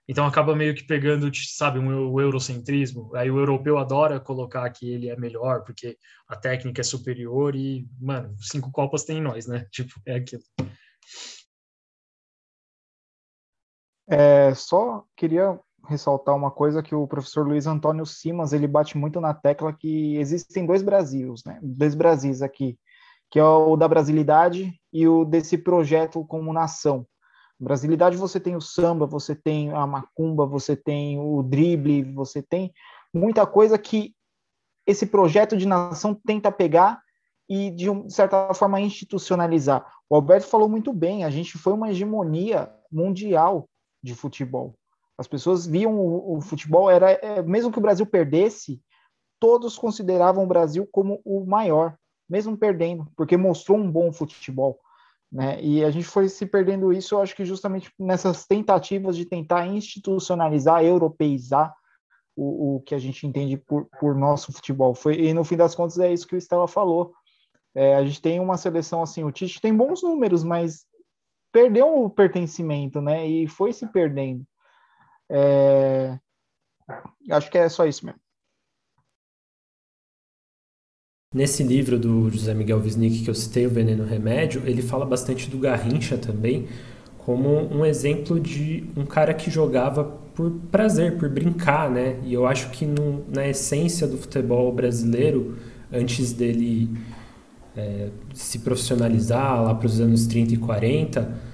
[0.08, 3.14] Então acaba meio que pegando, sabe, o eurocentrismo.
[3.14, 5.96] Aí o europeu adora colocar que ele é melhor, porque
[6.28, 9.66] a técnica é superior e, mano, cinco copas tem nós, né?
[9.70, 10.42] Tipo, é aquilo.
[14.12, 15.58] É, só queria
[15.88, 20.16] ressaltar uma coisa que o professor Luiz Antônio Simas ele bate muito na tecla que
[20.18, 21.58] existem dois Brasis, né?
[21.62, 22.78] Dois Brasis aqui,
[23.30, 27.06] que é o da brasilidade e o desse projeto como nação.
[27.58, 32.70] Brasilidade você tem o samba, você tem a macumba, você tem o drible, você tem
[33.14, 34.14] muita coisa que
[34.86, 37.00] esse projeto de nação tenta pegar
[37.48, 39.90] e de certa forma institucionalizar.
[40.06, 43.70] O Alberto falou muito bem, a gente foi uma hegemonia mundial
[44.02, 44.74] de futebol.
[45.16, 48.80] As pessoas viam o, o futebol, era é, mesmo que o Brasil perdesse,
[49.38, 51.96] todos consideravam o Brasil como o maior,
[52.28, 54.78] mesmo perdendo, porque mostrou um bom futebol.
[55.30, 55.62] Né?
[55.62, 59.66] E a gente foi se perdendo isso, eu acho que justamente nessas tentativas de tentar
[59.66, 61.74] institucionalizar, europeizar
[62.36, 64.94] o, o que a gente entende por, por nosso futebol.
[64.94, 67.12] Foi, e no fim das contas é isso que o Estela falou.
[67.74, 70.84] É, a gente tem uma seleção assim, o Tite tem bons números, mas
[71.52, 73.26] perdeu o pertencimento, né?
[73.26, 74.44] E foi se perdendo.
[75.30, 76.18] É...
[77.30, 78.20] Acho que é só isso mesmo.
[81.34, 85.48] Nesse livro do José Miguel Wisnik que eu citei, O Veneno Remédio, ele fala bastante
[85.48, 86.68] do Garrincha também,
[87.16, 90.04] como um exemplo de um cara que jogava
[90.34, 92.20] por prazer, por brincar, né?
[92.22, 95.56] E eu acho que no, na essência do futebol brasileiro,
[95.90, 96.90] antes dele
[97.76, 101.52] é, se profissionalizar lá para os anos 30 e 40,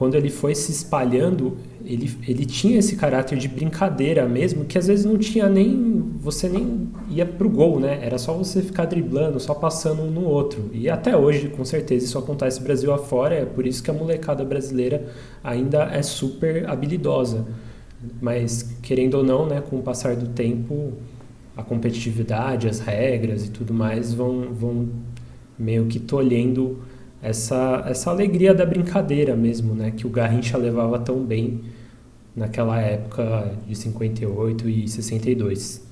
[0.00, 4.86] quando ele foi se espalhando, ele, ele tinha esse caráter de brincadeira mesmo, que às
[4.86, 6.10] vezes não tinha nem.
[6.20, 8.00] Você nem ia pro gol, né?
[8.02, 10.70] Era só você ficar driblando, só passando um no outro.
[10.72, 14.42] E até hoje, com certeza, isso acontece Brasil afora, é por isso que a molecada
[14.42, 15.06] brasileira
[15.44, 17.44] ainda é super habilidosa.
[18.22, 20.94] Mas, querendo ou não, né, com o passar do tempo,
[21.54, 24.88] a competitividade, as regras e tudo mais vão, vão
[25.60, 26.82] meio que tolhendo
[27.22, 29.90] essa, essa alegria da brincadeira mesmo, né?
[29.90, 31.64] Que o Garrincha levava tão bem
[32.34, 35.86] naquela época de 58 e 62.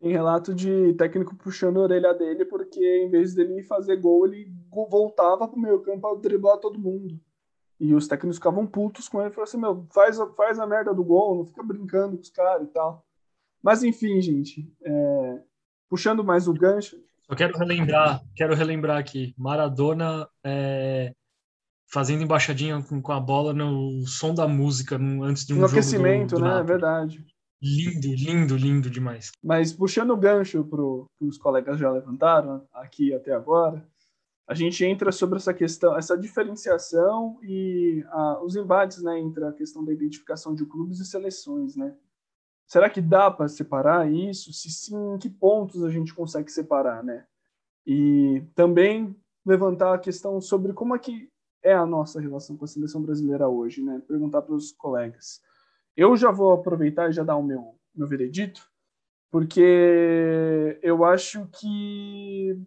[0.00, 4.52] Tem relato de técnico puxando a orelha dele porque em vez dele fazer gol, ele
[4.70, 7.18] voltava pro meio campo a driblar todo mundo.
[7.80, 11.04] E os técnicos ficavam putos com ele falaram assim, meu, faz, faz a merda do
[11.04, 13.04] gol, não fica brincando com os caras e tal.
[13.62, 15.42] Mas enfim, gente, é,
[15.88, 16.96] puxando mais o gancho.
[17.28, 21.12] Eu quero relembrar, quero relembrar aqui, Maradona é,
[21.92, 25.62] fazendo embaixadinha com, com, a bola no som da música no, antes de um no
[25.62, 26.48] jogo aquecimento, do, do né?
[26.48, 26.68] É Napoli.
[26.68, 27.26] verdade.
[27.60, 29.32] Lindo, lindo, lindo demais.
[29.42, 30.82] Mas puxando o gancho para
[31.26, 33.84] os colegas já levantaram aqui até agora,
[34.46, 39.52] a gente entra sobre essa questão, essa diferenciação e a, os embates né, entre a
[39.52, 41.74] questão da identificação de clubes e seleções.
[41.74, 41.92] Né?
[42.66, 44.52] Será que dá para separar isso?
[44.52, 47.02] Se sim, em que pontos a gente consegue separar?
[47.02, 47.24] Né?
[47.86, 51.30] E também levantar a questão sobre como é que
[51.62, 54.02] é a nossa relação com a seleção brasileira hoje, né?
[54.06, 55.40] perguntar para os colegas.
[55.96, 58.68] Eu já vou aproveitar e já dar o meu, meu veredito,
[59.30, 62.60] porque eu acho que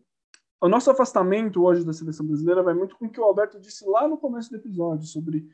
[0.61, 3.85] o nosso afastamento hoje da seleção brasileira vai muito com o que o Alberto disse
[3.85, 5.47] lá no começo do episódio sobre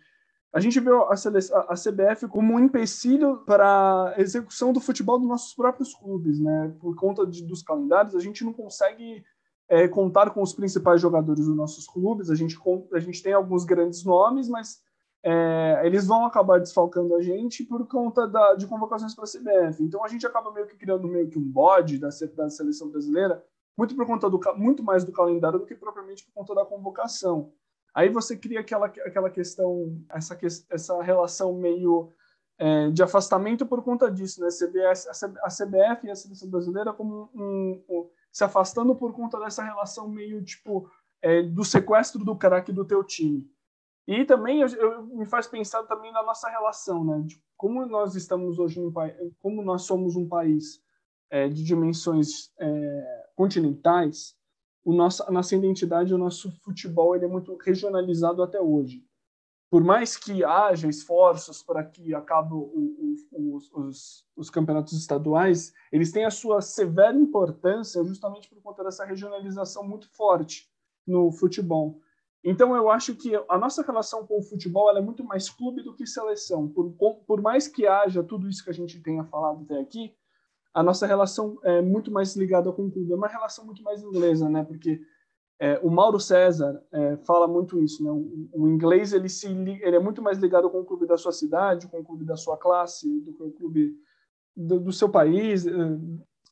[0.55, 1.09] a gente vê a,
[1.67, 6.73] a CBF como um empecilho para a execução do futebol dos nossos próprios clubes, né?
[6.79, 9.21] Por conta de, dos calendários, a gente não consegue
[9.67, 12.29] é, contar com os principais jogadores dos nossos clubes.
[12.29, 12.57] A gente,
[12.93, 14.81] a gente tem alguns grandes nomes, mas
[15.21, 19.83] é, eles vão acabar desfalcando a gente por conta da, de convocações para a CBF.
[19.83, 23.43] Então a gente acaba meio que criando meio que um bode da, da seleção brasileira
[23.77, 27.51] muito por conta do muito mais do calendário do que propriamente por conta da convocação.
[27.95, 30.37] Aí você cria aquela aquela questão, essa
[30.69, 32.11] essa relação meio
[32.57, 34.49] é, de afastamento por conta disso, né?
[34.49, 35.07] CBS,
[35.41, 40.09] a CBF e a seleção brasileira como um, um, se afastando por conta dessa relação
[40.09, 40.91] meio tipo
[41.21, 43.49] é, do sequestro do craque do teu time.
[44.05, 47.23] E também eu, eu, me faz pensar também na nossa relação, né?
[47.25, 50.81] De como nós estamos hoje país, como nós somos um país
[51.29, 54.35] é, de dimensões é, continentais,
[54.85, 59.03] o nosso, a nossa identidade, o nosso futebol, ele é muito regionalizado até hoje.
[59.67, 62.53] Por mais que haja esforços para que acabem
[63.31, 69.03] os, os, os, campeonatos estaduais, eles têm a sua severa importância justamente por conta dessa
[69.03, 70.69] regionalização muito forte
[71.05, 71.99] no futebol.
[72.43, 75.95] Então, eu acho que a nossa relação com o futebol é muito mais clube do
[75.95, 76.69] que seleção.
[76.69, 76.91] Por,
[77.25, 80.15] por mais que haja tudo isso que a gente tenha falado até aqui,
[80.75, 83.13] a nossa relação é muito mais ligada com o clube.
[83.13, 84.61] É uma relação muito mais inglesa, né?
[84.61, 84.99] Porque
[85.57, 88.11] é, o Mauro César é, fala muito isso, né?
[88.11, 91.31] O, o, inglês ele se ele é muito mais ligado com o clube da sua
[91.31, 93.93] cidade, com o clube da sua classe, do que o clube
[94.53, 95.97] do, do seu país, do eh,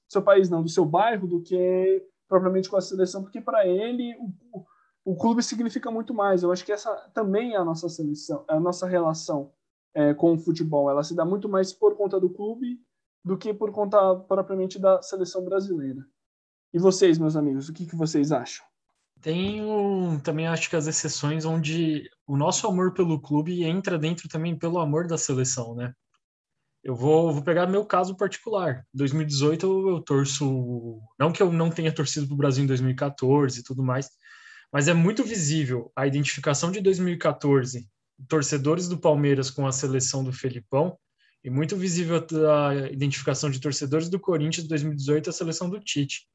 [0.08, 4.16] seu país não, do seu bairro, do que propriamente com a seleção, porque para ele
[4.54, 4.64] o,
[5.04, 6.44] o, clube significa muito mais.
[6.44, 9.52] Eu acho que essa também é a nossa seleção, é a nossa relação
[9.94, 10.90] é, com o futebol.
[10.90, 12.80] Ela se dá muito mais por conta do clube
[13.24, 16.06] do que por conta propriamente da seleção brasileira.
[16.74, 18.66] E vocês, meus amigos, o que, que vocês acham?
[19.22, 19.62] Tem
[20.22, 24.80] também acho que as exceções onde o nosso amor pelo clube entra dentro também pelo
[24.80, 25.94] amor da seleção, né?
[26.84, 28.86] Eu vou, vou pegar meu caso particular.
[28.94, 33.62] 2018 eu, eu torço, não que eu não tenha torcido para o Brasil em 2014
[33.62, 34.10] e tudo mais,
[34.72, 37.88] mas é muito visível a identificação de 2014,
[38.28, 40.98] torcedores do Palmeiras com a seleção do Felipão,
[41.44, 46.26] e muito visível a identificação de torcedores do Corinthians 2018 a seleção do Tite.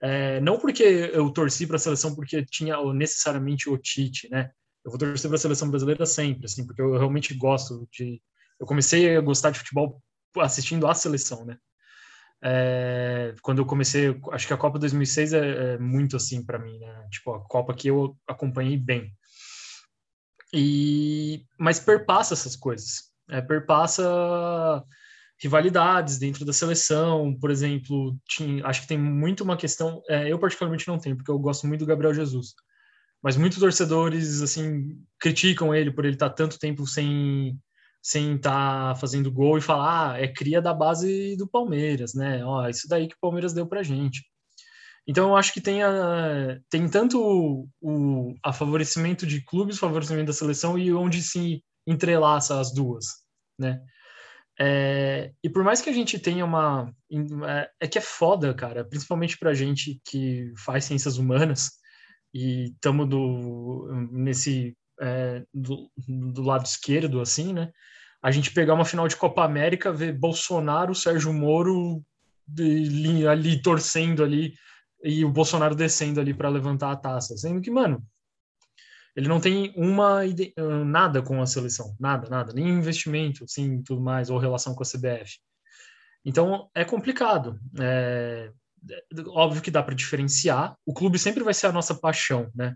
[0.00, 4.50] É, não porque eu torci para a seleção porque tinha necessariamente o Tite, né?
[4.84, 8.22] Eu vou torcer para a seleção brasileira sempre, assim, porque eu realmente gosto de.
[8.60, 10.02] Eu comecei a gostar de futebol
[10.36, 11.56] assistindo a seleção, né?
[12.40, 16.78] É, quando eu comecei, acho que a Copa 2006 é, é muito assim para mim,
[16.78, 17.08] né?
[17.10, 19.12] Tipo a Copa que eu acompanhei bem.
[20.52, 24.04] E mas perpassa essas coisas é, perpassa
[25.40, 30.38] rivalidades dentro da seleção, por exemplo, tinha, acho que tem muito uma questão, é, eu
[30.38, 32.54] particularmente não tenho, porque eu gosto muito do Gabriel Jesus,
[33.22, 37.58] mas muitos torcedores, assim, criticam ele por ele estar tanto tempo sem
[38.00, 42.68] sem estar fazendo gol e falar, ah, é cria da base do Palmeiras, né, ó,
[42.68, 44.22] isso daí que o Palmeiras deu pra gente.
[45.06, 50.26] Então, eu acho que tem, a, tem tanto o, o a favorecimento de clubes, favorecimento
[50.26, 53.06] da seleção, e onde se entrelaça as duas,
[53.58, 53.80] né?
[54.60, 56.92] É, e por mais que a gente tenha uma.
[57.46, 61.70] É, é, que é foda, cara, principalmente pra gente que faz ciências humanas
[62.34, 63.08] e estamos
[64.10, 64.76] nesse.
[65.00, 67.70] É, do, do, lado esquerdo, assim, né?
[68.20, 72.02] A gente pegar uma final de Copa América, ver Bolsonaro, Sérgio Moro
[72.58, 74.54] ali, ali torcendo ali
[75.04, 77.36] e o Bolsonaro descendo ali para levantar a taça.
[77.36, 78.02] Sendo que, mano,
[79.18, 80.20] ele não tem uma
[80.84, 84.86] nada com a seleção, nada, nada, nem investimento, assim, tudo mais, ou relação com a
[84.86, 85.38] CBF.
[86.24, 87.58] Então é complicado.
[87.80, 88.50] É,
[89.28, 90.76] óbvio que dá para diferenciar.
[90.86, 92.74] O clube sempre vai ser a nossa paixão, né?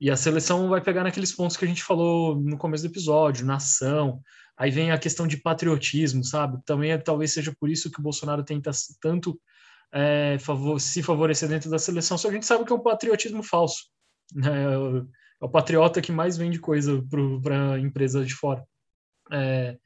[0.00, 3.44] E a seleção vai pegar naqueles pontos que a gente falou no começo do episódio,
[3.44, 4.22] nação,
[4.58, 6.58] Aí vem a questão de patriotismo, sabe?
[6.66, 9.40] Também é, talvez seja por isso que o Bolsonaro tenta tanto
[9.92, 13.42] é, favor, se favorecer dentro da seleção, só a gente sabe que é um patriotismo
[13.42, 13.84] falso.
[14.34, 14.50] Né?
[15.40, 17.04] É o patriota que mais vende coisa
[17.42, 18.64] para empresas de fora.
[19.30, 19.76] É,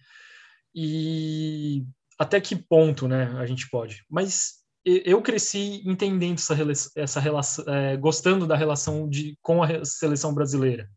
[0.74, 1.84] e
[2.18, 4.04] até que ponto né, a gente pode?
[4.08, 6.56] Mas eu cresci entendendo essa,
[6.96, 10.88] essa relação, é, gostando da relação de, com a seleção brasileira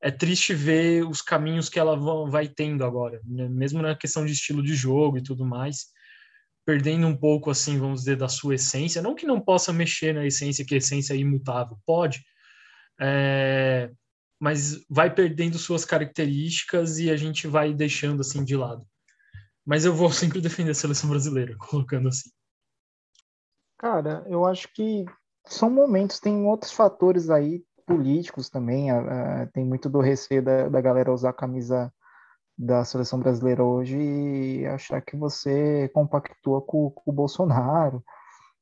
[0.00, 1.96] é triste ver os caminhos que ela
[2.28, 3.48] vai tendo agora, né?
[3.48, 5.86] mesmo na questão de estilo de jogo e tudo mais,
[6.64, 9.02] perdendo um pouco, assim, vamos dizer, da sua essência.
[9.02, 12.22] Não que não possa mexer na essência, que a essência é imutável, pode,
[13.00, 13.90] é...
[14.40, 18.86] mas vai perdendo suas características e a gente vai deixando, assim, de lado.
[19.64, 22.30] Mas eu vou sempre defender a seleção brasileira, colocando assim.
[23.78, 25.04] Cara, eu acho que
[25.46, 28.88] são momentos, tem outros fatores aí políticos também,
[29.54, 31.90] tem muito do receio da, da galera usar a camisa
[32.58, 38.04] da seleção brasileira hoje e achar que você compactua com, com o Bolsonaro.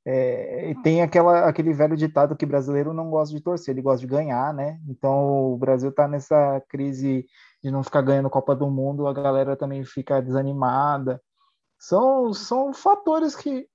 [0.09, 3.99] É, e tem aquela, aquele velho ditado que brasileiro não gosta de torcer, ele gosta
[3.99, 4.81] de ganhar, né?
[4.89, 7.27] Então o Brasil está nessa crise
[7.61, 11.21] de não ficar ganhando Copa do Mundo, a galera também fica desanimada.
[11.77, 13.67] São, são fatores que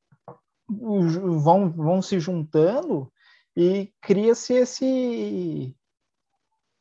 [0.70, 3.12] vão, vão se juntando
[3.54, 5.76] e cria-se esse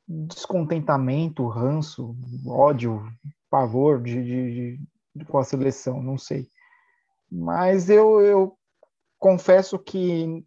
[0.07, 2.15] descontentamento, ranço,
[2.47, 3.03] ódio,
[3.51, 4.79] pavor de, de,
[5.17, 6.49] de, com a seleção, não sei.
[7.29, 8.60] Mas eu, eu
[9.21, 10.43] confesso que,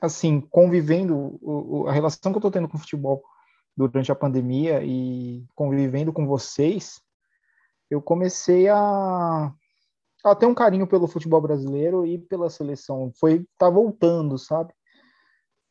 [0.00, 1.40] assim, convivendo,
[1.86, 3.22] a relação que eu estou tendo com o futebol
[3.76, 7.00] durante a pandemia e convivendo com vocês,
[7.88, 9.52] eu comecei a,
[10.24, 13.12] a ter um carinho pelo futebol brasileiro e pela seleção.
[13.18, 14.74] Foi, tá voltando, sabe?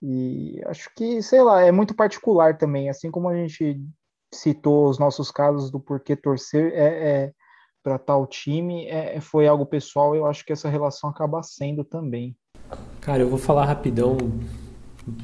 [0.02, 3.84] E acho que, sei lá, é muito particular também, assim como a gente
[4.34, 7.34] citou os nossos casos do porquê torcer é, é
[7.88, 11.86] para tal time, é, é, foi algo pessoal, eu acho que essa relação acaba sendo
[11.86, 12.36] também.
[13.00, 14.18] Cara, eu vou falar rapidão,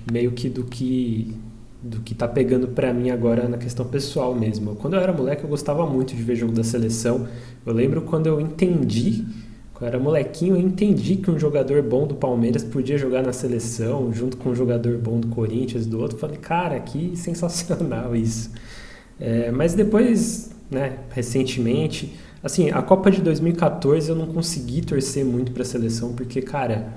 [0.09, 1.37] meio que do que
[1.81, 4.73] do que tá pegando para mim agora na questão pessoal mesmo.
[4.77, 7.27] Quando eu era moleque, eu gostava muito de ver jogo da seleção.
[7.65, 9.25] Eu lembro quando eu entendi
[9.83, 14.13] eu era molequinho, eu entendi que um jogador bom do Palmeiras podia jogar na seleção,
[14.13, 16.17] junto com um jogador bom do Corinthians, do outro.
[16.17, 18.49] Falei, cara, que sensacional isso.
[19.19, 22.13] É, mas depois, né, recentemente,
[22.43, 26.93] assim, a Copa de 2014 eu não consegui torcer muito para a seleção, porque, cara,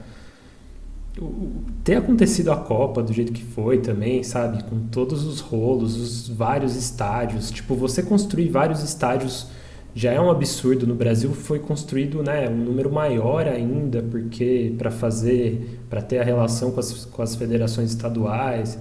[1.85, 6.28] ter acontecido a Copa do jeito que foi também, sabe, com todos os rolos, os
[6.28, 9.47] vários estádios, tipo, você construir vários estádios
[9.94, 10.86] já é um absurdo.
[10.86, 16.24] No Brasil foi construído né, um número maior ainda, porque para fazer, para ter a
[16.24, 18.78] relação com as, com as federações estaduais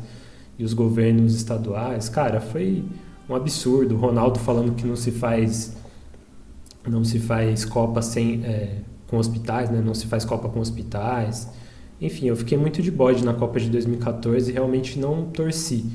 [0.60, 2.84] e os governos estaduais, cara, foi
[3.30, 3.96] um absurdo.
[3.96, 5.74] O Ronaldo falando que não se faz
[6.90, 9.82] não se faz Copa sem é, com hospitais, né?
[9.84, 11.50] Não se faz Copa com hospitais.
[12.00, 15.86] Enfim, eu fiquei muito de bode na Copa de 2014 e realmente não torci.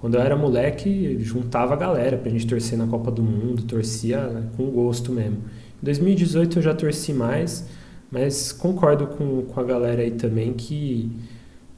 [0.00, 4.26] Quando eu era moleque, juntava a galera pra gente torcer na Copa do Mundo, torcia
[4.26, 5.38] né, com gosto mesmo.
[5.82, 7.66] Em 2018 eu já torci mais,
[8.10, 11.10] mas concordo com, com a galera aí também que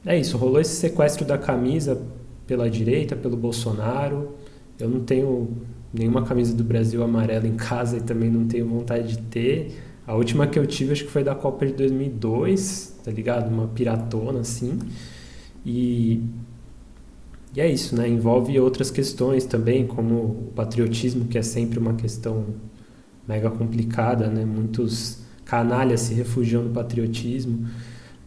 [0.05, 2.01] é isso, rolou esse sequestro da camisa
[2.45, 4.35] pela direita, pelo Bolsonaro.
[4.79, 5.49] Eu não tenho
[5.97, 9.75] nenhuma camisa do Brasil amarela em casa e também não tenho vontade de ter.
[10.05, 13.49] A última que eu tive acho que foi da Copa de 2002, tá ligado?
[13.49, 14.79] Uma piratona assim.
[15.65, 16.21] E
[17.55, 18.07] e é isso, né?
[18.07, 22.45] Envolve outras questões também, como o patriotismo, que é sempre uma questão
[23.27, 24.45] mega complicada, né?
[24.45, 27.67] Muitos canalhas se refugiam no patriotismo,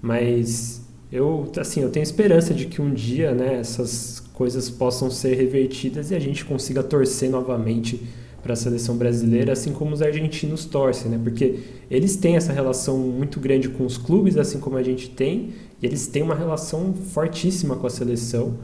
[0.03, 0.83] mas
[1.13, 6.11] eu, assim, eu tenho esperança de que um dia, né, essas coisas possam ser revertidas
[6.11, 8.01] e a gente consiga torcer novamente
[8.43, 11.21] para a seleção brasileira, assim como os argentinos torcem, né?
[11.23, 11.59] Porque
[11.91, 15.51] eles têm essa relação muito grande com os clubes, assim como a gente tem,
[15.83, 18.57] e eles têm uma relação fortíssima com a seleção.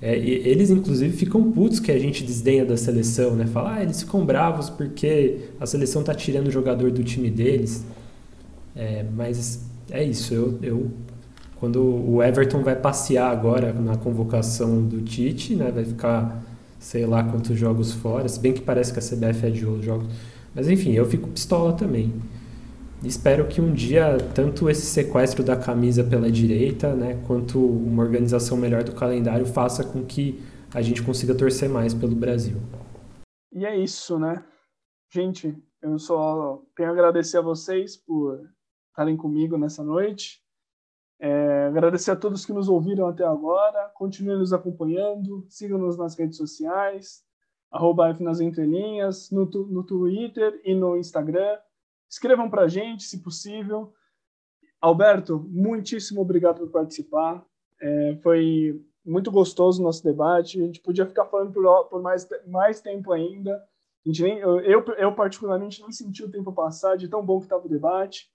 [0.00, 3.44] É, eles, inclusive, ficam putos que a gente desdenha da seleção, né?
[3.46, 7.84] Fala, ah, eles ficam bravos porque a seleção tá tirando o jogador do time deles.
[8.74, 10.90] É, mas é isso, eu, eu
[11.60, 15.70] quando o Everton vai passear agora na convocação do Tite, né?
[15.70, 16.42] Vai ficar
[16.78, 20.08] sei lá quantos jogos fora, se bem que parece que a CBF é de jogos.
[20.54, 22.14] Mas enfim, eu fico pistola também.
[23.04, 28.56] Espero que um dia tanto esse sequestro da camisa pela direita, né, quanto uma organização
[28.56, 30.42] melhor do calendário faça com que
[30.72, 32.56] a gente consiga torcer mais pelo Brasil.
[33.52, 34.42] E é isso, né?
[35.12, 38.40] Gente, eu só tenho a agradecer a vocês por
[38.90, 40.40] estarem comigo nessa noite.
[41.22, 43.90] É, agradecer a todos que nos ouviram até agora.
[43.94, 45.44] Continuem nos acompanhando.
[45.48, 47.22] Sigam-nos nas redes sociais.
[47.70, 51.58] arroba F nas entrelinhas, no, no Twitter e no Instagram.
[52.08, 53.92] Escrevam para a gente, se possível.
[54.80, 57.44] Alberto, muitíssimo obrigado por participar.
[57.80, 60.60] É, foi muito gostoso o nosso debate.
[60.60, 63.54] A gente podia ficar falando por, por mais, mais tempo ainda.
[64.04, 67.44] A gente nem, eu, eu, particularmente, nem senti o tempo passar de tão bom que
[67.44, 68.30] estava o debate.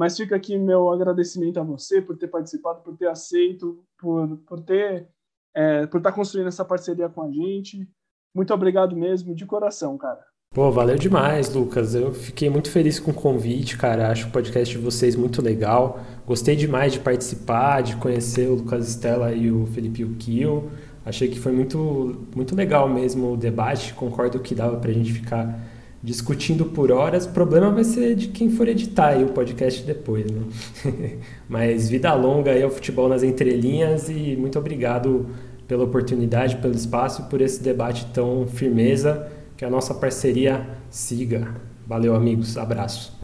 [0.00, 4.58] Mas fica aqui meu agradecimento a você por ter participado, por ter aceito, por, por
[4.62, 5.06] ter
[5.54, 7.86] é, por estar tá construindo essa parceria com a gente.
[8.34, 10.24] Muito obrigado mesmo, de coração, cara.
[10.54, 11.94] Pô, valeu demais, Lucas.
[11.94, 14.10] Eu fiquei muito feliz com o convite, cara.
[14.10, 16.00] Acho o podcast de vocês muito legal.
[16.26, 20.70] Gostei demais de participar, de conhecer o Lucas Stella e o Felipe Ukio.
[21.04, 23.92] Achei que foi muito, muito legal mesmo o debate.
[23.92, 25.60] Concordo que dava pra gente ficar
[26.02, 27.26] discutindo por horas.
[27.26, 30.42] O problema vai ser de quem for editar o podcast depois, né?
[31.48, 35.26] Mas vida longa aí ao futebol nas entrelinhas e muito obrigado
[35.68, 39.30] pela oportunidade, pelo espaço e por esse debate tão firmeza.
[39.56, 41.54] Que a nossa parceria siga.
[41.86, 42.56] Valeu, amigos.
[42.56, 43.18] Abraço.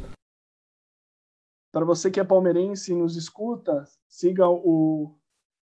[1.72, 5.14] Para você que é palmeirense e nos escuta, siga o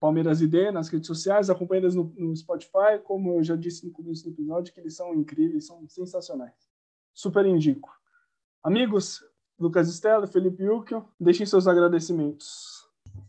[0.00, 3.92] Palmeiras ID nas redes sociais, acompanhe eles no, no Spotify, como eu já disse no
[3.92, 6.65] começo do episódio, que eles são incríveis, são sensacionais.
[7.16, 7.88] Super indico.
[8.62, 9.24] Amigos,
[9.58, 12.84] Lucas Estela, Felipe Uckel, deixem seus agradecimentos.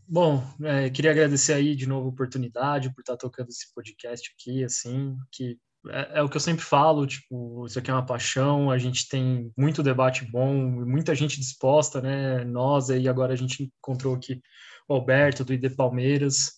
[0.06, 4.62] Bom, é, queria agradecer aí de novo a oportunidade por estar tocando esse podcast aqui,
[4.62, 5.58] assim, que
[5.88, 9.08] é, é, o que eu sempre falo, tipo, isso aqui é uma paixão, a gente
[9.08, 14.42] tem muito debate bom, muita gente disposta, né, nós aí agora a gente encontrou aqui
[14.86, 16.57] o Alberto do ID Palmeiras,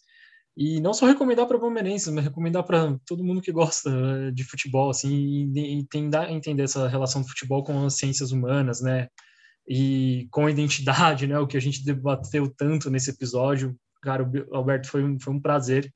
[0.57, 4.45] e não só recomendar para palmeirenses, mas recomendar para todo mundo que gosta eh, de
[4.45, 9.09] futebol, assim, e, e tentar entender essa relação do futebol com as ciências humanas, né,
[9.69, 11.39] e com a identidade, né?
[11.39, 13.77] O que a gente debateu tanto nesse episódio.
[14.03, 15.95] Cara, Alberto, foi um, foi um prazer.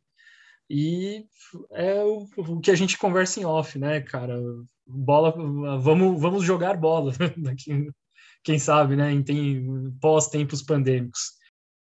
[0.70, 1.26] E
[1.72, 4.40] é o, o que a gente conversa em off, né, cara?
[4.86, 5.32] Bola,
[5.78, 7.90] vamos, vamos jogar bola daqui,
[8.44, 9.10] quem sabe, né?
[9.12, 11.32] Em pós-tempos pandêmicos.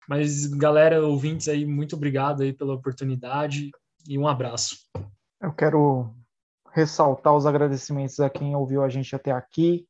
[0.08, 3.70] Mas, galera, ouvintes aí, muito obrigado aí pela oportunidade
[4.08, 4.76] e um abraço.
[5.40, 6.14] Eu quero
[6.72, 9.86] ressaltar os agradecimentos a quem ouviu a gente até aqui,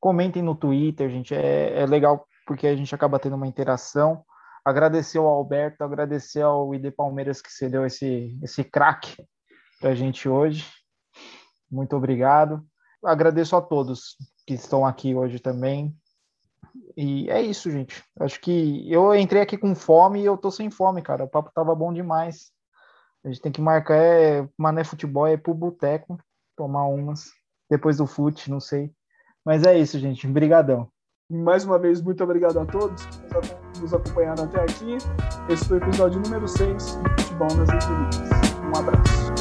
[0.00, 1.34] Comentem no Twitter, gente.
[1.34, 4.24] É, é legal porque a gente acaba tendo uma interação.
[4.64, 9.14] Agradecer ao Alberto, agradecer ao ID Palmeiras que cedeu esse, esse craque
[9.78, 10.66] para a gente hoje.
[11.70, 12.64] Muito obrigado.
[13.04, 14.16] Agradeço a todos
[14.46, 15.94] que estão aqui hoje também.
[16.96, 18.04] E é isso, gente.
[18.18, 21.24] Acho que eu entrei aqui com fome e eu tô sem fome, cara.
[21.24, 22.50] O papo tava bom demais.
[23.24, 26.18] A gente tem que marcar é mané futebol, é pro boteco,
[26.56, 27.30] tomar umas
[27.70, 28.90] depois do fute, não sei.
[29.44, 30.26] Mas é isso, gente.
[30.26, 30.88] Obrigadão.
[31.30, 33.06] Mais uma vez, muito obrigado a todos
[33.72, 34.98] que nos acompanharam até aqui.
[35.48, 38.18] Esse foi o episódio número 6 do Futebol nas Entrelinhas.
[38.64, 39.39] Um abraço.